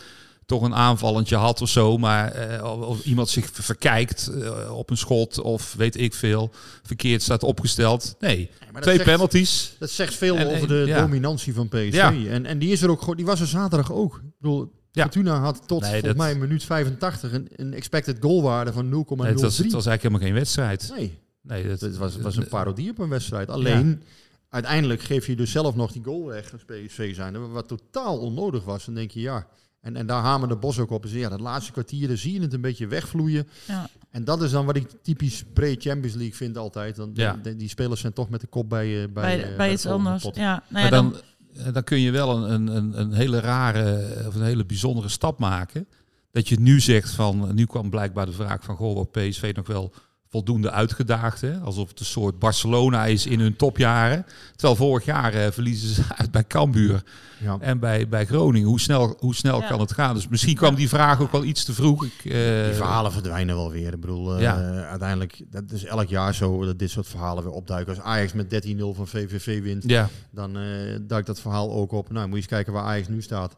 toch 0.46 0.62
een 0.62 0.74
aanvallentje 0.74 1.36
had 1.36 1.60
of 1.62 1.68
zo. 1.68 1.98
Maar 1.98 2.32
eh, 2.32 2.80
of, 2.88 3.04
iemand 3.04 3.28
zich 3.28 3.50
ver- 3.52 3.64
verkijkt 3.64 4.26
eh, 4.28 4.76
op 4.76 4.90
een 4.90 4.96
schot 4.96 5.40
of 5.40 5.74
weet 5.74 5.96
ik 6.00 6.14
veel. 6.14 6.50
Verkeerd 6.82 7.22
staat 7.22 7.42
opgesteld. 7.42 8.14
Nee, 8.18 8.50
twee 8.80 8.96
zegt- 8.96 9.08
penalties. 9.10 9.76
Dat 9.78 9.90
zegt 9.90 10.14
veel 10.14 10.36
En- 10.36 10.46
over 10.46 10.68
de 10.68 10.82
ja. 10.86 11.00
dominantie 11.00 11.54
van 11.54 11.68
PSV. 11.68 11.92
Ja. 11.92 12.12
En, 12.14 12.46
en 12.46 12.58
die 12.58 12.72
is 12.72 12.82
er 12.82 12.90
ook 12.90 13.00
gewoon. 13.00 13.16
Die 13.16 13.26
was 13.26 13.40
er 13.40 13.46
zaterdag 13.46 13.92
ook. 13.92 14.14
Ik 14.16 14.22
bedoel, 14.40 14.72
Ja. 14.92 15.02
Fortuna 15.02 15.38
had 15.40 15.68
tot 15.68 15.80
Nee, 15.80 15.90
volgens 15.90 16.08
dat- 16.16 16.16
mij 16.26 16.34
minuut 16.34 16.64
85 16.64 17.32
een, 17.32 17.48
een 17.56 17.74
expected 17.74 18.16
goalwaarde 18.20 18.72
van 18.72 18.88
0,03. 18.88 19.16
Nee, 19.16 19.26
het, 19.32 19.40
was, 19.40 19.58
het 19.58 19.72
was 19.72 19.86
eigenlijk 19.86 20.02
helemaal 20.02 20.20
geen 20.26 20.34
wedstrijd. 20.34 20.92
Nee, 20.96 21.18
Nee, 21.42 21.68
dat, 21.68 21.80
het 21.80 21.96
was, 21.96 22.16
was 22.16 22.36
een 22.36 22.48
parodie 22.48 22.90
op 22.90 22.98
een 22.98 23.08
wedstrijd. 23.08 23.48
Alleen, 23.48 24.02
uiteindelijk 24.48 25.02
geef 25.02 25.26
je 25.26 25.36
dus 25.36 25.50
zelf 25.50 25.74
nog 25.76 25.92
die 25.92 26.04
goal 26.04 26.24
weg 26.26 26.52
als 26.52 26.64
PSV 26.64 27.14
zijn. 27.14 27.50
Wat 27.52 27.68
totaal 27.68 28.18
onnodig 28.18 28.64
was. 28.64 28.84
Dan 28.84 28.94
denk 28.94 29.10
je, 29.10 29.20
ja... 29.20 29.46
En, 29.84 29.96
en 29.96 30.06
daar 30.06 30.22
hamerde 30.22 30.56
Bos 30.56 30.78
ook 30.78 30.90
op. 30.90 31.04
Is, 31.04 31.12
ja, 31.12 31.28
dat 31.28 31.40
laatste 31.40 31.72
kwartier, 31.72 32.08
dan 32.08 32.16
zie 32.16 32.32
je 32.32 32.40
het 32.40 32.52
een 32.52 32.60
beetje 32.60 32.86
wegvloeien. 32.86 33.48
Ja. 33.66 33.88
En 34.10 34.24
dat 34.24 34.42
is 34.42 34.50
dan 34.50 34.66
wat 34.66 34.76
ik 34.76 34.88
typisch 35.02 35.44
pre-Champions 35.52 36.14
League 36.14 36.34
vind 36.34 36.56
altijd. 36.58 36.96
Dan, 36.96 37.10
Ja. 37.14 37.38
die, 37.42 37.56
die 37.56 37.68
spelers 37.68 38.00
zijn 38.00 38.12
toch 38.12 38.28
met 38.28 38.40
de 38.40 38.46
kop 38.46 38.68
bij, 38.68 39.02
eh, 39.02 39.12
bij, 39.12 39.12
bij, 39.12 39.50
eh, 39.50 39.56
bij 39.56 39.66
de 39.66 39.72
iets 39.72 39.86
anders. 39.86 40.22
pot. 40.22 40.36
Ja, 40.36 40.50
nou 40.50 40.62
Maar 40.68 40.82
ja, 40.82 40.90
dan, 40.90 41.12
dan, 41.52 41.64
eh, 41.66 41.72
dan 41.72 41.84
kun 41.84 42.00
je 42.00 42.10
wel 42.10 42.36
een, 42.36 42.50
een, 42.52 42.76
een, 42.76 43.00
een 43.00 43.12
hele 43.12 43.40
rare 43.40 44.24
of 44.26 44.34
een 44.34 44.42
hele 44.42 44.64
bijzondere 44.66 45.08
stap 45.08 45.38
maken. 45.38 45.86
Dat 46.30 46.48
je 46.48 46.60
nu 46.60 46.80
zegt 46.80 47.10
van, 47.10 47.54
nu 47.54 47.64
kwam 47.66 47.90
blijkbaar 47.90 48.26
de 48.26 48.32
vraag 48.32 48.64
van, 48.64 48.76
goh, 48.76 48.94
wordt 48.94 49.10
PSV 49.12 49.52
nog 49.56 49.66
wel 49.66 49.92
voldoende 50.34 50.70
uitgedaagd. 50.70 51.40
Hè? 51.40 51.58
Alsof 51.58 51.88
het 51.88 52.00
een 52.00 52.06
soort 52.06 52.38
Barcelona 52.38 53.06
is 53.06 53.26
in 53.26 53.40
hun 53.40 53.56
topjaren. 53.56 54.26
Terwijl 54.56 54.76
vorig 54.76 55.04
jaar 55.04 55.32
eh, 55.34 55.50
verliezen 55.50 55.88
ze 55.88 56.02
uit 56.16 56.30
bij 56.30 56.44
Cambuur 56.46 57.02
Ja. 57.40 57.56
en 57.60 57.78
bij, 57.78 58.08
bij 58.08 58.26
Groningen. 58.26 58.68
Hoe 58.68 58.80
snel, 58.80 59.16
hoe 59.18 59.34
snel 59.34 59.60
Ja. 59.60 59.68
kan 59.68 59.80
het 59.80 59.92
gaan? 59.92 60.14
Dus 60.14 60.28
misschien 60.28 60.54
kwam 60.56 60.74
die 60.74 60.88
vraag 60.88 61.20
ook 61.20 61.32
wel 61.32 61.44
iets 61.44 61.64
te 61.64 61.72
vroeg. 61.74 62.04
Ik, 62.04 62.12
eh, 62.24 62.64
Die 62.64 62.72
verhalen 62.74 63.12
verdwijnen 63.12 63.54
wel 63.56 63.70
weer. 63.70 63.92
Ik 63.92 64.00
bedoel, 64.00 64.34
eh, 64.34 64.40
Ja. 64.42 64.56
uiteindelijk, 64.84 65.42
dat 65.50 65.70
is 65.70 65.84
elk 65.84 66.08
jaar 66.08 66.34
zo 66.34 66.64
dat 66.64 66.78
dit 66.78 66.90
soort 66.90 67.06
verhalen 67.06 67.44
weer 67.44 67.52
opduiken. 67.52 67.94
Als 67.94 68.04
Ajax 68.04 68.32
met 68.32 68.50
13-0 68.50 68.94
van 68.94 69.06
VVV 69.08 69.62
wint, 69.62 69.82
Ja, 69.86 70.08
dan 70.30 70.56
eh 70.58 70.96
duikt 71.02 71.26
dat 71.26 71.40
verhaal 71.40 71.72
ook 71.72 71.92
op. 71.92 72.10
Nou, 72.10 72.20
moet 72.24 72.30
je 72.30 72.36
eens 72.36 72.46
kijken 72.46 72.72
waar 72.72 72.84
Ajax 72.84 73.08
nu 73.08 73.22
staat. 73.22 73.56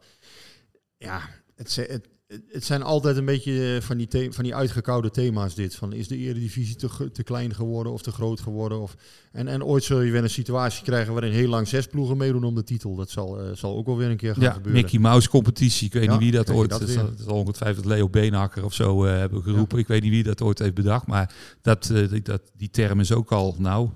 Ja, 0.98 1.20
het, 1.54 1.70
ze- 1.72 1.86
het, 1.90 2.08
het 2.48 2.64
zijn 2.64 2.82
altijd 2.82 3.16
een 3.16 3.24
beetje 3.24 3.74
eh, 3.74 3.82
van 3.82 3.96
die, 3.96 4.32
van 4.32 4.44
die 4.44 4.54
uitgekoude 4.54 5.10
thema's 5.10 5.54
dit. 5.54 5.74
Van 5.74 5.92
is 5.92 6.08
de 6.08 6.16
eredivisie 6.16 6.76
te, 6.76 7.10
te 7.12 7.22
klein 7.22 7.54
geworden 7.54 7.92
of 7.92 8.02
te 8.02 8.10
groot 8.10 8.40
geworden? 8.40 8.80
Of, 8.80 8.96
en, 9.32 9.48
en 9.48 9.64
ooit 9.64 9.84
zul 9.84 10.00
je 10.00 10.10
weer 10.12 10.22
een 10.22 10.30
situatie 10.30 10.84
krijgen 10.84 11.12
waarin 11.12 11.32
heel 11.32 11.48
lang 11.48 11.68
zes 11.68 11.86
ploegen 11.86 12.16
meedoen 12.16 12.44
om 12.44 12.54
de 12.54 12.62
titel. 12.64 12.94
Dat 12.94 13.10
zal, 13.10 13.40
eh, 13.40 13.50
zal 13.54 13.76
ook 13.76 13.86
wel 13.86 13.96
weer 13.96 14.10
een 14.10 14.16
keer 14.16 14.34
gaan 14.34 14.42
ja 14.42 14.52
gebeuren. 14.52 14.82
Mickey 14.82 14.98
Mouse 14.98 15.28
competitie. 15.28 15.86
Ik 15.86 15.92
weet 15.92 16.04
Ja, 16.04 16.10
niet 16.10 16.20
wie 16.20 16.32
dat 16.32 16.50
ooit... 16.50 16.70
dat 16.70 16.80
Dat 16.80 16.88
dat 16.94 17.26
zal 17.26 17.34
ongetwijfeld 17.36 17.84
Leo 17.84 18.08
Beenhakker 18.08 18.64
of 18.64 18.74
zo 18.74 19.04
eh, 19.04 19.12
hebben 19.12 19.42
geroepen. 19.42 19.78
Ik 19.78 19.86
weet 19.86 20.02
niet 20.02 20.10
wie 20.10 20.22
dat 20.22 20.42
ooit 20.42 20.58
heeft 20.58 20.74
bedacht. 20.74 21.06
Maar 21.06 21.34
dat, 21.62 21.90
eh, 21.90 22.08
die, 22.08 22.22
dat, 22.22 22.42
die 22.56 22.70
term 22.70 23.00
is 23.00 23.12
ook 23.12 23.32
al, 23.32 23.54
nou, 23.58 23.88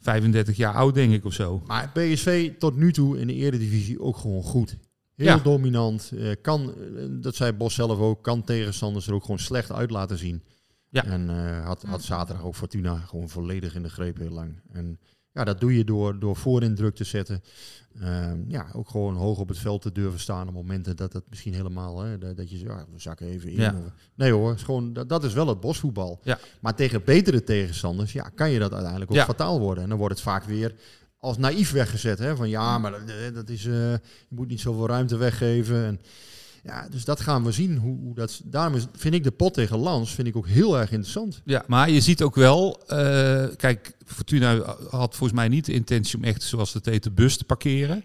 35 0.00 0.56
jaar 0.56 0.74
oud 0.74 0.94
denk 0.94 1.12
ik 1.12 1.24
of 1.24 1.32
zo. 1.32 1.62
Maar 1.66 1.90
PSV 1.92 2.52
tot 2.58 2.76
nu 2.76 2.92
toe 2.92 3.18
in 3.18 3.26
de 3.26 3.34
eredivisie 3.34 4.00
ook 4.00 4.16
gewoon 4.16 4.42
goed. 4.42 4.76
Heel 5.18 5.26
Ja. 5.26 5.38
dominant. 5.38 6.12
eh, 6.18 6.30
kan, 6.42 6.74
eh, 6.96 7.04
dat 7.10 7.34
zei 7.34 7.52
Bos 7.52 7.74
zelf 7.74 7.98
ook, 7.98 8.22
kan 8.22 8.44
tegenstanders 8.44 9.06
er 9.06 9.14
ook 9.14 9.22
gewoon 9.22 9.38
slecht 9.38 9.72
uit 9.72 9.90
laten 9.90 10.18
zien. 10.18 10.42
Ja. 10.90 11.04
En 11.04 11.30
eh, 11.30 11.64
had, 11.66 11.82
had 11.82 12.02
zaterdag 12.02 12.44
ook 12.44 12.54
Fortuna 12.54 12.96
gewoon 12.96 13.28
volledig 13.28 13.74
in 13.74 13.82
de 13.82 13.88
greep 13.90 14.18
heel 14.18 14.30
lang. 14.30 14.60
En 14.72 14.98
ja, 15.32 15.44
dat 15.44 15.60
doe 15.60 15.76
je 15.76 15.84
door, 15.84 16.18
door 16.18 16.36
voorin 16.36 16.74
druk 16.74 16.94
te 16.94 17.04
zetten. 17.04 17.42
Ehm, 18.00 18.38
ja, 18.48 18.66
ook 18.72 18.88
gewoon 18.88 19.14
hoog 19.16 19.38
op 19.38 19.48
het 19.48 19.58
veld 19.58 19.82
te 19.82 19.92
durven 19.92 20.20
staan 20.20 20.48
op 20.48 20.54
momenten 20.54 20.96
dat 20.96 21.12
het 21.12 21.24
misschien 21.28 21.54
helemaal, 21.54 22.00
hè, 22.00 22.18
dat, 22.18 22.36
dat 22.36 22.50
je 22.50 22.56
zegt, 22.56 22.70
ja, 22.70 22.86
we 22.92 23.00
zakken 23.00 23.26
even 23.26 23.50
in. 23.50 23.56
Ja. 23.60 23.74
Of- 23.86 23.92
nee 24.14 24.32
hoor, 24.32 24.54
is 24.54 24.62
gewoon, 24.62 24.92
dat, 24.92 25.08
dat 25.08 25.24
is 25.24 25.32
wel 25.32 25.48
het 25.48 25.60
bosvoetbal. 25.60 26.20
Ja. 26.22 26.38
Maar 26.60 26.74
tegen 26.74 27.04
betere 27.04 27.44
tegenstanders, 27.44 28.12
ja, 28.12 28.22
kan 28.34 28.50
je 28.50 28.58
dat 28.58 28.72
uiteindelijk 28.72 29.10
ook 29.10 29.16
Ja. 29.16 29.24
fataal 29.24 29.60
worden. 29.60 29.82
En 29.82 29.88
dan 29.88 29.98
wordt 29.98 30.14
het 30.14 30.22
vaak 30.24 30.44
weer 30.44 30.74
als 31.18 31.38
naïef 31.38 31.70
weggezet. 31.70 32.18
Hè? 32.18 32.36
Van 32.36 32.48
ja, 32.48 32.78
maar 32.78 32.90
dat, 32.90 33.34
dat 33.34 33.48
is, 33.48 33.66
eh, 33.66 33.92
je 33.92 34.00
moet 34.28 34.48
niet 34.48 34.60
zoveel 34.60 34.86
ruimte 34.86 35.16
weggeven. 35.16 35.84
En, 35.84 36.00
ja, 36.62 36.88
dus 36.88 37.04
dat 37.04 37.20
gaan 37.20 37.44
we 37.44 37.52
zien. 37.52 37.76
Hoe, 37.76 37.98
hoe 37.98 38.14
dat, 38.14 38.40
daarom 38.44 38.74
is, 38.74 38.86
vind 38.92 39.14
ik 39.14 39.24
de 39.24 39.30
pot 39.30 39.54
tegen 39.54 39.78
Lans 39.78 40.14
vind 40.14 40.28
ik 40.28 40.36
ook 40.36 40.46
heel 40.46 40.78
erg 40.78 40.90
interessant. 40.90 41.40
Ja, 41.44 41.64
maar 41.66 41.90
je 41.90 42.00
ziet 42.00 42.22
ook 42.22 42.34
wel, 42.34 42.82
eh, 42.86 43.46
kijk, 43.56 43.92
Fortuna 44.04 44.76
had 44.90 45.16
volgens 45.16 45.38
mij 45.38 45.48
niet 45.48 45.64
de 45.64 45.72
intentie 45.72 46.16
om 46.16 46.24
echt, 46.24 46.42
zoals 46.42 46.74
het 46.74 46.86
heet, 46.86 47.02
de 47.02 47.10
bus 47.10 47.36
te 47.36 47.44
parkeren. 47.44 48.04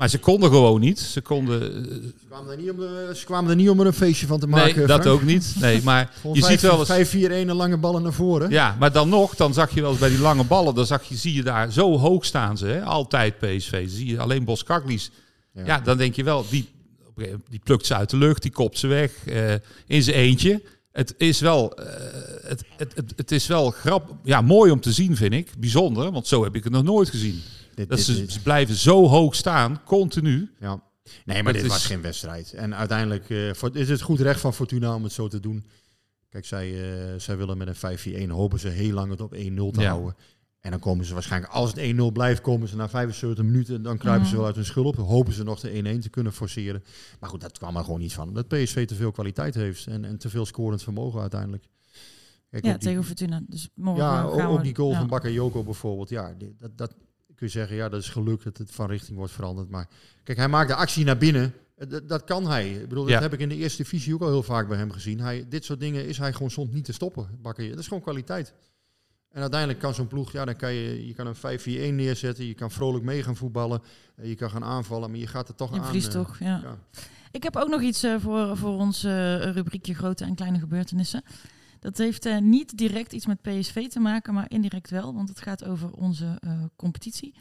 Maar 0.00 0.08
ze 0.08 0.18
konden 0.18 0.50
gewoon 0.50 0.80
niet. 0.80 0.98
Ze 0.98 1.20
konden. 1.20 1.62
eh, 1.62 1.92
Ze 2.20 2.26
kwamen 2.28 2.50
er 2.50 2.56
niet 2.56 2.70
om, 2.70 2.76
de- 2.76 3.12
ze 3.16 3.24
kwamen 3.24 3.50
er 3.50 3.56
niet 3.56 3.68
om 3.70 3.80
er 3.80 3.86
een 3.86 3.92
feestje 3.92 4.26
van 4.26 4.40
te 4.40 4.46
maken. 4.46 4.76
nee, 4.76 4.86
dat 4.86 5.00
Frank. 5.00 5.14
ook 5.20 5.22
niet. 5.26 5.54
Nee, 5.60 5.82
maar 5.82 6.12
je 6.32 6.42
ziet 6.44 6.60
wel 6.60 6.78
eens. 6.78 7.08
5-4-1 7.14 7.18
en 7.48 7.52
lange 7.52 7.76
ballen 7.76 8.02
naar 8.02 8.12
voren. 8.12 8.50
Ja, 8.50 8.76
maar 8.78 8.92
dan 8.92 9.08
nog, 9.08 9.34
dan 9.36 9.54
zag 9.54 9.74
je 9.74 9.80
wel 9.80 9.90
eens 9.90 9.98
bij 9.98 10.08
die 10.08 10.18
lange 10.20 10.44
ballen, 10.44 10.74
dan 10.74 10.86
zag 10.86 11.02
je, 11.04 11.16
zie 11.16 11.34
je 11.34 11.42
daar 11.42 11.72
zo 11.72 11.98
hoog 11.98 12.24
staan 12.24 12.58
ze, 12.58 12.66
hè? 12.66 12.82
altijd 12.82 13.38
PSV. 13.38 13.84
Zie 13.88 14.06
je 14.06 14.18
alleen 14.20 14.44
Boskaklis. 14.44 15.10
Ja. 15.52 15.64
Ja. 15.66 15.80
dan 15.80 15.96
denk 15.96 16.14
je 16.14 16.24
wel, 16.24 16.44
die, 16.50 16.68
die 17.48 17.60
plukt 17.64 17.86
ze 17.86 17.94
uit 17.94 18.10
de 18.10 18.16
lucht, 18.16 18.42
die 18.42 18.52
kopt 18.52 18.78
ze 18.78 18.86
weg 18.86 19.26
eh, 19.26 19.54
in 19.86 20.02
zijn 20.02 20.16
eentje. 20.16 20.62
Het 20.92 21.14
is 21.18 21.40
wel, 21.40 21.74
eh, 21.74 21.84
het, 22.48 22.64
het, 22.76 22.92
het, 22.94 23.12
het 23.16 23.30
is 23.32 23.46
wel 23.46 23.70
grap, 23.70 24.14
ja, 24.24 24.40
mooi 24.40 24.70
om 24.70 24.80
te 24.80 24.92
zien, 24.92 25.16
vind 25.16 25.32
ik. 25.32 25.50
Bijzonder, 25.58 26.10
want 26.12 26.26
zo 26.26 26.44
heb 26.44 26.54
ik 26.56 26.64
het 26.64 26.72
nog 26.72 26.82
nooit 26.84 27.08
gezien. 27.08 27.40
Dit- 27.80 27.88
Dat 27.88 27.98
dit- 27.98 28.06
ze, 28.06 28.14
dit- 28.20 28.32
ze 28.32 28.42
blijven 28.42 28.74
zo 28.74 29.06
hoog 29.06 29.34
staan, 29.34 29.82
continu. 29.84 30.50
Ja. 30.60 30.82
Nee, 31.24 31.42
maar 31.42 31.52
Het 31.52 31.62
dit 31.62 31.62
is- 31.64 31.68
was 31.76 31.86
geen 31.86 32.00
wedstrijd. 32.02 32.52
En 32.52 32.74
uiteindelijk 32.74 33.30
eh, 33.30 33.52
voor- 33.54 33.76
is 33.76 33.88
het 33.88 34.00
goed 34.00 34.20
recht 34.20 34.40
van 34.40 34.54
Fortuna 34.54 34.94
om 34.94 35.02
het 35.02 35.12
zo 35.12 35.28
te 35.28 35.40
doen. 35.40 35.64
Kijk, 36.28 36.44
zij, 36.46 36.68
eh, 37.12 37.18
zij 37.20 37.36
willen 37.36 37.58
met 37.58 37.68
een 37.68 37.74
5-4-1 37.74 38.30
hopen 38.30 38.58
ze 38.58 38.68
heel 38.68 38.92
lang 38.94 39.10
het 39.10 39.20
op 39.20 39.32
1-0 39.34 39.70
te 39.70 39.80
Ja. 39.80 39.88
houden. 39.88 40.14
En 40.60 40.70
dan 40.70 40.80
komen 40.80 41.04
ze 41.04 41.14
waarschijnlijk, 41.14 41.52
als 41.52 41.70
het 41.70 41.78
1-0 41.78 42.10
blijft, 42.12 42.40
komen 42.40 42.68
ze 42.68 42.76
na 42.76 42.88
75 42.88 43.44
minuten. 43.44 43.82
Dan 43.82 43.98
kruipen 43.98 44.24
ze 44.26 44.30
Mhm. 44.30 44.36
wel 44.38 44.46
uit 44.46 44.56
hun 44.56 44.64
schul 44.64 44.84
op. 44.84 44.96
Hopen 44.96 45.32
ze 45.32 45.42
nog 45.42 45.60
de 45.60 45.76
1-1 45.76 46.00
te 46.00 46.08
kunnen 46.08 46.32
forceren. 46.32 46.84
Maar 47.20 47.30
goed, 47.30 47.40
dat 47.40 47.58
kwam 47.58 47.76
er 47.76 47.84
gewoon 47.84 48.00
niet 48.00 48.12
van. 48.12 48.28
Omdat 48.28 48.48
PSV 48.48 48.86
te 48.86 48.94
veel 48.94 49.10
kwaliteit 49.12 49.54
heeft 49.54 49.86
en, 49.86 50.04
en 50.04 50.18
te 50.18 50.28
veel 50.30 50.46
scorend 50.46 50.82
vermogen 50.82 51.20
uiteindelijk. 51.20 51.64
Kijk, 52.50 52.64
ja, 52.64 52.70
die- 52.70 52.80
tegen 52.88 53.04
Fortuna. 53.04 53.40
Dus 53.48 53.68
morgen 53.74 54.04
ja, 54.04 54.16
gaan 54.36 54.46
ook, 54.46 54.62
die 54.62 54.76
goal 54.76 54.90
ja. 54.90 54.98
van 54.98 55.06
Bakayoko 55.06 55.62
bijvoorbeeld. 55.64 56.08
Ja, 56.08 56.34
die- 56.38 56.54
dat, 56.58 56.70
dat 56.78 56.94
kun 57.40 57.46
je 57.46 57.58
zeggen, 57.58 57.76
ja, 57.76 57.88
dat 57.88 58.00
is 58.00 58.08
geluk 58.08 58.42
dat 58.42 58.58
het 58.58 58.70
van 58.70 58.88
richting 58.90 59.16
wordt 59.16 59.32
veranderd. 59.32 59.70
Maar 59.70 59.88
kijk, 60.24 60.38
hij 60.38 60.48
maakt 60.48 60.68
de 60.68 60.74
actie 60.74 61.04
naar 61.04 61.16
binnen. 61.16 61.54
Eh, 61.76 61.88
Dat, 61.88 62.08
dat 62.08 62.24
kan 62.24 62.46
hij. 62.46 62.70
Ik 62.70 62.88
bedoel, 62.88 63.06
Ja. 63.06 63.12
dat 63.12 63.22
heb 63.22 63.32
ik 63.32 63.40
in 63.40 63.48
de 63.48 63.56
eerste 63.56 63.82
divisie 63.82 64.14
ook 64.14 64.20
al 64.20 64.28
heel 64.28 64.42
vaak 64.42 64.68
bij 64.68 64.78
hem 64.78 64.90
gezien. 64.90 65.20
Hij, 65.20 65.46
dit 65.48 65.64
soort 65.64 65.80
dingen 65.80 66.06
is 66.06 66.18
hij 66.18 66.32
gewoon 66.32 66.50
soms 66.50 66.72
niet 66.72 66.84
te 66.84 66.92
stoppen. 66.92 67.28
Bakayoko. 67.42 67.70
Dat 67.74 67.80
is 67.82 67.88
gewoon 67.88 68.02
kwaliteit. 68.02 68.54
En 69.30 69.40
uiteindelijk 69.40 69.80
kan 69.80 69.94
zo'n 69.94 70.06
ploeg, 70.06 70.32
ja, 70.32 70.44
dan 70.44 70.56
kan 70.56 70.72
je, 70.72 71.06
je 71.06 71.14
kan 71.14 71.26
een 71.26 71.36
5-4-1 71.36 71.94
neerzetten. 71.94 72.44
Je 72.46 72.54
kan 72.54 72.70
vrolijk 72.70 73.04
mee 73.04 73.22
gaan 73.22 73.36
voetballen. 73.36 73.82
eh, 74.16 74.28
Je 74.28 74.34
kan 74.34 74.50
gaan 74.50 74.64
aanvallen, 74.64 75.10
maar 75.10 75.18
je 75.18 75.26
gaat 75.26 75.48
er 75.48 75.54
toch 75.54 75.70
Je 75.72 75.78
aan. 75.78 75.84
verliest 75.84 76.06
eh, 76.06 76.12
toch, 76.12 76.38
ja. 76.38 76.60
ja. 76.62 76.78
Ik 77.30 77.42
heb 77.42 77.56
ook 77.56 77.68
nog 77.68 77.80
iets 77.82 78.04
voor, 78.18 78.56
voor 78.56 78.78
ons 78.78 79.02
rubriekje 79.52 79.94
grote 79.94 80.24
en 80.24 80.34
kleine 80.34 80.58
gebeurtenissen. 80.58 81.22
Dat 81.80 81.98
heeft 81.98 82.26
eh, 82.26 82.38
niet 82.38 82.78
direct 82.78 83.12
iets 83.12 83.26
met 83.26 83.42
PSV 83.42 83.88
te 83.88 84.00
maken, 84.00 84.34
maar 84.34 84.50
indirect 84.50 84.90
wel, 84.90 85.14
want 85.14 85.28
het 85.28 85.40
gaat 85.40 85.64
over 85.64 85.90
onze 85.92 86.38
eh, 86.40 86.52
competitie. 86.76 87.34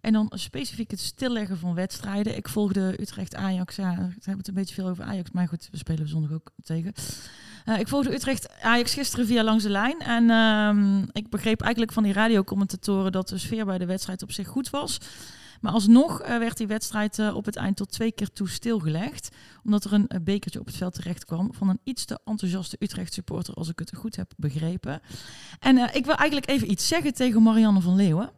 En 0.00 0.12
dan 0.12 0.32
specifiek 0.34 0.90
het 0.90 1.00
stilleggen 1.00 1.58
van 1.58 1.74
wedstrijden. 1.74 2.36
Ik 2.36 2.48
volgde 2.48 3.00
Utrecht-Ajax. 3.00 3.76
Ja, 3.76 3.94
we 3.94 4.02
hebben 4.02 4.36
het 4.36 4.48
een 4.48 4.54
beetje 4.54 4.74
veel 4.74 4.88
over 4.88 5.04
Ajax, 5.04 5.30
maar 5.30 5.48
goed, 5.48 5.68
we 5.70 5.76
spelen 5.76 6.08
zondag 6.08 6.32
ook 6.32 6.50
tegen. 6.62 6.92
Eh, 7.64 7.78
ik 7.78 7.88
volgde 7.88 8.14
Utrecht-Ajax 8.14 8.94
gisteren 8.94 9.26
via 9.26 9.44
Langs 9.44 9.62
de 9.62 9.70
Lijn. 9.70 9.98
En 9.98 10.30
ehm, 10.30 11.02
ik 11.12 11.30
begreep 11.30 11.60
eigenlijk 11.60 11.92
van 11.92 12.02
die 12.02 12.12
radiocommentatoren 12.12 13.12
dat 13.12 13.28
de 13.28 13.38
sfeer 13.38 13.64
bij 13.64 13.78
de 13.78 13.86
wedstrijd 13.86 14.22
op 14.22 14.32
zich 14.32 14.48
goed 14.48 14.70
was. 14.70 14.98
Maar 15.60 15.72
alsnog 15.72 16.20
eh, 16.20 16.38
werd 16.38 16.56
die 16.56 16.66
wedstrijd 16.66 17.18
eh, 17.18 17.36
op 17.36 17.44
het 17.44 17.56
eind 17.56 17.76
tot 17.76 17.92
twee 17.92 18.12
keer 18.12 18.32
toe 18.32 18.48
stilgelegd. 18.48 19.28
Omdat 19.64 19.84
er 19.84 19.92
een 19.92 20.08
eh, 20.08 20.20
bekertje 20.20 20.60
op 20.60 20.66
het 20.66 20.76
veld 20.76 20.94
terecht 20.94 21.24
kwam 21.24 21.54
van 21.54 21.68
een 21.68 21.80
iets 21.84 22.04
te 22.04 22.18
enthousiaste 22.24 22.76
Utrecht 22.78 23.12
supporter, 23.12 23.54
als 23.54 23.68
ik 23.68 23.78
het 23.78 23.96
goed 23.96 24.16
heb 24.16 24.32
begrepen. 24.36 25.00
En 25.58 25.94
ik 25.94 26.04
wil 26.04 26.14
eigenlijk 26.14 26.50
even 26.50 26.70
iets 26.70 26.88
zeggen 26.88 27.14
tegen 27.14 27.42
Marianne 27.42 27.80
van 27.80 27.96
Leeuwen. 27.96 28.30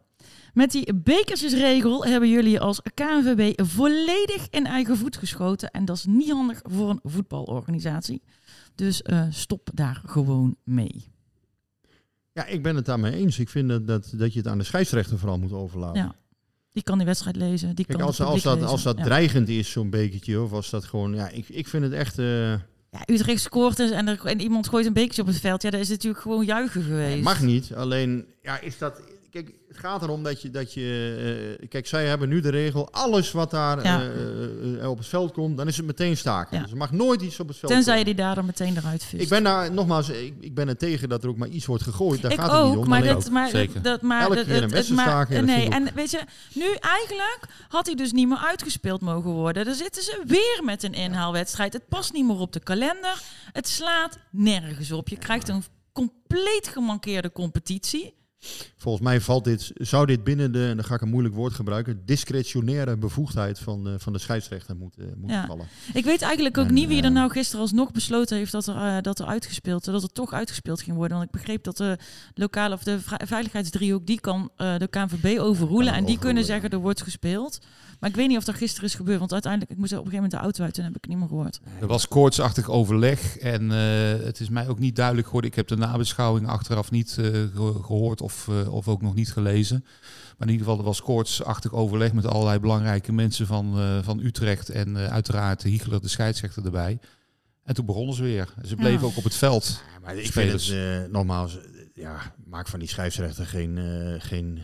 Met 0.53 0.71
die 0.71 0.93
bekertjesregel 0.93 2.05
hebben 2.05 2.29
jullie 2.29 2.59
als 2.59 2.81
KNVB 2.93 3.61
volledig 3.61 4.49
in 4.49 4.65
eigen 4.65 4.97
voet 4.97 5.17
geschoten. 5.17 5.71
En 5.71 5.85
dat 5.85 5.95
is 5.95 6.05
niet 6.05 6.31
handig 6.31 6.59
voor 6.63 6.89
een 6.89 6.99
voetbalorganisatie. 7.03 8.21
Dus 8.75 9.03
stop 9.29 9.69
daar 9.73 10.01
gewoon 10.05 10.55
mee. 10.63 11.11
ja, 12.31 12.45
ik 12.45 12.63
ben 12.63 12.75
het 12.75 12.85
daarmee 12.85 13.13
eens. 13.13 13.39
Ik 13.39 13.49
vind 13.49 13.69
dat, 13.69 13.87
dat, 13.87 14.13
dat 14.15 14.33
je 14.33 14.39
het 14.39 14.47
aan 14.47 14.57
de 14.57 14.63
scheidsrechter 14.63 15.19
vooral 15.19 15.39
moet 15.39 15.53
overlaten. 15.53 16.01
Ja. 16.01 16.15
Die 16.71 16.83
kan 16.83 16.97
die 16.97 17.07
wedstrijd 17.07 17.35
lezen. 17.35 17.75
Die 17.75 17.85
Kijk, 17.85 17.97
kan 17.97 18.07
als, 18.07 18.21
als, 18.21 18.41
dat, 18.41 18.63
als 18.63 18.83
dat 18.83 18.97
Ja. 18.97 19.03
dreigend 19.03 19.49
is, 19.49 19.71
zo'n 19.71 19.89
bekertje, 19.89 20.41
of 20.41 20.51
als 20.51 20.69
dat 20.69 20.85
gewoon... 20.85 21.13
Ja, 21.15 21.29
ik, 21.29 21.49
ik 21.49 21.67
vind 21.67 21.83
het 21.83 21.93
echt... 21.93 22.19
eh, 22.19 22.49
Ja, 22.91 23.01
Utrecht 23.05 23.41
scoort 23.41 23.77
dus 23.77 23.91
en, 23.91 24.07
er, 24.07 24.25
en 24.25 24.41
iemand 24.41 24.67
gooit 24.67 24.85
een 24.85 24.93
bekertje 24.93 25.21
op 25.21 25.27
het 25.27 25.39
veld. 25.39 25.61
Ja, 25.61 25.69
dat 25.69 25.79
is 25.79 25.89
natuurlijk 25.89 26.21
gewoon 26.21 26.45
juichen 26.45 26.83
geweest. 26.83 27.23
mag 27.23 27.41
niet. 27.41 27.73
Alleen, 27.73 28.25
ja, 28.41 28.59
is 28.59 28.77
dat... 28.77 29.01
kijk, 29.31 29.51
het 29.67 29.77
gaat 29.77 30.01
erom 30.01 30.23
dat 30.23 30.41
je, 30.41 30.49
dat 30.49 30.73
je 30.73 31.57
eh, 31.59 31.67
kijk, 31.69 31.87
zij 31.87 32.05
hebben 32.07 32.29
nu 32.29 32.39
de 32.41 32.49
regel, 32.49 32.91
alles 32.91 33.31
wat 33.31 33.51
daar 33.51 33.83
Ja. 33.83 34.01
eh, 34.01 34.81
eh, 34.81 34.89
op 34.89 34.97
het 34.97 35.07
veld 35.07 35.31
komt, 35.31 35.57
dan 35.57 35.67
is 35.67 35.77
het 35.77 35.85
meteen 35.85 36.17
staken. 36.17 36.55
Ja. 36.57 36.61
Dus 36.63 36.71
er 36.71 36.77
mag 36.77 36.91
nooit 36.91 37.21
iets 37.21 37.39
op 37.39 37.47
het 37.47 37.57
veld 37.57 37.71
Tenzij 37.71 37.97
je 37.97 38.05
die 38.05 38.15
daar 38.15 38.35
dan 38.35 38.45
meteen 38.45 38.77
eruit 38.77 39.03
vist. 39.03 39.23
Ik 39.23 39.29
ben 39.29 39.43
daar, 39.43 39.71
nogmaals, 39.71 40.09
ik, 40.09 40.33
ik 40.39 40.53
ben 40.55 40.67
er 40.67 40.77
tegen 40.77 41.09
dat 41.09 41.23
er 41.23 41.29
ook 41.29 41.37
maar 41.37 41.47
iets 41.47 41.65
wordt 41.65 41.83
gegooid. 41.83 42.21
Daar 42.21 42.31
ik 42.31 42.39
gaat 42.39 42.51
het 42.51 42.63
niet 42.63 42.75
ook, 42.75 42.83
om. 42.83 42.89
maar 42.89 43.03
dat, 43.03 43.29
maar 43.29 43.49
Zeker. 43.49 43.81
dat, 43.81 44.01
maar 44.01 44.21
Elke 44.21 44.35
dat- 44.35 44.45
keer 44.45 44.63
een 44.63 44.69
wedstrijd 44.69 45.29
nee, 45.29 45.69
en 45.69 45.87
weet 45.95 46.11
je, 46.11 46.21
nu 46.53 46.65
eigenlijk 46.79 47.45
had 47.69 47.85
hij 47.85 47.95
dus 47.95 48.11
niet 48.11 48.27
meer 48.27 48.37
uitgespeeld 48.37 49.01
mogen 49.01 49.31
worden. 49.31 49.65
Dan 49.65 49.73
zitten 49.75 50.03
ze 50.03 50.23
weer 50.25 50.61
met 50.63 50.83
een 50.83 50.93
inhaalwedstrijd. 50.93 51.73
Het 51.73 51.87
past 51.87 52.13
niet 52.13 52.25
meer 52.25 52.39
op 52.39 52.53
de 52.53 52.59
kalender. 52.59 53.21
Het 53.51 53.67
slaat 53.67 54.17
nergens 54.31 54.91
op. 54.91 55.09
Je 55.09 55.17
krijgt 55.17 55.47
een 55.49 55.63
compleet 55.91 56.67
gemankeerde 56.67 57.31
competitie. 57.31 58.13
Volgens 58.77 59.03
mij 59.03 59.21
valt 59.21 59.43
dit, 59.43 59.71
zou 59.75 60.05
dit 60.05 60.23
binnen 60.23 60.51
de, 60.51 60.67
en 60.67 60.75
dan 60.75 60.85
ga 60.85 60.95
ik 60.95 61.01
een 61.01 61.09
moeilijk 61.09 61.35
woord 61.35 61.53
gebruiken, 61.53 62.01
discretionaire 62.05 62.97
bevoegdheid 62.97 63.59
van 63.59 63.83
de, 63.83 63.99
van 63.99 64.13
de 64.13 64.19
scheidsrechter 64.19 64.75
moeten, 64.75 65.13
moeten 65.17 65.37
Ja. 65.37 65.45
vallen. 65.45 65.67
Ik 65.93 66.05
weet 66.05 66.21
eigenlijk 66.21 66.57
ook 66.57 66.67
En, 66.67 66.73
niet 66.73 66.87
wie 66.87 66.97
er 66.99 67.03
eh, 67.07 67.11
nou 67.11 67.31
gisteren 67.31 67.61
alsnog 67.61 67.91
besloten 67.91 68.37
heeft 68.37 68.51
dat 68.51 68.67
er, 68.67 68.75
eh, 68.75 69.01
dat 69.01 69.19
er 69.19 69.25
uitgespeeld, 69.25 69.85
dat 69.85 70.03
er 70.03 70.11
toch 70.11 70.33
uitgespeeld 70.33 70.81
ging 70.81 70.95
worden. 70.97 71.17
Want 71.17 71.29
ik 71.29 71.35
begreep 71.39 71.63
dat 71.63 71.77
de 71.77 71.97
lokale 72.33 72.75
of 72.75 72.83
de 72.83 72.99
veiligheidsdriehoek 73.25 74.05
die 74.05 74.19
kan 74.19 74.49
eh, 74.55 74.77
de 74.77 74.87
KNVB 74.87 75.39
overroelen 75.39 75.93
en 75.93 76.05
die 76.05 76.19
kunnen 76.19 76.45
zeggen 76.45 76.69
er 76.69 76.77
wordt 76.77 77.01
gespeeld. 77.01 77.59
Maar 77.99 78.09
ik 78.09 78.15
weet 78.15 78.27
niet 78.27 78.37
of 78.37 78.43
dat 78.43 78.55
gisteren 78.55 78.89
is 78.89 78.95
gebeurd, 78.95 79.19
want 79.19 79.33
uiteindelijk 79.33 79.71
ik 79.71 79.77
moest 79.77 79.91
op 79.91 79.97
een 79.97 80.03
gegeven 80.11 80.23
moment 80.23 80.41
de 80.41 80.45
auto 80.47 80.63
uit 80.63 80.77
en 80.77 80.83
heb 80.83 80.95
ik 80.95 81.01
het 81.01 81.09
niet 81.09 81.19
meer 81.19 81.27
gehoord. 81.27 81.59
Er 81.81 81.87
was 81.87 82.07
koortsachtig 82.07 82.69
overleg 82.69 83.37
en 83.37 83.71
eh, 83.71 84.25
het 84.25 84.39
is 84.39 84.49
mij 84.49 84.67
ook 84.67 84.79
niet 84.79 84.95
duidelijk 84.95 85.25
geworden. 85.25 85.49
Ik 85.49 85.55
heb 85.55 85.67
de 85.67 85.75
nabeschouwing 85.77 86.47
achteraf 86.47 86.91
niet 86.91 87.17
eh, 87.17 87.25
ge- 87.25 87.79
gehoord 87.83 88.21
of, 88.21 88.47
eh, 88.47 88.73
of 88.73 88.87
ook 88.87 89.01
nog 89.01 89.15
niet 89.15 89.31
gelezen. 89.31 89.83
Maar 90.37 90.47
in 90.47 90.53
ieder 90.53 90.65
geval, 90.65 90.77
er 90.79 90.85
was 90.85 91.01
koortsachtig 91.01 91.73
overleg 91.73 92.13
met 92.13 92.25
allerlei 92.25 92.59
belangrijke 92.59 93.11
mensen 93.11 93.47
van, 93.47 93.77
eh, 93.79 93.97
van 94.01 94.19
Utrecht 94.19 94.69
en 94.69 94.97
eh, 94.97 95.05
uiteraard 95.11 95.63
Hiegler, 95.63 96.01
de 96.01 96.07
scheidsrechter, 96.07 96.65
erbij. 96.65 96.99
En 97.63 97.73
toen 97.75 97.85
begonnen 97.85 98.15
ze 98.15 98.23
weer. 98.23 98.53
Ze 98.65 98.75
bleven 98.75 98.99
Ja. 99.01 99.05
ook 99.05 99.17
op 99.17 99.23
het 99.23 99.35
veld. 99.35 99.81
Ja, 99.93 99.99
maar 99.99 100.15
ik 100.15 100.25
Spelers. 100.25 100.67
vind 100.69 100.79
het, 100.95 101.05
eh, 101.05 101.11
nogmaals, 101.11 101.57
ja, 101.93 102.35
maak 102.45 102.67
van 102.67 102.79
die 102.79 102.87
scheidsrechter 102.87 103.45
geen... 103.45 103.77
eh, 103.77 104.15
geen 104.17 104.61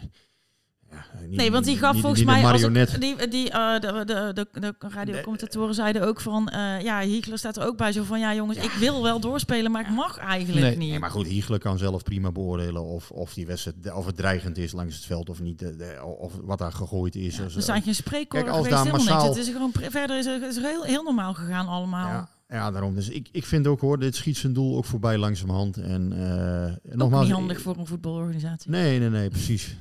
ja, 0.96 1.28
niet- 1.28 1.38
Nee, 1.38 1.52
want 1.52 1.66
die 1.66 1.78
gaf 1.78 1.92
niet- 1.94 2.02
volgens 2.02 2.22
niet 2.22 2.32
mij 2.32 2.42
als 2.44 2.52
marionet. 2.52 2.92
het, 2.92 3.02
die, 3.02 3.28
die 3.28 3.50
eh, 3.50 3.80
de, 3.80 4.04
de, 4.06 4.32
de, 4.34 4.48
de 4.60 4.74
radiocommentatoren 4.80 5.74
zeiden 5.76 6.08
ook 6.08 6.22
van 6.22 6.50
eh, 6.50 6.82
ja, 6.82 7.00
Hiegler 7.02 7.38
staat 7.38 7.58
er 7.58 7.66
ook 7.68 7.78
bij 7.78 7.92
zo 7.92 8.04
van 8.04 8.20
ja 8.20 8.34
jongens, 8.36 8.58
ik 8.58 8.72
wil 8.72 9.04
wel 9.04 9.20
doorspelen, 9.20 9.72
maar 9.72 9.82
ik 9.82 9.90
mag 9.90 10.18
eigenlijk 10.18 10.62
Nee. 10.66 10.78
niet. 10.78 10.90
Nee, 10.90 11.00
maar 11.00 11.12
goed, 11.12 11.28
Hiegler 11.28 11.60
kan 11.60 11.78
zelf 11.78 12.04
prima 12.04 12.32
beoordelen 12.32 12.84
of, 12.84 13.12
of 13.12 13.34
die 13.34 13.46
wedstrijd 13.46 13.94
of 13.94 14.06
het 14.06 14.18
dreigend 14.18 14.58
is 14.58 14.72
langs 14.72 14.96
het 14.96 15.06
veld 15.06 15.30
of 15.30 15.42
niet, 15.42 15.62
eh, 15.62 15.70
de- 15.78 16.04
of 16.20 16.34
wat 16.44 16.58
daar 16.58 16.72
gegooid 16.72 17.16
is. 17.16 17.38
Ja, 17.38 17.44
er 17.44 17.62
zijn 17.62 17.82
geen 17.82 17.96
spreekkoren 17.96 18.46
Kijk, 18.46 18.58
als 18.58 18.66
geweest, 18.68 18.84
daar 18.84 18.94
helemaal 18.94 19.06
massaal- 19.16 19.34
niks. 19.34 19.38
Het 19.38 19.48
is 19.48 19.54
gewoon 19.54 19.92
verder 19.92 20.18
is 20.18 20.26
het 20.26 20.42
is 20.44 20.58
heel, 20.58 20.84
heel 20.84 21.04
normaal 21.04 21.34
gegaan 21.34 21.68
allemaal. 21.68 22.08
ja, 22.08 22.30
ja, 22.50 22.72
daarom. 22.72 22.96
Dus 22.96 23.10
ik, 23.10 23.30
ik 23.32 23.46
vind 23.46 23.68
ook 23.68 23.82
hoor, 23.82 24.00
dit 24.00 24.16
schiet 24.16 24.38
zijn 24.38 24.54
doel 24.54 24.78
ook 24.78 24.86
voorbij 24.86 25.18
langzamerhand. 25.18 25.78
En 25.78 26.14
eh 26.14 26.72
Ook 26.92 26.96
nogmaals, 26.98 27.26
niet 27.26 27.34
handig 27.36 27.62
voor 27.62 27.78
een 27.78 27.88
voetbalorganisatie. 27.88 28.72
Nee, 28.72 29.00
nee, 29.00 29.10
nee, 29.10 29.30
precies. 29.30 29.76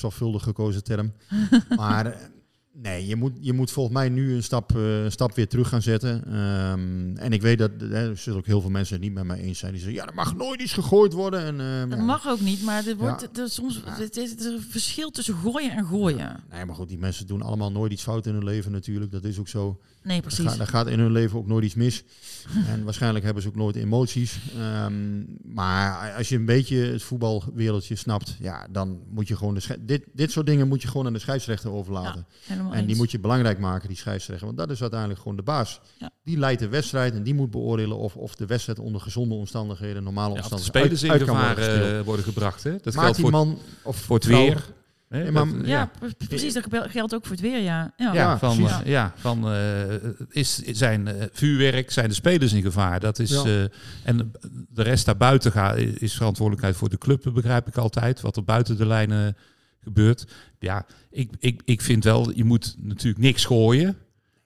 Zorgvuldig 0.00 0.42
gekozen 0.42 0.84
term. 0.84 1.12
maar 1.76 2.30
nee, 2.72 3.06
je 3.06 3.16
moet, 3.16 3.32
je 3.40 3.52
moet 3.52 3.70
volgens 3.70 3.94
mij 3.96 4.08
nu 4.08 4.34
een 4.34 4.42
stap, 4.42 4.76
eh, 4.76 4.82
stap 5.08 5.34
weer 5.34 5.48
terug 5.48 5.68
gaan 5.68 5.82
zetten. 5.82 6.24
Ehm, 6.26 7.16
en 7.16 7.32
ik 7.32 7.42
weet 7.42 7.58
dat 7.58 7.70
eh, 7.80 7.92
er 7.92 8.16
zullen 8.16 8.38
ook 8.38 8.46
heel 8.46 8.60
veel 8.60 8.70
mensen 8.70 8.94
het 8.94 9.04
niet 9.04 9.12
met 9.14 9.24
mij 9.24 9.38
eens 9.38 9.58
zijn. 9.58 9.72
Die 9.72 9.80
zeggen, 9.80 10.00
ja, 10.00 10.06
er 10.08 10.14
mag 10.14 10.36
nooit 10.36 10.60
iets 10.60 10.72
gegooid 10.72 11.12
worden. 11.12 11.40
En, 11.40 11.60
ehm, 11.60 11.88
Dat 11.88 11.98
ja. 11.98 12.04
mag 12.04 12.28
ook 12.28 12.40
niet, 12.40 12.62
maar 12.62 12.86
er 12.86 12.96
wordt 12.96 13.28
Ja. 13.34 13.42
er 13.42 13.50
soms 13.50 13.80
het 13.86 14.16
is, 14.16 14.34
is 14.34 14.44
een 14.44 14.60
verschil 14.68 15.10
tussen 15.10 15.34
gooien 15.34 15.70
en 15.76 15.84
gooien. 15.86 16.40
Nee, 16.50 16.64
maar 16.64 16.74
goed, 16.74 16.88
die 16.88 16.98
mensen 16.98 17.26
doen 17.26 17.42
allemaal 17.42 17.72
nooit 17.72 17.92
iets 17.92 18.02
fout 18.02 18.26
in 18.26 18.34
hun 18.34 18.44
leven 18.44 18.72
natuurlijk. 18.72 19.12
Dat 19.12 19.24
is 19.24 19.38
ook 19.38 19.48
zo. 19.48 19.80
Nee, 20.02 20.16
Er 20.16 20.22
precies. 20.22 20.44
gaat, 20.44 20.58
er 20.58 20.66
gaat 20.66 20.86
in 20.88 20.98
hun 20.98 21.12
leven 21.12 21.38
ook 21.38 21.46
nooit 21.46 21.64
iets 21.64 21.74
mis. 21.74 22.04
en 22.72 22.84
waarschijnlijk 22.84 23.24
hebben 23.24 23.42
ze 23.42 23.48
ook 23.48 23.56
nooit 23.56 23.76
emoties. 23.76 24.38
Ehm, 24.58 25.22
maar 25.54 26.12
als 26.16 26.28
je 26.28 26.36
een 26.36 26.44
beetje 26.44 26.76
het 26.76 27.02
voetbalwereldje 27.02 27.94
snapt, 27.96 28.36
ja, 28.38 28.66
dan 28.70 29.00
moet 29.10 29.28
je 29.28 29.36
gewoon 29.36 29.54
de 29.54 29.78
dit, 29.80 30.04
dit 30.12 30.30
soort 30.30 30.46
dingen 30.46 30.68
moet 30.68 30.82
je 30.82 30.88
gewoon 30.88 31.06
aan 31.06 31.12
de 31.12 31.18
scheidsrechter 31.18 31.70
overlaten. 31.70 32.26
Helemaal 32.60 32.78
en 32.78 32.80
die 32.80 32.88
eens. 32.90 32.98
moet 32.98 33.10
je 33.10 33.18
belangrijk 33.20 33.58
maken, 33.58 33.88
die 33.88 33.96
scheidsrechter. 33.96 34.46
Want 34.46 34.58
dat 34.58 34.70
is 34.70 34.80
uiteindelijk 34.80 35.20
gewoon 35.20 35.36
de 35.36 35.42
baas. 35.42 35.80
Ja. 35.98 36.10
Die 36.24 36.38
leidt 36.38 36.60
de 36.60 36.68
wedstrijd 36.68 37.14
en 37.14 37.22
die 37.22 37.34
moet 37.34 37.50
beoordelen 37.50 37.96
of, 37.96 38.16
of 38.16 38.34
de 38.34 38.46
wedstrijd 38.46 38.78
onder 38.78 39.00
gezonde 39.00 39.34
omstandigheden, 39.34 40.02
normale 40.02 40.34
Ja, 40.34 40.40
of 40.40 40.48
de 40.48 40.54
omstandigheden, 40.54 40.98
spelers 40.98 41.24
in 41.26 41.32
uit, 41.32 41.38
kan 41.38 41.54
gevaar 41.54 41.78
worden 41.80 41.98
eh, 41.98 42.04
worden 42.04 42.24
gebracht. 42.24 42.62
Hè? 42.62 42.70
Dat 42.70 42.84
Maakt 42.84 42.98
geldt 42.98 43.14
die 43.16 43.24
voor, 43.24 43.32
man 43.34 43.58
of 43.82 43.96
voor 43.96 44.16
het 44.16 44.24
vrouw- 44.24 44.38
weer. 44.46 45.32
Maar- 45.32 45.66
ja, 45.66 45.90
pre- 45.98 46.26
precies. 46.28 46.54
Dat 46.54 46.64
geldt 46.70 47.14
ook 47.14 47.22
voor 47.22 47.32
het 47.36 47.40
weer, 47.40 47.58
ja. 47.60 47.92
Ja, 47.96 48.06
Ja, 48.06 48.12
Ja, 48.14 48.38
van, 48.38 48.58
eh, 48.68 48.78
ja, 48.84 49.12
van 49.16 49.50
eh, 49.52 49.94
is, 50.28 50.56
zijn 50.58 51.08
vuurwerk, 51.32 51.90
zijn 51.90 52.08
de 52.08 52.14
spelers 52.14 52.52
in 52.52 52.62
gevaar. 52.62 53.00
Dat 53.00 53.18
is, 53.18 53.30
Ja. 53.30 53.44
eh, 53.44 53.62
en 54.02 54.32
de 54.68 54.82
rest 54.82 55.06
daarbuiten 55.06 55.52
gaat, 55.52 55.76
is 55.76 56.14
verantwoordelijkheid 56.14 56.76
voor 56.76 56.88
de 56.88 56.98
club, 56.98 57.30
begrijp 57.34 57.66
ik 57.66 57.76
altijd. 57.76 58.20
Wat 58.20 58.36
er 58.36 58.44
buiten 58.44 58.76
de 58.76 58.86
lijnen 58.86 59.36
gebeurt. 59.82 60.26
Ja, 60.58 60.86
ik, 61.10 61.30
ik, 61.38 61.62
ik 61.64 61.80
vind 61.80 62.04
wel, 62.04 62.30
je 62.34 62.44
moet 62.44 62.74
natuurlijk 62.78 63.22
niks 63.22 63.44
gooien. 63.44 63.98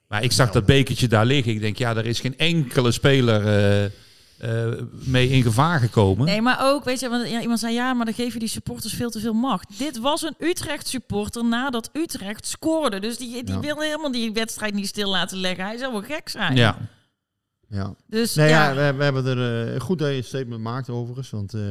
Maar 0.07 0.23
ik 0.23 0.31
zag 0.31 0.51
dat 0.51 0.65
bekertje 0.65 1.07
daar 1.07 1.25
liggen. 1.25 1.53
Ik 1.53 1.59
denk, 1.59 1.77
ja, 1.77 1.95
er 1.95 2.05
is 2.05 2.19
geen 2.19 2.37
enkele 2.37 2.91
speler 2.91 3.45
eh, 3.47 3.85
eh, 4.37 4.81
mee 4.89 5.29
in 5.29 5.41
gevaar 5.43 5.79
gekomen. 5.79 6.25
Nee, 6.25 6.41
maar 6.41 6.57
ook, 6.61 6.83
weet 6.83 6.99
je, 6.99 7.09
want 7.09 7.29
ja, 7.29 7.41
iemand 7.41 7.59
zei 7.59 7.73
ja, 7.73 7.93
maar 7.93 8.05
dan 8.05 8.13
geef 8.13 8.33
je 8.33 8.39
die 8.39 8.47
supporters 8.47 8.93
veel 8.93 9.09
te 9.09 9.19
veel 9.19 9.33
macht. 9.33 9.77
Dit 9.79 9.97
was 9.99 10.21
een 10.21 10.35
Utrecht 10.39 10.87
supporter 10.87 11.45
nadat 11.45 11.89
Utrecht 11.93 12.45
scoorde. 12.47 12.99
Dus 12.99 13.17
die, 13.17 13.43
die 13.43 13.53
Ja. 13.53 13.59
wil 13.59 13.79
helemaal 13.79 14.11
die 14.11 14.33
wedstrijd 14.33 14.73
niet 14.73 14.87
stil 14.87 15.09
laten 15.09 15.37
leggen. 15.37 15.65
Hij 15.65 15.77
zou 15.77 15.91
wel 15.91 16.01
gek 16.01 16.29
zijn. 16.29 16.55
Ja, 16.55 16.77
Ja. 17.69 17.95
Dus 18.07 18.35
Nee, 18.35 18.49
ja, 18.49 18.69
ja, 18.69 18.75
we, 18.91 18.97
we 18.97 19.03
hebben 19.03 19.25
er 19.25 19.73
eh, 19.73 19.79
goed 19.81 19.99
dat 19.99 20.09
je 20.09 20.15
een 20.15 20.23
statement 20.23 20.61
maakt 20.61 20.89
overigens. 20.89 21.29
Want 21.29 21.53
eh, 21.53 21.61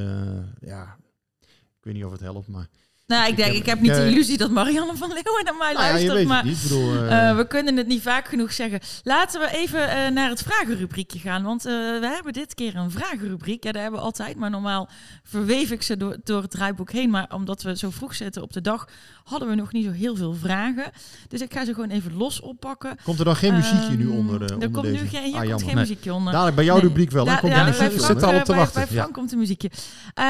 ja, 0.60 0.96
ik 1.40 1.80
weet 1.80 1.94
niet 1.94 2.04
of 2.04 2.12
het 2.12 2.20
helpt, 2.20 2.48
maar... 2.48 2.68
nou, 3.06 3.22
ik 3.24 3.28
ik 3.30 3.36
denk, 3.36 3.48
heb- 3.48 3.56
ik 3.60 3.66
heb 3.66 3.80
niet 3.80 3.94
de 3.94 4.06
illusie 4.06 4.38
dat 4.38 4.50
Marianne 4.50 4.96
van 4.96 5.08
Leeuwen 5.08 5.44
naar 5.44 5.54
mij 5.54 5.72
Nou 5.72 5.84
luistert. 5.84 6.26
maar 6.26 6.44
niet. 6.44 6.62
Bedoel, 6.62 6.94
eh, 6.94 7.28
Eh, 7.30 7.36
we 7.36 7.46
kunnen 7.46 7.76
het 7.76 7.86
niet 7.86 8.02
vaak 8.02 8.28
genoeg 8.28 8.52
zeggen. 8.52 8.80
Laten 9.02 9.40
we 9.40 9.50
even 9.56 9.88
eh, 9.88 10.10
naar 10.10 10.28
het 10.28 10.42
vragenrubriekje 10.42 11.18
gaan. 11.18 11.42
Want 11.42 11.62
we 11.62 12.10
hebben 12.14 12.32
dit 12.32 12.54
keer 12.54 12.76
een 12.76 12.90
vragenrubriek. 12.90 13.64
Ja, 13.64 13.72
dat 13.72 13.82
hebben 13.82 14.00
we 14.00 14.06
altijd. 14.06 14.36
Maar 14.36 14.50
normaal 14.50 14.88
verweef 15.22 15.70
ik 15.70 15.82
ze 15.82 15.96
door, 15.96 16.16
door 16.24 16.42
het 16.42 16.50
draaiboek 16.50 16.90
heen. 16.92 17.10
Maar 17.10 17.26
omdat 17.34 17.62
we 17.62 17.76
zo 17.76 17.90
vroeg 17.90 18.14
zitten 18.14 18.42
op 18.42 18.52
de 18.52 18.60
dag, 18.60 18.88
hadden 19.24 19.48
we 19.48 19.54
nog 19.54 19.72
niet 19.72 19.84
zo 19.84 19.90
heel 19.90 20.16
veel 20.16 20.34
vragen. 20.34 20.90
Dus 21.28 21.40
ik 21.40 21.52
ga 21.52 21.64
ze 21.64 21.74
gewoon 21.74 21.90
even 21.90 22.14
los 22.16 22.40
oppakken. 22.40 22.96
komt 23.04 23.18
er 23.18 23.24
dan 23.24 23.36
geen 23.36 23.54
muziekje 23.54 23.96
nu 23.96 24.08
Ehm, 24.08 24.16
onder, 24.16 24.42
eh, 24.42 24.48
Er 24.48 24.54
onder 24.54 24.70
komt 24.70 24.84
deze? 24.84 25.02
nu 25.02 25.08
geen, 25.08 25.24
hier 25.24 25.34
Ah, 25.34 25.48
komt 25.48 25.58
geen 25.62 25.66
Nee. 25.66 25.74
muziekje 25.74 26.14
onder. 26.14 26.32
Dadelijk 26.32 26.56
bij 26.56 26.64
jouw 26.64 26.76
Nee. 26.76 26.84
rubriek 26.84 27.10
wel. 27.10 27.24
hè? 27.26 27.32
Da- 27.32 27.38
Komt 27.38 27.52
ja, 27.52 27.58
er 27.58 27.64
bij 27.64 27.72
muziekje 27.72 27.98
Frank, 27.98 28.10
onder. 28.10 28.20
zit 28.28 28.32
al 28.34 28.38
op 28.38 28.44
te 28.44 28.50
bij- 28.52 28.60
wachten. 28.60 28.80
Bij 28.80 28.90
Frank 28.90 29.06
Ja. 29.08 29.12
komt 29.14 29.32
een 29.32 29.38
muziekje. 29.38 29.70
Eh, 30.14 30.24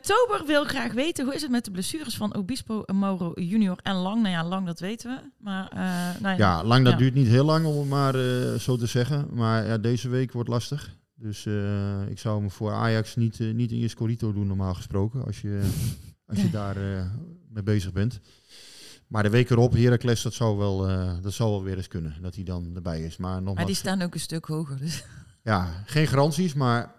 Tober 0.00 0.46
wil 0.46 0.64
graag 0.64 0.92
weten, 0.92 1.24
hoe 1.24 1.34
is 1.34 1.42
het 1.42 1.50
met 1.50 1.64
de 1.64 1.70
blessures 1.70 2.16
van 2.16 2.34
Obispo, 2.36 2.82
Mauro 2.86 3.32
junior 3.34 3.78
en 3.82 3.94
Lang? 3.94 4.22
Nou 4.22 4.34
ja, 4.34 4.44
Lang 4.44 4.66
dat 4.66 4.80
weten 4.80 5.10
we. 5.10 5.30
Maar, 5.44 5.68
eh, 5.68 6.20
nou 6.22 6.36
Ja, 6.36 6.64
lang 6.64 6.84
dat 6.84 6.92
Ja. 6.92 6.98
duurt 6.98 7.14
niet 7.14 7.26
heel 7.28 7.44
lang 7.44 7.66
om 7.66 7.78
het 7.78 7.88
maar 7.88 8.14
eh, 8.14 8.54
zo 8.54 8.76
te 8.76 8.86
zeggen. 8.86 9.28
Maar 9.32 9.66
ja, 9.66 9.78
deze 9.78 10.08
week 10.08 10.32
wordt 10.32 10.48
lastig. 10.48 10.96
Dus 11.14 11.46
ik 12.08 12.18
zou 12.18 12.42
me 12.42 12.50
voor 12.50 12.72
Ajax 12.72 13.16
niet, 13.16 13.38
niet 13.54 13.70
in 13.72 13.78
je 13.78 13.88
scorito 13.88 14.32
doen 14.32 14.46
normaal 14.46 14.74
gesproken. 14.74 15.24
Als 15.24 15.40
je, 15.40 15.60
als 16.26 16.40
je 16.40 16.50
daar 16.50 16.76
mee 17.48 17.62
bezig 17.62 17.92
bent. 17.92 18.20
Maar 19.06 19.22
de 19.22 19.30
week 19.30 19.50
erop, 19.50 19.72
Heracles, 19.72 20.22
dat 20.22 20.34
zou, 20.34 20.58
wel, 20.58 20.88
eh, 20.88 21.12
dat 21.22 21.32
zou 21.32 21.50
wel 21.50 21.62
weer 21.62 21.76
eens 21.76 21.88
kunnen. 21.88 22.16
Dat 22.22 22.34
hij 22.34 22.44
dan 22.44 22.70
erbij 22.74 23.02
is. 23.02 23.16
Maar 23.16 23.34
nogmaals, 23.34 23.56
Maar 23.56 23.66
die 23.66 23.74
staan 23.74 24.02
ook 24.02 24.14
een 24.14 24.20
stuk 24.20 24.44
hoger. 24.44 24.78
Dus. 24.78 25.04
ja, 25.42 25.82
geen 25.86 26.06
garanties, 26.06 26.54
maar 26.54 26.94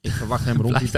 ik 0.00 0.10
verwacht 0.10 0.44
hem 0.44 0.60
rond 0.66 0.78
die, 0.78 0.90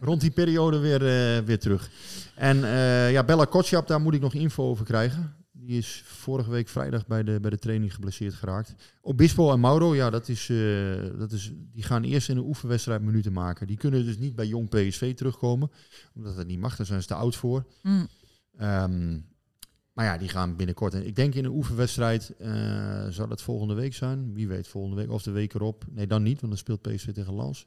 rond 0.00 0.20
die 0.20 0.30
periode 0.30 0.78
weer, 0.78 1.02
eh, 1.02 1.44
weer 1.44 1.58
terug. 1.58 1.90
En 2.34 2.64
eh, 2.64 3.12
ja, 3.12 3.24
Bella 3.24 3.44
Kotschap, 3.44 3.86
daar 3.86 4.00
moet 4.00 4.14
ik 4.14 4.20
nog 4.20 4.34
info 4.34 4.68
over 4.68 4.84
krijgen. 4.84 5.34
Die 5.68 5.78
is 5.78 6.02
vorige 6.04 6.50
week 6.50 6.68
vrijdag 6.68 7.06
bij 7.06 7.22
de, 7.22 7.40
bij 7.40 7.50
de 7.50 7.58
training 7.58 7.94
geblesseerd 7.94 8.34
geraakt. 8.34 8.74
Obispo 9.00 9.52
en 9.52 9.60
Mauro, 9.60 9.94
ja, 9.94 10.10
dat 10.10 10.28
is, 10.28 10.48
eh, 10.48 11.18
dat 11.18 11.32
is, 11.32 11.52
die 11.72 11.82
gaan 11.82 12.02
eerst 12.02 12.28
in 12.28 12.36
een 12.36 12.44
oefenwedstrijd 12.44 13.02
minuten 13.02 13.32
maken. 13.32 13.66
Die 13.66 13.76
kunnen 13.76 14.04
dus 14.04 14.18
niet 14.18 14.34
bij 14.34 14.46
jong 14.46 14.68
PSV 14.68 15.14
terugkomen, 15.14 15.70
omdat 16.14 16.36
dat 16.36 16.46
niet 16.46 16.58
mag. 16.58 16.76
Daar 16.76 16.86
zijn 16.86 17.00
ze 17.00 17.06
te 17.06 17.14
oud 17.14 17.36
voor. 17.36 17.64
Mm. 17.82 18.08
Ehm, 18.56 19.18
maar 19.92 20.04
ja, 20.04 20.18
die 20.18 20.28
gaan 20.28 20.56
binnenkort. 20.56 20.94
En 20.94 21.06
ik 21.06 21.16
denk 21.16 21.34
in 21.34 21.44
een 21.44 21.54
oefenwedstrijd, 21.54 22.34
eh 22.38 23.06
zou 23.08 23.28
dat 23.28 23.42
volgende 23.42 23.74
week 23.74 23.94
zijn? 23.94 24.34
Wie 24.34 24.48
weet, 24.48 24.68
volgende 24.68 24.96
week 24.96 25.10
of 25.10 25.22
de 25.22 25.30
week 25.30 25.54
erop. 25.54 25.84
Nee, 25.90 26.06
dan 26.06 26.22
niet, 26.22 26.40
want 26.40 26.52
dan 26.52 26.60
speelt 26.60 26.82
PSV 26.82 27.12
tegen 27.12 27.34
Lans. 27.34 27.66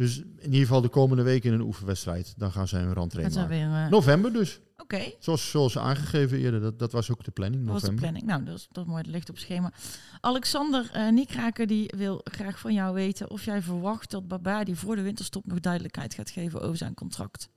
Dus 0.00 0.18
in 0.18 0.44
ieder 0.44 0.60
geval 0.60 0.80
de 0.80 0.88
komende 0.88 1.22
week 1.22 1.44
in 1.44 1.52
een 1.52 1.60
oefenwedstrijd. 1.60 2.34
Dan 2.36 2.52
gaan 2.52 2.68
zij 2.68 2.82
randtraining 2.82 3.36
is 3.36 3.42
maken. 3.42 3.62
alweer... 3.64 3.84
eh, 3.84 3.90
November 3.90 4.32
dus. 4.32 4.60
Oké, 4.76 5.12
Zoals, 5.18 5.50
zoals 5.50 5.78
aangegeven 5.78 6.38
eerder. 6.38 6.60
Dat, 6.60 6.78
dat 6.78 6.92
was 6.92 7.10
ook 7.10 7.24
de 7.24 7.30
planning, 7.30 7.62
dat 7.64 7.72
was 7.72 7.82
de 7.82 7.90
november. 7.90 8.10
planning. 8.10 8.32
Nou, 8.32 8.44
dat 8.50 8.58
is, 8.60 8.68
dat 8.72 8.86
mooi, 8.86 9.02
dat 9.02 9.12
ligt 9.12 9.28
op 9.28 9.34
het 9.34 9.44
schema. 9.44 9.72
Alexander 10.20 10.90
eh 10.92 11.08
Niekraker 11.10 11.66
die 11.66 11.92
wil 11.96 12.20
graag 12.24 12.58
van 12.58 12.74
jou 12.74 12.94
weten 12.94 13.30
of 13.30 13.44
jij 13.44 13.62
verwacht 13.62 14.10
dat 14.10 14.28
Baba 14.28 14.64
die 14.64 14.74
voor 14.76 14.96
de 14.96 15.02
winterstop 15.02 15.46
nog 15.46 15.60
duidelijkheid 15.60 16.14
gaat 16.14 16.30
geven 16.30 16.60
over 16.60 16.76
zijn 16.76 16.94
contract. 16.94 17.48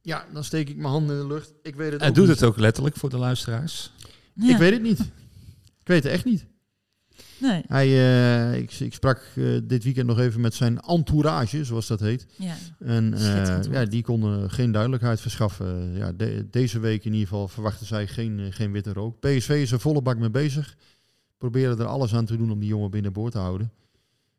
Ja, 0.00 0.26
dan 0.32 0.44
steek 0.44 0.68
ik 0.68 0.76
mijn 0.76 0.88
handen 0.88 1.16
in 1.16 1.22
de 1.28 1.34
lucht. 1.34 1.52
Ik 1.62 1.74
weet 1.74 1.92
het 1.92 2.00
En 2.02 2.08
ook 2.08 2.14
doet 2.14 2.26
niet. 2.26 2.34
het 2.40 2.48
ook 2.48 2.56
letterlijk 2.58 2.96
voor 2.96 3.10
de 3.10 3.18
luisteraars. 3.18 3.92
Ja. 4.34 4.50
Ik 4.50 4.56
weet 4.56 4.72
het 4.72 4.82
niet. 4.82 5.00
Ik 5.80 5.86
weet 5.92 6.02
het 6.02 6.12
echt 6.12 6.24
niet. 6.24 6.46
Nee. 7.40 7.62
Hij, 7.66 7.86
eh, 7.86 8.58
ik, 8.60 8.72
ik 8.72 8.94
sprak 8.94 9.22
eh, 9.34 9.44
dit 9.64 9.84
weekend 9.84 10.06
nog 10.06 10.18
even 10.18 10.40
met 10.40 10.54
zijn 10.54 10.80
entourage, 10.80 11.64
zoals 11.64 11.86
dat 11.86 12.00
heet. 12.00 12.26
Ja. 12.36 12.54
En 12.78 13.14
eh, 13.14 13.62
ja, 13.72 13.84
die 13.84 14.02
konden 14.02 14.50
geen 14.50 14.72
duidelijkheid 14.72 15.20
verschaffen. 15.20 15.94
Ja, 15.96 16.12
de- 16.12 16.46
deze 16.50 16.78
week 16.78 17.04
in 17.04 17.12
ieder 17.12 17.28
geval 17.28 17.48
verwachten 17.48 17.86
zij 17.86 18.06
geen, 18.06 18.52
geen 18.52 18.72
witte 18.72 18.92
rook. 18.92 19.20
PSV 19.20 19.48
is 19.48 19.72
er 19.72 19.80
volle 19.80 20.02
bak 20.02 20.18
mee 20.18 20.30
bezig. 20.30 20.76
Proberen 21.38 21.78
er 21.78 21.84
alles 21.86 22.14
aan 22.14 22.24
te 22.24 22.36
doen 22.36 22.50
om 22.50 22.58
die 22.58 22.68
jongen 22.68 22.90
binnenboord 22.90 23.32
te 23.32 23.38
houden. 23.38 23.72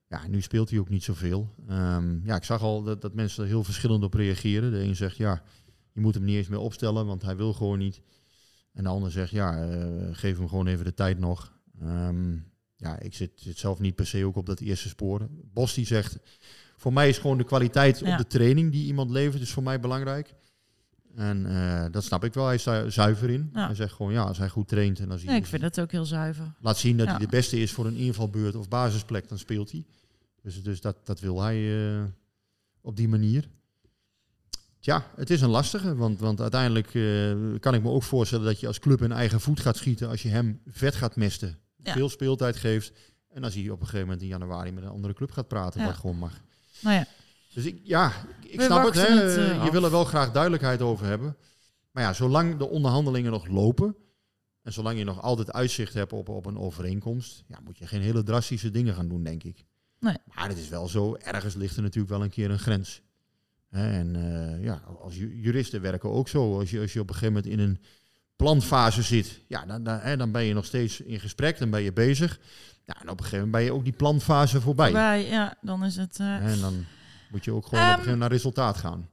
Ja, 0.10 0.28
nu 0.28 0.42
speelt 0.42 0.70
hij 0.70 0.80
ook 0.80 0.90
niet 0.90 1.04
zoveel. 1.04 1.54
Ehm, 1.68 2.26
ja, 2.26 2.36
ik 2.36 2.44
zag 2.44 2.62
al 2.62 2.84
dat, 2.84 3.02
dat 3.02 3.14
mensen 3.14 3.44
er 3.44 3.50
heel 3.50 3.64
verschillend 3.64 4.04
op 4.04 4.14
reageren. 4.14 4.72
De 4.72 4.80
een 4.84 4.96
zegt, 4.96 5.18
ja, 5.18 5.42
je 5.92 6.02
moet 6.02 6.14
hem 6.14 6.24
niet 6.24 6.36
eens 6.36 6.48
meer 6.48 6.60
opstellen, 6.60 7.06
want 7.06 7.22
hij 7.22 7.36
wil 7.36 7.54
gewoon 7.54 7.80
niet. 7.80 8.02
En 8.74 8.84
de 8.84 8.90
ander 8.90 9.12
zegt, 9.12 9.32
ja, 9.32 9.68
geef 10.12 10.38
hem 10.38 10.48
gewoon 10.48 10.68
even 10.68 10.86
de 10.86 10.94
tijd 10.94 11.20
nog. 11.20 11.54
Ehm, 11.82 12.36
ja, 12.78 13.00
ik 13.00 13.14
zit, 13.14 13.32
zit 13.36 13.58
zelf 13.58 13.80
niet 13.80 13.96
per 13.96 14.08
se 14.08 14.26
ook 14.26 14.36
op 14.36 14.46
dat 14.46 14.60
eerste 14.60 14.88
spoor. 14.90 15.28
Bos 15.54 15.74
die 15.74 15.86
zegt, 15.86 16.18
voor 16.78 16.94
mij 16.94 17.10
is 17.10 17.18
gewoon 17.18 17.38
de 17.38 17.44
kwaliteit 17.44 18.00
Ja. 18.00 18.12
op 18.12 18.18
de 18.18 18.28
training 18.28 18.72
die 18.72 18.86
iemand 18.86 19.10
levert, 19.12 19.42
is 19.42 19.52
voor 19.52 19.64
mij 19.64 19.80
belangrijk. 19.80 20.34
En 21.16 21.46
eh, 21.46 21.86
dat 21.92 22.04
snap 22.04 22.24
ik 22.24 22.34
wel, 22.34 22.46
hij 22.46 22.56
is 22.56 22.64
daar 22.64 22.92
zuiver 22.92 23.30
in. 23.30 23.50
Ja. 23.54 23.66
Hij 23.66 23.76
zegt 23.76 23.94
gewoon, 23.94 24.12
ja, 24.14 24.24
als 24.24 24.38
hij 24.38 24.50
goed 24.50 24.68
traint 24.68 25.00
en 25.00 25.12
als 25.12 25.22
hij 25.22 25.30
Nee, 25.32 25.40
ik 25.40 25.46
vind 25.48 25.62
dat 25.62 25.80
ook 25.80 25.92
heel 25.92 26.06
zuiver. 26.06 26.54
laat 26.62 26.78
zien 26.78 26.98
dat 26.98 27.06
Ja. 27.06 27.12
hij 27.16 27.22
de 27.26 27.32
beste 27.32 27.60
is 27.60 27.72
voor 27.72 27.86
een 27.86 27.96
invalbeurt 27.96 28.56
of 28.56 28.68
basisplek, 28.68 29.28
dan 29.30 29.38
speelt 29.38 29.72
hij. 29.72 29.86
Dus, 30.42 30.64
dus 30.64 30.82
dat, 30.82 31.06
dat 31.06 31.20
wil 31.20 31.42
hij 31.42 31.88
eh, 31.98 32.04
op 32.82 32.96
die 32.96 33.08
manier. 33.08 33.48
Tja, 34.80 35.12
het 35.16 35.30
is 35.30 35.42
een 35.42 35.50
lastige, 35.50 35.96
want, 35.96 36.20
want 36.20 36.42
uiteindelijk 36.42 36.88
eh, 36.96 37.60
kan 37.60 37.74
ik 37.74 37.84
me 37.84 37.90
ook 37.90 38.04
voorstellen 38.04 38.46
dat 38.46 38.60
je 38.60 38.68
als 38.68 38.80
club 38.80 39.02
in 39.02 39.12
eigen 39.12 39.42
voet 39.42 39.60
gaat 39.60 39.78
schieten 39.78 40.10
als 40.10 40.22
je 40.22 40.30
hem 40.30 40.60
vet 40.68 40.96
gaat 40.96 41.16
mesten. 41.16 41.58
Ja. 41.88 41.94
Veel 41.94 42.10
speeltijd 42.10 42.56
geeft 42.56 42.92
en 43.30 43.44
als 43.44 43.54
hij 43.54 43.70
op 43.70 43.80
een 43.80 43.86
gegeven 43.86 44.06
moment 44.06 44.22
in 44.22 44.28
januari 44.28 44.72
met 44.72 44.84
een 44.84 44.90
andere 44.90 45.14
club 45.14 45.32
gaat 45.32 45.48
praten, 45.48 45.80
Ja. 45.82 45.86
wat 45.88 45.96
gewoon 45.96 46.18
mag. 46.18 46.42
Nou 46.82 46.96
ja, 46.96 47.06
Dus 47.54 47.66
ik, 47.66 47.80
ja, 47.84 48.12
ik 48.48 48.58
We 48.58 48.64
snap 48.64 48.86
het. 48.86 48.96
Hè. 48.96 49.02
het, 49.20 49.38
eh, 49.38 49.64
je 49.66 49.72
wil 49.72 49.84
er 49.84 49.92
wel 49.92 50.04
graag 50.06 50.32
duidelijkheid 50.32 50.82
over 50.82 51.06
hebben. 51.06 51.38
Maar 51.92 52.04
ja, 52.04 52.14
zolang 52.14 52.58
de 52.58 52.70
onderhandelingen 52.70 53.32
nog 53.32 53.48
lopen... 53.48 53.96
en 54.64 54.74
zolang 54.74 54.98
je 54.98 55.04
nog 55.04 55.22
altijd 55.22 55.52
uitzicht 55.52 55.94
hebt 55.94 56.14
op, 56.14 56.30
op 56.30 56.46
een 56.46 56.58
overeenkomst... 56.58 57.44
Ja, 57.48 57.60
moet 57.64 57.78
je 57.78 57.88
geen 57.88 58.02
hele 58.02 58.24
drastische 58.24 58.72
dingen 58.72 58.94
gaan 58.94 59.08
doen, 59.08 59.24
denk 59.24 59.44
ik. 59.44 59.66
Nee. 60.00 60.16
Maar 60.34 60.48
het 60.48 60.58
is 60.58 60.70
wel 60.70 60.88
zo, 60.88 61.16
ergens 61.16 61.56
ligt 61.56 61.76
er 61.76 61.82
natuurlijk 61.82 62.10
wel 62.14 62.24
een 62.24 62.30
keer 62.30 62.52
een 62.52 62.60
grens. 62.60 63.02
En 63.70 64.16
eh, 64.16 64.64
ja, 64.64 64.82
als 65.02 65.16
ju- 65.16 65.40
juristen 65.42 65.82
werken 65.82 66.10
ook 66.12 66.28
zo. 66.28 66.60
Als 66.60 66.70
je, 66.72 66.80
als 66.80 66.94
je 66.94 67.00
op 67.00 67.08
een 67.10 67.16
gegeven 67.16 67.34
moment 67.34 67.54
in 67.54 67.60
een 67.60 67.80
planfase 68.38 69.02
zit... 69.02 69.42
ja, 69.48 69.66
dan, 69.66 69.84
dan, 69.84 70.00
hè, 70.00 70.18
dan 70.18 70.32
ben 70.32 70.44
je 70.44 70.54
nog 70.54 70.66
steeds 70.66 71.02
in 71.02 71.20
gesprek, 71.20 71.60
dan 71.60 71.70
ben 71.70 71.82
je 71.82 71.94
bezig... 71.94 72.40
Ja, 72.86 72.94
en 73.02 73.10
op 73.10 73.18
een 73.18 73.24
gegeven 73.24 73.38
moment 73.46 73.52
ben 73.52 73.64
je 73.64 73.74
ook 73.74 73.84
die 73.84 73.94
planfase 73.94 74.62
voorbij. 74.62 74.92
Wij, 74.92 75.26
ja, 75.28 75.56
dan 75.62 75.86
is 75.86 75.96
het... 75.96 76.20
eh, 76.20 76.52
En 76.52 76.60
dan 76.60 76.86
moet 77.32 77.46
je 77.46 77.52
ook 77.52 77.66
gewoon 77.66 77.80
op 77.84 77.86
een 77.86 77.92
Ehm, 77.92 77.98
gegeven 78.00 78.20
naar 78.20 78.32
resultaat 78.32 78.78
gaan. 78.78 79.10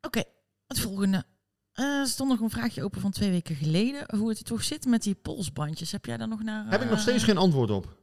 Oké, 0.00 0.22
het 0.66 0.80
volgende. 0.80 1.24
Eh, 1.72 1.84
er 1.84 2.06
stond 2.06 2.30
nog 2.30 2.40
een 2.40 2.50
vraagje 2.50 2.84
open 2.84 3.00
van 3.00 3.10
twee 3.10 3.30
weken 3.30 3.56
geleden. 3.56 4.16
Hoe 4.18 4.28
het 4.28 4.44
toch 4.44 4.62
zit 4.64 4.86
met 4.86 5.02
die 5.02 5.14
polsbandjes. 5.14 5.92
Heb 5.92 6.04
jij 6.04 6.16
daar 6.16 6.28
nog 6.28 6.42
naar... 6.42 6.64
Heb 6.70 6.80
ik 6.82 6.88
nog 6.88 6.96
eh, 6.96 7.02
steeds 7.02 7.24
geen 7.24 7.36
antwoord 7.36 7.70
op. 7.70 7.98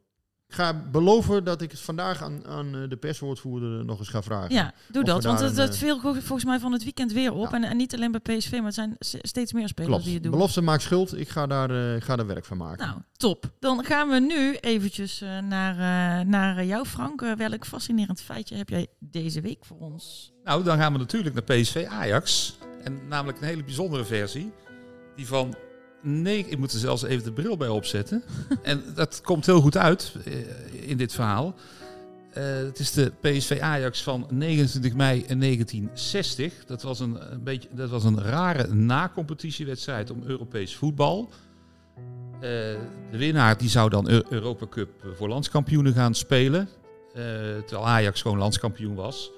Ik 0.47 0.53
ga 0.53 0.73
beloven 0.91 1.43
dat 1.43 1.61
ik 1.61 1.71
het 1.71 1.79
vandaag 1.79 2.23
aan, 2.23 2.45
aan 2.45 2.75
eh, 2.75 2.89
de 2.89 2.97
perswoordvoerder 2.97 3.85
nog 3.85 3.99
eens 3.99 4.09
ga 4.09 4.21
vragen. 4.21 4.55
Ja, 4.55 4.73
doe 4.91 5.03
dat. 5.03 5.23
Want 5.23 5.39
het 5.39 5.57
eh, 5.57 5.71
viel 5.71 5.99
volgens 5.99 6.45
mij 6.45 6.59
van 6.59 6.71
het 6.71 6.83
weekend 6.83 7.11
weer 7.11 7.33
op. 7.33 7.49
Ja. 7.49 7.55
En, 7.55 7.63
en 7.63 7.77
niet 7.77 7.93
alleen 7.95 8.11
bij 8.11 8.37
PSV, 8.37 8.51
maar 8.51 8.63
het 8.63 8.73
zijn 8.73 8.95
steeds 8.99 9.53
meer 9.53 9.67
spelers 9.67 9.91
Klopt. 9.91 10.03
die 10.03 10.13
het 10.13 10.23
doen. 10.23 10.31
Belofte 10.31 10.61
maakt 10.61 10.81
schuld. 10.81 11.17
Ik 11.17 11.29
ga 11.29 11.47
daar, 11.47 11.69
eh, 11.69 11.95
ik 11.95 12.03
ga 12.03 12.15
daar 12.15 12.27
werk 12.27 12.45
van 12.45 12.57
maken. 12.57 12.87
Nou, 12.87 12.99
top. 13.17 13.51
Dan 13.59 13.83
gaan 13.83 14.09
we 14.09 14.19
nu 14.19 14.55
eventjes 14.55 15.21
eh, 15.21 15.39
naar, 15.39 15.73
eh, 16.19 16.25
naar 16.25 16.65
jou, 16.65 16.85
Frank. 16.85 17.21
Eh, 17.21 17.35
welk 17.35 17.65
fascinerend 17.65 18.21
feitje 18.21 18.55
heb 18.55 18.69
jij 18.69 18.87
deze 18.99 19.41
week 19.41 19.65
voor 19.65 19.79
ons? 19.79 20.33
Nou, 20.43 20.63
dan 20.63 20.77
gaan 20.77 20.93
we 20.93 20.99
natuurlijk 20.99 21.35
naar 21.35 21.57
PSV 21.57 21.85
Ajax. 21.89 22.57
En 22.83 23.07
namelijk 23.07 23.37
een 23.37 23.47
hele 23.47 23.63
bijzondere 23.63 24.05
versie. 24.05 24.51
Die 25.15 25.27
van... 25.27 25.55
Nee, 26.01 26.45
ik 26.47 26.57
moet 26.57 26.71
er 26.71 26.79
zelfs 26.79 27.03
even 27.03 27.23
de 27.23 27.31
bril 27.31 27.57
bij 27.57 27.67
opzetten. 27.67 28.23
en 28.63 28.83
dat 28.95 29.21
komt 29.21 29.45
heel 29.45 29.61
goed 29.61 29.77
uit 29.77 30.15
eh, 30.25 30.33
in 30.89 30.97
dit 30.97 31.13
verhaal. 31.13 31.55
Eh, 32.33 32.43
het 32.43 32.79
is 32.79 32.91
de 32.91 33.11
PSV 33.21 33.57
Ajax 33.61 34.03
van 34.03 34.27
29 34.29 34.93
mei 34.93 35.25
1960. 35.25 36.65
Dat 36.65 36.81
was 36.81 36.99
een, 36.99 37.31
een, 37.33 37.43
beetje, 37.43 37.69
dat 37.71 37.89
was 37.89 38.03
een 38.03 38.21
rare 38.21 38.73
na-competitiewedstrijd 38.73 40.11
om 40.11 40.23
Europees 40.25 40.75
voetbal. 40.75 41.29
Eh, 42.33 42.41
de 43.11 43.17
winnaar 43.17 43.57
die 43.57 43.69
zou 43.69 43.89
dan 43.89 44.09
Eu- 44.09 44.23
Europa 44.29 44.67
Cup 44.69 44.89
voor 45.15 45.27
landskampioenen 45.27 45.93
gaan 45.93 46.15
spelen. 46.15 46.69
Terwijl 47.65 47.87
Ajax 47.87 48.21
gewoon 48.21 48.37
landskampioen 48.37 48.95
was. 48.95 49.31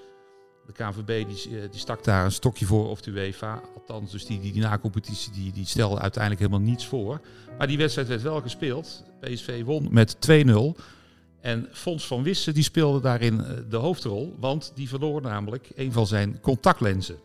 De 0.69 0.83
KNVB 0.83 1.27
die, 1.27 1.59
eh, 1.59 1.71
die 1.71 1.79
stak 1.79 2.03
daar 2.03 2.25
een 2.25 2.31
stokje 2.31 2.65
voor 2.65 2.89
of 2.89 3.01
de 3.01 3.11
UEFA. 3.11 3.61
Althans, 3.75 4.11
dus 4.11 4.25
die, 4.25 4.39
die, 4.39 4.51
die 4.51 4.61
na-competitie 4.61 5.31
die, 5.31 5.51
die 5.51 5.65
stelde 5.65 5.99
uiteindelijk 5.99 6.41
helemaal 6.41 6.67
niets 6.67 6.87
voor. 6.87 7.21
Maar 7.57 7.67
die 7.67 7.77
wedstrijd 7.77 8.07
werd 8.07 8.21
wel 8.21 8.41
gespeeld. 8.41 9.03
PSV 9.19 9.63
won 9.63 9.87
met 9.91 10.15
2-0. 10.15 10.81
En 11.41 11.67
Fons 11.71 12.07
van 12.07 12.23
Wissen 12.23 12.53
die 12.53 12.63
speelde 12.63 12.99
daarin 13.01 13.43
eh, 13.43 13.51
de 13.69 13.77
hoofdrol. 13.77 14.35
Want 14.39 14.71
die 14.75 14.89
verloor 14.89 15.21
namelijk 15.21 15.69
een 15.75 15.91
van 15.91 16.07
zijn 16.07 16.39
contactlenzen. 16.41 17.19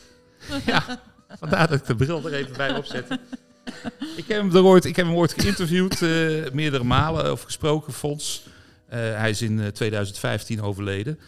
ja, 0.66 1.02
vandaar 1.38 1.68
dat 1.68 1.78
ik 1.78 1.86
de 1.86 1.94
bril 1.94 2.26
er 2.26 2.34
even 2.34 2.56
bij 2.56 2.76
opzette. 2.76 3.20
Ik 4.16 4.24
heb 4.26 4.40
hem, 4.40 4.56
er 4.56 4.64
ooit, 4.64 4.84
ik 4.84 4.96
heb 4.96 5.06
hem 5.06 5.14
ooit 5.14 5.34
geïnterviewd, 5.38 6.02
eh, 6.02 6.52
meerdere 6.52 6.84
malen 6.84 7.32
of 7.32 7.42
gesproken, 7.42 7.92
Fons. 7.92 8.42
Hij 8.96 9.30
is 9.30 9.42
in 9.42 9.60
eh, 9.60 9.66
2015 9.66 10.62
overleden. 10.62 11.18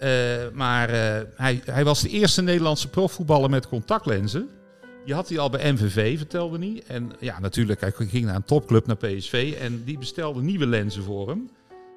Eh, 0.00 0.48
maar 0.52 0.88
eh, 0.88 1.22
hij, 1.34 1.62
hij 1.64 1.84
was 1.84 2.00
de 2.00 2.08
eerste 2.08 2.42
Nederlandse 2.42 2.88
profvoetballer 2.88 3.50
met 3.50 3.68
contactlenzen. 3.68 4.48
Die 5.04 5.14
had 5.14 5.28
hij 5.28 5.38
al 5.38 5.50
bij 5.50 5.72
MVV, 5.72 6.16
vertelde 6.16 6.58
hij. 6.58 6.82
En 6.86 7.12
ja, 7.18 7.40
natuurlijk, 7.40 7.80
hij 7.80 7.92
ging 7.96 8.24
naar 8.24 8.34
een 8.34 8.44
topclub, 8.44 8.86
naar 8.86 8.96
PSV. 8.96 9.56
En 9.60 9.84
die 9.84 9.98
bestelde 9.98 10.42
nieuwe 10.42 10.66
lenzen 10.66 11.02
voor 11.02 11.28
hem. 11.28 11.50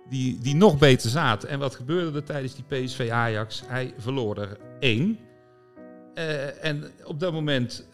Die, 0.09 0.39
die 0.41 0.55
nog 0.55 0.77
beter 0.77 1.09
zaten. 1.09 1.49
En 1.49 1.59
wat 1.59 1.75
gebeurde 1.75 2.17
er 2.17 2.23
tijdens 2.23 2.55
die 2.55 2.63
PSV 2.67 3.09
Ajax? 3.11 3.63
Hij 3.65 3.93
verloor 3.97 4.37
er 4.37 4.57
één. 4.79 5.19
Eh, 6.13 6.65
en 6.65 6.83
op 7.03 7.19
dat 7.19 7.33
moment 7.33 7.85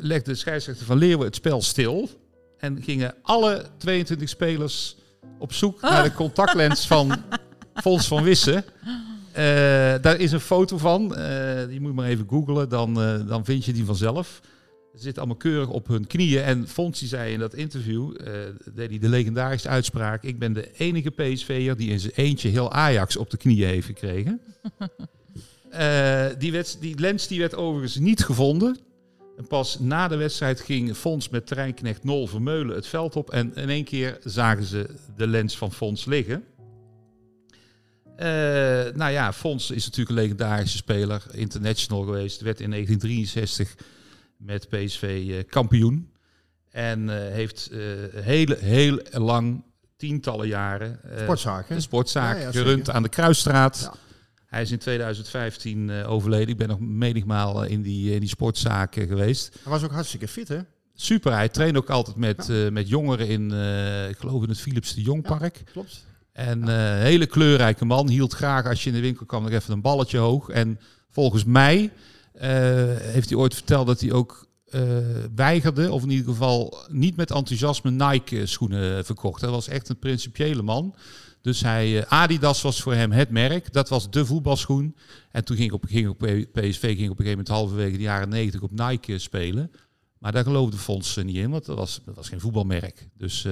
legde 0.00 0.30
de 0.30 0.36
scheidsrechter 0.36 0.86
van 0.86 0.98
Leeuwen 0.98 1.26
het 1.26 1.34
spel 1.34 1.62
stil. 1.62 2.08
En 2.58 2.82
gingen 2.82 3.14
alle 3.22 3.64
22 3.76 4.28
spelers 4.28 4.96
op 5.38 5.52
zoek 5.52 5.80
naar 5.80 6.02
de 6.02 6.12
contactlens 6.12 6.86
van 6.86 7.16
Fons 7.74 8.08
van 8.08 8.22
Wissen. 8.22 8.64
Eh, 9.36 9.42
daar 10.00 10.20
is 10.20 10.32
een 10.32 10.40
foto 10.40 10.78
van. 10.78 11.16
Eh, 11.16 11.68
die 11.68 11.80
moet 11.80 11.90
je 11.90 11.96
maar 11.96 12.08
even 12.08 12.26
googlen, 12.28 12.68
dan, 12.68 13.02
eh, 13.02 13.28
dan 13.28 13.44
vind 13.44 13.64
je 13.64 13.72
die 13.72 13.84
vanzelf. 13.84 14.40
Ze 14.94 15.02
zitten 15.02 15.22
allemaal 15.22 15.40
keurig 15.40 15.68
op 15.68 15.86
hun 15.86 16.06
knieën. 16.06 16.42
En 16.42 16.68
Fons 16.68 16.98
die 16.98 17.08
zei 17.08 17.32
in 17.32 17.38
dat 17.38 17.54
interview, 17.54 18.16
deed 18.74 18.88
hij 18.90 18.98
de 18.98 19.08
legendarische 19.08 19.68
uitspraak... 19.68 20.22
ik 20.22 20.38
ben 20.38 20.52
de 20.52 20.70
enige 20.72 21.10
PSV'er 21.10 21.76
die 21.76 21.90
in 21.90 22.00
zijn 22.00 22.12
eentje 22.14 22.48
heel 22.48 22.72
Ajax 22.72 23.16
op 23.16 23.30
de 23.30 23.36
knieën 23.36 23.68
heeft 23.68 23.86
gekregen. 23.86 24.40
Die, 26.38 26.62
die 26.80 26.98
lens 26.98 27.26
die 27.26 27.38
werd 27.38 27.54
overigens 27.54 27.96
niet 27.96 28.24
gevonden. 28.24 28.78
En 29.36 29.46
pas 29.46 29.78
na 29.78 30.08
de 30.08 30.16
wedstrijd 30.16 30.60
ging 30.60 30.96
Fons 30.96 31.28
met 31.28 31.46
terreinknecht 31.46 32.04
Nol 32.04 32.26
Vermeulen 32.26 32.74
het 32.74 32.86
veld 32.86 33.16
op. 33.16 33.30
En 33.30 33.54
in 33.54 33.68
één 33.68 33.84
keer 33.84 34.18
zagen 34.24 34.64
ze 34.64 34.88
de 35.16 35.26
lens 35.26 35.56
van 35.56 35.72
Fons 35.72 36.04
liggen. 36.04 36.44
Eh, 38.16 38.94
nou 38.94 39.12
ja, 39.12 39.32
Fons 39.32 39.70
is 39.70 39.84
natuurlijk 39.84 40.16
een 40.16 40.22
legendarische 40.22 40.76
speler. 40.76 41.22
International 41.30 42.02
geweest. 42.02 42.40
Werd 42.40 42.60
in 42.60 42.70
1963 42.70 43.74
met 44.36 44.68
PSV 44.68 45.26
eh, 45.30 45.50
kampioen. 45.50 46.10
En 46.76 47.10
eh, 47.10 47.32
heeft 47.32 47.70
heel, 48.14 48.56
heel 48.58 49.00
lang, 49.10 49.64
tientallen 49.96 50.48
jaren... 50.48 51.00
Sportzaak, 51.18 51.68
hè? 51.68 51.74
Een 51.74 51.82
sportzaak 51.82 52.36
Ja, 52.36 52.42
ja, 52.42 52.50
gerund 52.50 52.90
aan 52.90 53.02
de 53.02 53.08
Kruisstraat. 53.08 53.80
Ja. 53.80 53.94
Hij 54.46 54.62
is 54.62 54.70
in 54.70 54.78
2015 54.78 55.90
eh, 55.90 56.10
overleden. 56.10 56.48
Ik 56.48 56.56
ben 56.56 56.68
nog 56.68 56.80
menigmaal 56.80 57.64
in 57.64 57.82
die, 57.82 58.12
in 58.12 58.20
die 58.20 58.28
sportzaak 58.28 58.96
eh, 58.96 59.08
geweest. 59.08 59.58
Hij 59.62 59.72
was 59.72 59.82
ook 59.82 59.92
hartstikke 59.92 60.28
fit, 60.28 60.48
hè? 60.48 60.58
Super, 60.94 61.32
hij 61.32 61.48
traint 61.48 61.76
ook 61.76 61.90
altijd 61.90 62.16
met, 62.16 62.70
met 62.72 62.88
jongeren 62.88 63.28
in, 63.28 63.44
ik 64.08 64.18
geloof 64.18 64.42
in 64.42 64.48
het 64.48 64.60
Philips 64.60 64.94
de 64.94 65.02
Jongpark. 65.02 65.62
Klopt. 65.72 66.05
En 66.36 66.68
eh 66.68 67.02
hele 67.02 67.26
kleurrijke 67.26 67.84
man. 67.84 68.08
Hield 68.08 68.32
graag 68.32 68.66
als 68.66 68.84
je 68.84 68.88
in 68.88 68.94
de 68.94 69.02
winkel 69.02 69.26
kwam 69.26 69.42
nog 69.42 69.52
even 69.52 69.72
een 69.72 69.80
balletje 69.80 70.18
hoog. 70.18 70.48
En 70.48 70.80
volgens 71.10 71.44
mij 71.44 71.90
eh, 72.32 72.50
heeft 72.96 73.28
hij 73.28 73.38
ooit 73.38 73.54
verteld 73.54 73.86
dat 73.86 74.00
hij 74.00 74.12
ook 74.12 74.46
eh, 74.66 74.82
weigerde, 75.34 75.92
of 75.92 76.02
in 76.02 76.10
ieder 76.10 76.26
geval 76.26 76.76
niet 76.88 77.16
met 77.16 77.30
enthousiasme 77.30 77.90
Nike 77.90 78.46
schoenen 78.46 79.04
verkocht. 79.04 79.40
Hij 79.40 79.50
was 79.50 79.68
echt 79.68 79.88
een 79.88 79.98
principiële 79.98 80.62
man. 80.62 80.94
Dus 81.40 81.60
hij, 81.60 82.06
Adidas 82.06 82.62
was 82.62 82.82
voor 82.82 82.94
hem 82.94 83.12
het 83.12 83.30
merk. 83.30 83.72
Dat 83.72 83.88
was 83.88 84.10
de 84.10 84.26
voetbalschoen. 84.26 84.96
En 85.30 85.44
toen 85.44 85.56
ging 85.56 85.72
op, 85.72 85.84
ging 85.84 86.08
op 86.08 86.18
PSV 86.52 86.80
ging 86.80 87.10
op 87.10 87.18
een 87.18 87.24
gegeven 87.24 87.28
moment 87.30 87.48
halverwege 87.48 87.96
de 87.96 88.02
jaren 88.02 88.28
90 88.28 88.60
op 88.60 88.70
Nike 88.70 89.18
spelen. 89.18 89.70
Maar 90.18 90.32
daar 90.32 90.44
geloofde 90.44 90.76
Fons 90.76 91.16
niet 91.16 91.36
in, 91.36 91.50
want 91.50 91.66
dat 91.66 91.76
was, 91.76 92.00
dat 92.04 92.16
was 92.16 92.28
geen 92.28 92.40
voetbalmerk. 92.40 93.08
Dus 93.14 93.46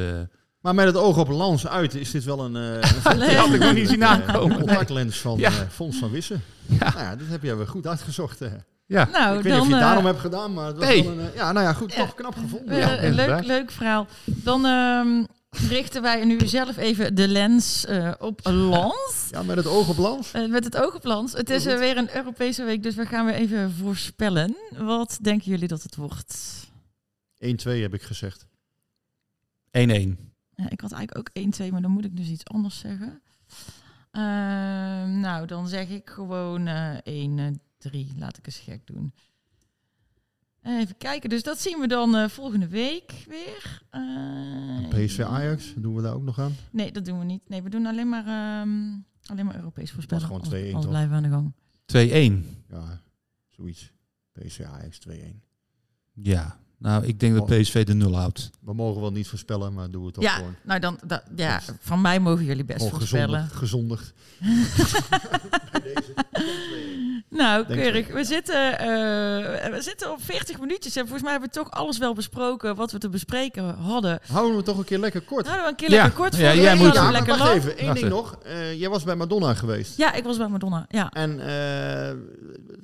Maar 0.64 0.74
met 0.74 0.86
het 0.86 0.96
oog 0.96 1.18
op 1.18 1.28
Lans 1.28 1.66
uit 1.66 1.94
is 1.94 2.10
dit 2.10 2.24
wel 2.24 2.44
een, 2.44 2.56
eh 2.56 2.90
een 3.04 3.18
Nee. 3.18 3.36
had 3.36 3.52
ik 3.54 3.60
nog 3.60 3.72
niet 3.74 3.88
zien 3.88 4.02
eh, 4.08 4.10
aankomen. 4.10 4.56
contactlens 4.56 5.18
van 5.20 5.38
Ja. 5.38 5.50
eh, 5.50 5.68
Fons 5.70 5.96
van 5.98 6.10
Wissen. 6.10 6.42
Ja. 6.66 6.78
Nou 6.78 6.98
ja, 6.98 7.16
dat 7.16 7.26
heb 7.28 7.42
je 7.42 7.54
weer 7.56 7.66
goed 7.66 7.86
uitgezocht. 7.86 8.38
ja, 8.86 9.08
Nou, 9.12 9.36
ik 9.36 9.42
weet 9.42 9.44
niet 9.44 9.52
dan, 9.52 9.60
of 9.60 9.66
je 9.66 9.72
het 9.72 9.82
daarom 9.82 10.06
hebt 10.06 10.20
gedaan, 10.20 10.52
maar 10.52 10.66
het 10.66 10.76
was 10.76 10.86
nee. 10.86 11.04
wel 11.04 11.18
een... 11.18 11.30
ja, 11.34 11.52
nou 11.52 11.66
ja, 11.66 11.72
goed, 11.72 11.94
toch 11.94 12.14
knap 12.14 12.34
gevonden. 12.34 12.76
Ja, 12.76 13.10
leuk, 13.10 13.44
leuk 13.44 13.70
verhaal. 13.70 14.06
Dan 14.24 14.64
ehm, 14.66 15.24
richten 15.68 16.02
wij 16.02 16.24
nu 16.24 16.38
zelf 16.44 16.76
even 16.76 17.14
de 17.14 17.28
lens 17.28 17.84
eh, 17.86 18.12
op 18.18 18.40
Lans. 18.42 19.26
Ja, 19.30 19.42
met 19.42 19.56
het 19.56 19.66
oog 19.66 19.88
op 19.88 19.96
Lans. 19.96 20.30
Met 20.48 20.64
het 20.64 20.76
oog 20.76 20.94
op 20.94 21.04
Lans. 21.04 21.32
Het 21.32 21.50
is 21.50 21.64
weer 21.64 21.96
een 21.96 22.16
Europese 22.16 22.64
week, 22.64 22.82
dus 22.82 22.94
we 22.94 23.06
gaan 23.06 23.26
weer 23.26 23.34
even 23.34 23.72
voorspellen. 23.72 24.56
Wat 24.78 25.18
denken 25.20 25.50
jullie 25.50 25.68
dat 25.68 25.82
het 25.82 25.96
wordt? 25.96 26.36
1-2 27.44 27.46
heb 27.64 27.94
ik 27.94 28.02
gezegd. 28.02 28.46
1-1. 29.78 30.32
Ja, 30.56 30.70
ik 30.70 30.80
had 30.80 30.92
eigenlijk 30.92 31.18
ook 31.38 31.44
1-2, 31.68 31.70
maar 31.72 31.82
dan 31.82 31.90
moet 31.90 32.04
ik 32.04 32.16
dus 32.16 32.28
iets 32.28 32.44
anders 32.44 32.78
zeggen. 32.78 33.22
Ehm, 34.10 35.20
nou, 35.20 35.46
dan 35.46 35.68
zeg 35.68 35.88
ik 35.88 36.10
gewoon 36.10 36.66
eh 36.66 36.96
1-3. 37.04 38.14
Laat 38.18 38.38
ik 38.38 38.46
eens 38.46 38.58
gek 38.58 38.86
doen. 38.86 39.12
Even 40.62 40.96
kijken, 40.96 41.28
dus 41.30 41.42
dat 41.42 41.58
zien 41.60 41.78
we 41.80 41.86
dan 41.86 42.16
eh, 42.16 42.28
volgende 42.28 42.68
week 42.68 43.24
weer. 43.28 43.82
Eh, 43.90 44.88
PSV 44.88 45.20
Ajax, 45.20 45.74
doen 45.76 45.94
we 45.94 46.02
daar 46.02 46.14
ook 46.14 46.22
nog 46.22 46.38
aan? 46.38 46.52
Nee, 46.70 46.92
dat 46.92 47.04
doen 47.04 47.18
we 47.18 47.24
niet. 47.24 47.48
Nee, 47.48 47.62
we 47.62 47.70
doen 47.70 47.86
alleen 47.86 48.08
maar, 48.08 48.26
ehm, 48.26 48.92
alleen 49.26 49.46
maar 49.46 49.56
Europees 49.56 49.90
voorspellen. 49.90 50.24
gewoon 50.26 50.40
Anders- 50.42 50.60
2-1 50.62 50.74
anders 50.74 50.82
toch? 50.84 50.90
blijven 50.92 51.10
we 51.10 51.16
aan 51.16 51.22
de 51.22 51.28
gang. 51.28 51.52
2-1. 51.86 52.64
Ja, 52.68 53.00
zoiets. 53.48 53.92
PSV 54.32 54.60
Ajax 54.60 54.98
2-1. 54.98 55.42
Ja, 56.12 56.58
nou 56.78 57.04
ik 57.04 57.20
denk 57.20 57.34
dat. 57.34 57.46
PSV 57.46 57.84
de 57.84 57.94
nul 57.94 58.16
houdt. 58.16 58.50
We 58.60 58.74
mogen 58.74 59.00
wel 59.00 59.10
niet 59.12 59.28
voorspellen, 59.28 59.72
maar 59.72 59.90
doen 59.90 60.00
we 60.00 60.06
het 60.06 60.14
toch 60.14 60.24
Ja, 60.24 60.30
gewoon. 60.30 60.54
nou 60.62 60.80
dan, 60.80 60.98
da- 61.06 61.22
ja, 61.36 61.60
van 61.80 62.00
mij 62.00 62.20
mogen 62.20 62.44
jullie 62.44 62.64
best 62.64 62.88
voorspellen. 62.88 63.48
gezondigd. 63.52 64.12
gezondigd. 64.12 64.12
Bij 65.72 65.80
deze. 65.82 66.14
Nou, 67.30 67.66
Denk 67.66 67.80
keurig. 67.80 68.08
We 68.12 68.24
zitten, 68.24 68.78
eh, 68.78 68.86
we 69.70 69.78
zitten 69.80 70.10
op 70.12 70.22
40 70.22 70.60
minuutjes. 70.60 70.96
En 70.96 71.00
volgens 71.02 71.22
mij 71.22 71.30
hebben 71.30 71.48
we 71.48 71.54
toch 71.54 71.70
alles 71.70 71.98
wel 71.98 72.14
besproken 72.14 72.74
wat 72.76 72.92
we 72.92 72.98
te 72.98 73.08
bespreken 73.08 73.74
hadden. 73.74 74.18
Houden 74.32 74.56
we 74.56 74.62
toch 74.62 74.78
een 74.78 74.84
keer 74.84 74.98
lekker 74.98 75.20
kort. 75.20 75.44
Nou, 75.46 75.56
dan 75.58 75.66
een 75.66 75.74
keer 75.74 75.90
Ja. 75.90 75.96
lekker 76.02 76.20
kort. 76.20 76.36
Ja, 76.36 76.54
jij 76.54 76.76
moet- 76.76 76.98
we 76.98 77.10
lekker 77.10 77.26
wacht 77.38 77.40
lang. 77.40 77.54
even. 77.54 77.80
Eén 77.80 77.86
Wacht 77.86 77.98
ding 78.00 78.10
nog. 78.10 78.38
Eh, 78.44 78.78
jij 78.80 78.88
was 78.88 79.02
bij 79.04 79.14
Madonna 79.16 79.54
geweest. 79.54 79.96
Ja, 79.96 80.12
ik 80.12 80.24
was 80.24 80.36
bij 80.36 80.48
Madonna. 80.48 80.84
Ja. 80.88 81.10
En 81.12 81.40
eh, 81.40 82.16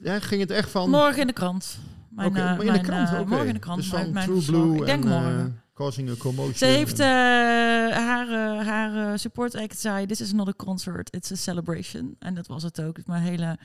ja, 0.03 0.21
ging 0.21 0.41
het 0.41 0.51
echt 0.51 0.71
van... 0.71 0.91
Morgen 0.91 1.21
in 1.21 1.27
de 1.27 1.33
krant. 1.33 1.79
Mijn, 2.21 2.37
eh, 2.37 2.57
maar 2.57 2.65
in 2.67 2.73
de 2.73 2.81
krant, 2.81 3.09
eh, 3.09 3.19
oké. 3.21 3.29
Morgen 3.29 3.49
in 3.49 3.55
de 3.55 3.61
krant. 3.61 3.81
Dus 3.81 3.91
mijn- 3.91 4.05
van 4.05 4.13
mijn 4.13 4.27
True. 4.27 4.45
Blue 4.45 4.79
Ik 4.79 4.87
denk 4.87 5.05
en, 5.05 5.13
eh, 5.13 5.21
morgen. 5.23 5.63
Causing 5.75 6.11
a 6.11 6.15
Commotion. 6.15 6.55
Ze 6.55 6.65
heeft 6.65 6.99
haar, 6.99 8.29
haar 8.65 9.19
support 9.19 9.55
act 9.55 9.79
zei: 9.79 10.07
This 10.07 10.21
is 10.21 10.33
not 10.33 10.49
a 10.49 10.53
concert, 10.57 11.15
it's 11.15 11.33
a 11.33 11.35
celebration. 11.35 12.17
En 12.19 12.35
dat 12.35 12.47
was 12.47 12.63
het 12.63 12.83
ook. 12.83 13.07
Mijn 13.07 13.23
hele, 13.23 13.59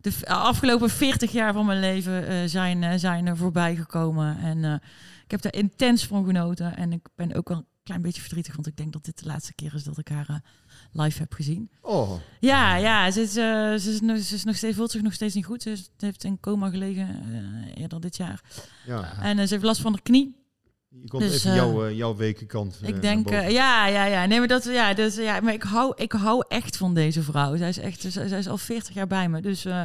de 0.00 0.12
afgelopen 0.26 0.90
40 0.90 1.32
jaar 1.32 1.52
van 1.52 1.66
mijn 1.66 1.80
leven 1.80 2.50
zijn, 2.50 3.00
zijn 3.00 3.26
er 3.26 3.36
voorbij 3.36 3.76
gekomen. 3.76 4.38
En 4.38 4.64
ik 5.24 5.30
heb 5.30 5.42
daar 5.42 5.54
intens 5.54 6.06
van 6.06 6.24
genoten. 6.24 6.76
En 6.76 6.92
ik 6.92 7.08
ben 7.14 7.34
ook 7.34 7.48
wel 7.48 7.56
een 7.56 7.66
klein 7.82 8.02
beetje 8.02 8.20
verdrietig, 8.20 8.54
want 8.54 8.66
ik 8.66 8.76
denk 8.76 8.92
dat 8.92 9.04
dit 9.04 9.18
de 9.18 9.26
laatste 9.26 9.54
keer 9.54 9.74
is 9.74 9.84
dat 9.84 9.98
ik 9.98 10.08
haar 10.08 10.42
live 10.94 11.18
heb 11.18 11.32
gezien. 11.32 11.70
Oh, 11.80 12.10
Ja, 12.40 12.76
ja 12.76 13.10
ze, 13.10 13.20
is, 13.20 13.36
eh, 13.36 13.44
ze, 13.74 13.90
is, 13.92 14.00
nog- 14.00 14.18
ze 14.18 14.34
is 14.34 14.44
nog 14.44 14.56
steeds, 14.56 14.76
voelt 14.76 14.90
zich 14.90 15.02
nog 15.02 15.12
steeds 15.12 15.34
niet 15.34 15.44
goed. 15.46 15.62
Ze 15.62 15.76
heeft 15.98 16.24
in 16.24 16.40
coma 16.40 16.70
gelegen 16.70 17.08
eh, 17.08 17.82
eerder 17.82 18.00
dit 18.00 18.16
jaar. 18.16 18.40
ja. 18.86 19.12
En 19.22 19.38
eh, 19.38 19.46
ze 19.46 19.52
heeft 19.52 19.64
last 19.64 19.80
van 19.80 19.92
de 19.92 20.00
knie. 20.02 20.42
Je 21.00 21.08
komt 21.08 21.22
Dus, 21.22 21.34
even 21.34 21.54
jouw, 21.54 21.86
eh, 21.86 21.96
jouw 21.96 22.16
wekenkant 22.16 22.78
Ik 22.82 23.00
denk, 23.02 23.24
boven. 23.24 23.42
eh, 23.42 23.50
ja, 23.50 23.86
ja, 23.86 24.04
ja. 24.04 24.26
Nee, 24.26 24.38
maar 24.38 24.48
dat, 24.48 24.64
ja, 24.64 24.94
dus, 24.94 25.14
ja, 25.16 25.40
maar 25.40 25.52
ik 25.52 25.62
hou, 25.62 25.92
ik 25.96 26.12
hou 26.12 26.44
echt 26.48 26.76
van 26.76 26.94
deze 26.94 27.22
vrouw. 27.22 27.56
Zij 27.56 27.68
is 27.68 27.78
echt, 27.78 28.00
zij, 28.00 28.28
zij 28.28 28.38
is 28.38 28.48
al 28.48 28.58
40 28.58 28.94
jaar 28.94 29.06
bij 29.06 29.28
me. 29.28 29.40
Dus 29.40 29.64
eh, 29.64 29.82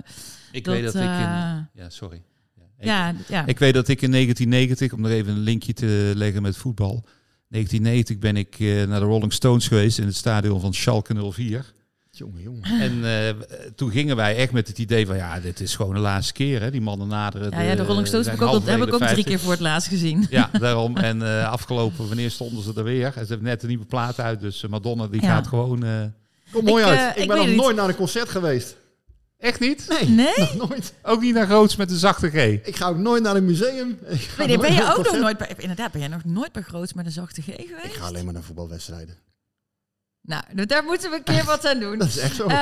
Ik 0.52 0.64
dat, 0.64 0.74
weet 0.74 0.84
dat 0.84 0.94
ik 0.96 1.02
in... 1.02 1.08
Ja, 1.08 1.68
sorry. 1.88 2.22
Ja, 2.56 2.64
ik- 2.80 2.86
ja, 2.86 3.14
ja. 3.28 3.46
Ik 3.46 3.60
weet 3.60 3.74
dat 3.74 3.88
ik 3.88 4.02
in 4.02 4.12
1990, 4.12 4.94
om 4.94 5.06
er 5.06 5.12
even 5.12 5.32
een 5.34 5.40
linkje 5.40 5.74
te 5.74 6.12
leggen 6.16 6.42
met 6.42 6.58
voetbal. 6.58 7.06
1990 7.50 8.18
ben 8.20 8.38
ik 8.38 8.56
eh, 8.60 8.88
naar 8.88 9.00
de 9.00 9.06
Rolling 9.06 9.34
Stones 9.34 9.68
geweest 9.68 9.98
in 10.00 10.06
het 10.06 10.16
stadion 10.16 10.62
van 10.62 10.74
Schalke 10.74 11.32
04. 11.32 11.66
Jongen, 12.12 12.42
jongen. 12.42 12.64
En 12.64 13.06
eh, 13.06 13.36
toen 13.76 13.92
gingen 13.92 14.16
wij 14.16 14.36
echt 14.36 14.52
met 14.52 14.68
het 14.68 14.78
idee 14.80 15.06
van 15.06 15.16
ja, 15.16 15.40
dit 15.40 15.60
is 15.60 15.76
gewoon 15.76 15.94
de 15.94 16.00
laatste 16.00 16.34
keer. 16.34 16.62
Hè? 16.62 16.72
Die 16.72 16.82
mannen 16.82 17.08
naderen. 17.08 17.52
ja, 17.52 17.62
ja, 17.62 17.76
de 17.76 17.84
Rolling 17.84 18.08
Stones 18.08 18.26
heb 18.26 18.36
ik 18.36 18.42
ook, 18.42 18.48
al- 18.50 18.62
heb 18.64 18.82
ik 18.82 18.94
ook 18.94 19.02
drie 19.04 19.16
de 19.16 19.30
keer 19.30 19.40
voor 19.40 19.52
het 19.52 19.60
laatst 19.60 19.88
gezien. 19.88 20.18
50. 20.28 20.32
Ja, 20.32 20.50
daarom. 20.60 20.98
En 20.98 21.22
eh, 21.22 21.52
afgelopen, 21.52 22.08
wanneer 22.08 22.32
stonden 22.32 22.64
ze 22.64 22.72
er 22.76 22.84
weer? 22.84 23.06
En 23.06 23.12
ze 23.26 23.32
hebben 23.32 23.44
net 23.48 23.62
een 23.62 23.68
nieuwe 23.70 23.86
plaat 23.86 24.20
uit, 24.20 24.40
dus 24.40 24.68
Madonna 24.68 25.08
die 25.08 25.22
Ja. 25.22 25.28
gaat 25.28 25.48
gewoon... 25.48 25.84
eh, 25.84 25.92
Kom 26.52 26.66
mooi 26.66 26.84
Ik, 26.84 26.90
uit. 26.90 27.16
ik 27.16 27.22
ik 27.22 27.28
ben 27.28 27.38
nog 27.38 27.56
nooit 27.56 27.76
naar 27.76 27.90
een 27.90 27.96
concert 27.96 28.30
geweest. 28.30 28.76
Echt 29.40 29.60
niet? 29.60 29.86
Nee, 29.90 30.10
Nee? 30.10 30.34
nog 30.38 30.70
nooit. 30.70 30.94
Ook 31.04 31.22
niet 31.22 31.34
naar 31.34 31.46
Groots 31.46 31.76
met 31.76 31.92
een 31.92 31.98
zachte 31.98 32.30
G. 32.30 32.34
Ik 32.68 32.76
ga 32.76 32.88
ook 32.88 32.98
nooit 32.98 33.24
naar 33.24 33.36
een 33.36 33.46
museum. 33.46 33.98
Ik 34.08 34.22
ga 34.22 34.38
Ben 34.38 34.50
je, 34.50 34.58
nooit 34.58 34.62
ben 34.68 34.74
je 34.76 34.82
naar 34.82 34.92
een 34.92 34.98
ook 34.98 35.06
nog 35.12 35.20
nooit 35.20 35.38
bij, 35.38 35.54
inderdaad, 35.58 35.92
ben 35.92 36.02
jij 36.02 36.10
nog 36.10 36.24
nooit 36.26 36.52
bij 36.52 36.62
Groots 36.62 36.94
met 36.94 37.06
een 37.06 37.12
zachte 37.12 37.42
G 37.42 37.46
geweest? 37.46 37.70
Ik 37.86 37.94
ga 37.94 38.06
alleen 38.06 38.26
maar 38.26 38.34
naar 38.34 38.44
voetbalwedstrijden. 38.44 39.18
Nou, 40.22 40.66
daar 40.66 40.84
moeten 40.84 41.10
we 41.10 41.16
een 41.18 41.24
keer 41.24 41.44
wat 41.44 41.66
aan 41.68 41.80
doen. 41.80 41.98
Dat 42.00 42.08
is 42.08 42.18
echt 42.18 42.36
zo. 42.36 42.44
Ehm, 42.48 42.58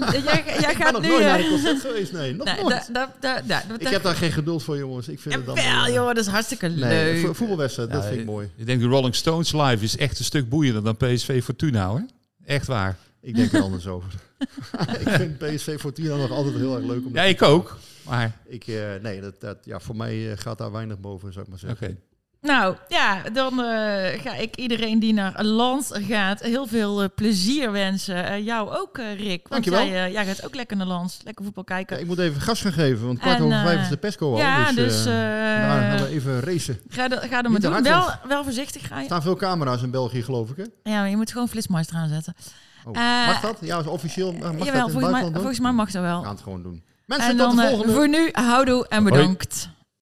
jij, 0.00 0.22
jij 0.60 0.70
ik 0.70 0.76
ben 0.76 0.76
gaat 0.76 0.92
nog 0.92 1.02
nu... 1.02 1.08
nooit 1.08 1.20
eh, 1.20 1.26
naar 1.30 1.38
een 1.40 1.48
concert 1.48 1.80
geweest. 1.80 2.12
Nee, 2.12 2.34
nog 2.34 2.46
nou, 2.46 2.60
nooit. 2.62 2.70
da- 2.70 2.84
da- 2.92 3.12
da- 3.20 3.40
da- 3.46 3.62
da- 3.68 3.74
ik 3.78 3.88
heb 3.88 4.02
daar 4.02 4.14
geen 4.16 4.32
geduld 4.32 4.62
voor, 4.62 4.78
jongens. 4.78 5.08
Ik 5.08 5.20
vind 5.20 5.34
het 5.34 5.46
dan... 5.46 5.54
Jawel, 5.54 5.84
eh, 5.86 5.94
joh, 5.94 6.06
dat 6.06 6.16
is 6.16 6.26
hartstikke 6.26 6.68
Nee, 6.68 6.78
leuk. 7.14 7.26
vo- 7.26 7.32
voetbalwedstrijd, 7.32 7.90
dat 7.90 8.04
vind 8.06 8.20
ik 8.20 8.26
mooi. 8.26 8.50
Ik 8.56 8.66
denk 8.66 8.80
de 8.80 8.86
Rolling 8.86 9.14
Stones 9.14 9.52
live 9.52 9.84
is 9.84 9.96
echt 9.96 10.18
een 10.18 10.24
stuk 10.24 10.48
boeiender 10.48 10.82
dan 10.82 10.96
PSV 10.96 11.42
Fortuna 11.44 11.86
hoor. 11.86 12.04
Echt 12.44 12.66
waar. 12.66 12.96
Ik 13.20 13.34
denk 13.36 13.52
er 13.52 13.62
anders 13.62 13.86
over. 13.86 14.10
ik 15.00 15.08
vind 15.08 15.38
PSV 15.38 15.78
Fortuna 15.80 16.16
nog 16.16 16.30
altijd 16.30 16.54
heel 16.54 16.76
erg 16.76 16.84
leuk. 16.84 17.06
Om 17.06 17.14
Ja, 17.14 17.22
ik 17.22 17.42
ook. 17.42 17.78
Maar 18.02 18.32
Ik, 18.46 18.66
eh, 18.66 18.74
nee, 19.02 19.20
dat, 19.20 19.40
dat, 19.40 19.56
ja, 19.64 19.80
voor 19.80 19.96
mij 19.96 20.30
eh, 20.32 20.38
gaat 20.38 20.58
daar 20.58 20.72
weinig 20.72 21.00
boven, 21.00 21.32
zou 21.32 21.44
ik 21.44 21.50
maar 21.50 21.60
oké. 21.72 21.78
zeggen. 21.78 21.98
Nou, 22.40 22.76
ja, 22.88 23.22
dan 23.32 23.52
eh, 23.60 24.20
ga 24.20 24.34
ik 24.34 24.56
iedereen 24.56 24.98
die 24.98 25.12
naar 25.12 25.44
Lans 25.44 25.90
gaat 25.92 26.40
heel 26.40 26.66
veel 26.66 27.12
plezier 27.14 27.72
wensen. 27.72 28.24
Eh, 28.24 28.44
jou 28.44 28.70
ook, 28.76 28.98
eh, 28.98 29.14
Rick. 29.18 29.48
Want 29.48 29.64
Dankjewel. 29.64 29.86
jij, 29.86 30.06
eh, 30.06 30.12
jij 30.12 30.26
gaat 30.26 30.44
ook 30.44 30.54
lekker 30.54 30.76
naar 30.76 30.86
Lans. 30.86 31.18
Lekker 31.24 31.44
voetbal 31.44 31.64
kijken. 31.64 31.96
Ja, 31.96 32.02
ik 32.02 32.08
moet 32.08 32.18
even 32.18 32.40
gas 32.40 32.60
gaan 32.60 32.72
geven, 32.72 33.06
want 33.06 33.18
kwart 33.18 33.40
over 33.40 33.60
vijf 33.60 33.80
is 33.80 33.88
de 33.88 33.96
Pesco 33.96 34.32
al. 34.32 34.38
ja, 34.38 34.72
dus, 34.72 34.76
dus, 34.76 35.04
daar 35.04 35.80
gaan 35.90 36.00
we 36.02 36.08
even 36.08 36.40
racen. 36.40 36.78
Ga, 36.88 37.10
er- 37.10 37.28
ga 37.28 37.42
er 37.42 37.50
maar 37.50 37.60
doen. 37.60 37.82
Wel, 37.82 38.08
wel 38.28 38.44
voorzichtig 38.44 38.86
ga 38.86 38.94
Er 38.94 39.00
je. 39.00 39.06
staan 39.06 39.22
veel 39.22 39.36
camera's 39.36 39.82
in 39.82 39.90
België, 39.90 40.22
geloof 40.22 40.50
ik, 40.50 40.56
hè? 40.56 40.90
Ja, 40.90 40.98
maar 41.00 41.10
je 41.10 41.16
moet 41.16 41.32
gewoon 41.32 41.48
Flitsmeister 41.48 41.96
aanzetten. 41.96 42.34
Oh, 42.86 42.96
Eh, 42.96 43.26
mag 43.26 43.40
dat? 43.40 43.56
Ja, 43.60 43.78
is 43.78 43.86
officieel. 43.86 44.32
Mag 44.32 44.40
dat 44.40 44.50
in 44.66 44.72
volgens 44.90 45.10
mij, 45.10 45.30
volgens 45.32 45.60
mij 45.60 45.72
mag 45.72 45.90
dat 45.90 46.02
We 46.02 46.08
wel. 46.08 46.22
gaan 46.22 46.32
het 46.34 46.42
gewoon 46.42 46.62
doen. 46.62 46.82
Mensen, 47.06 47.30
En 47.30 47.36
tot 47.36 47.46
dan 47.46 47.56
de 47.56 47.62
eh, 47.62 47.68
volgende. 47.68 47.92
voor 47.94 48.08
nu, 48.08 48.28
houdoe 48.32 48.86
en 48.88 49.02
Hoi. 49.02 49.12
bedankt. 49.12 49.68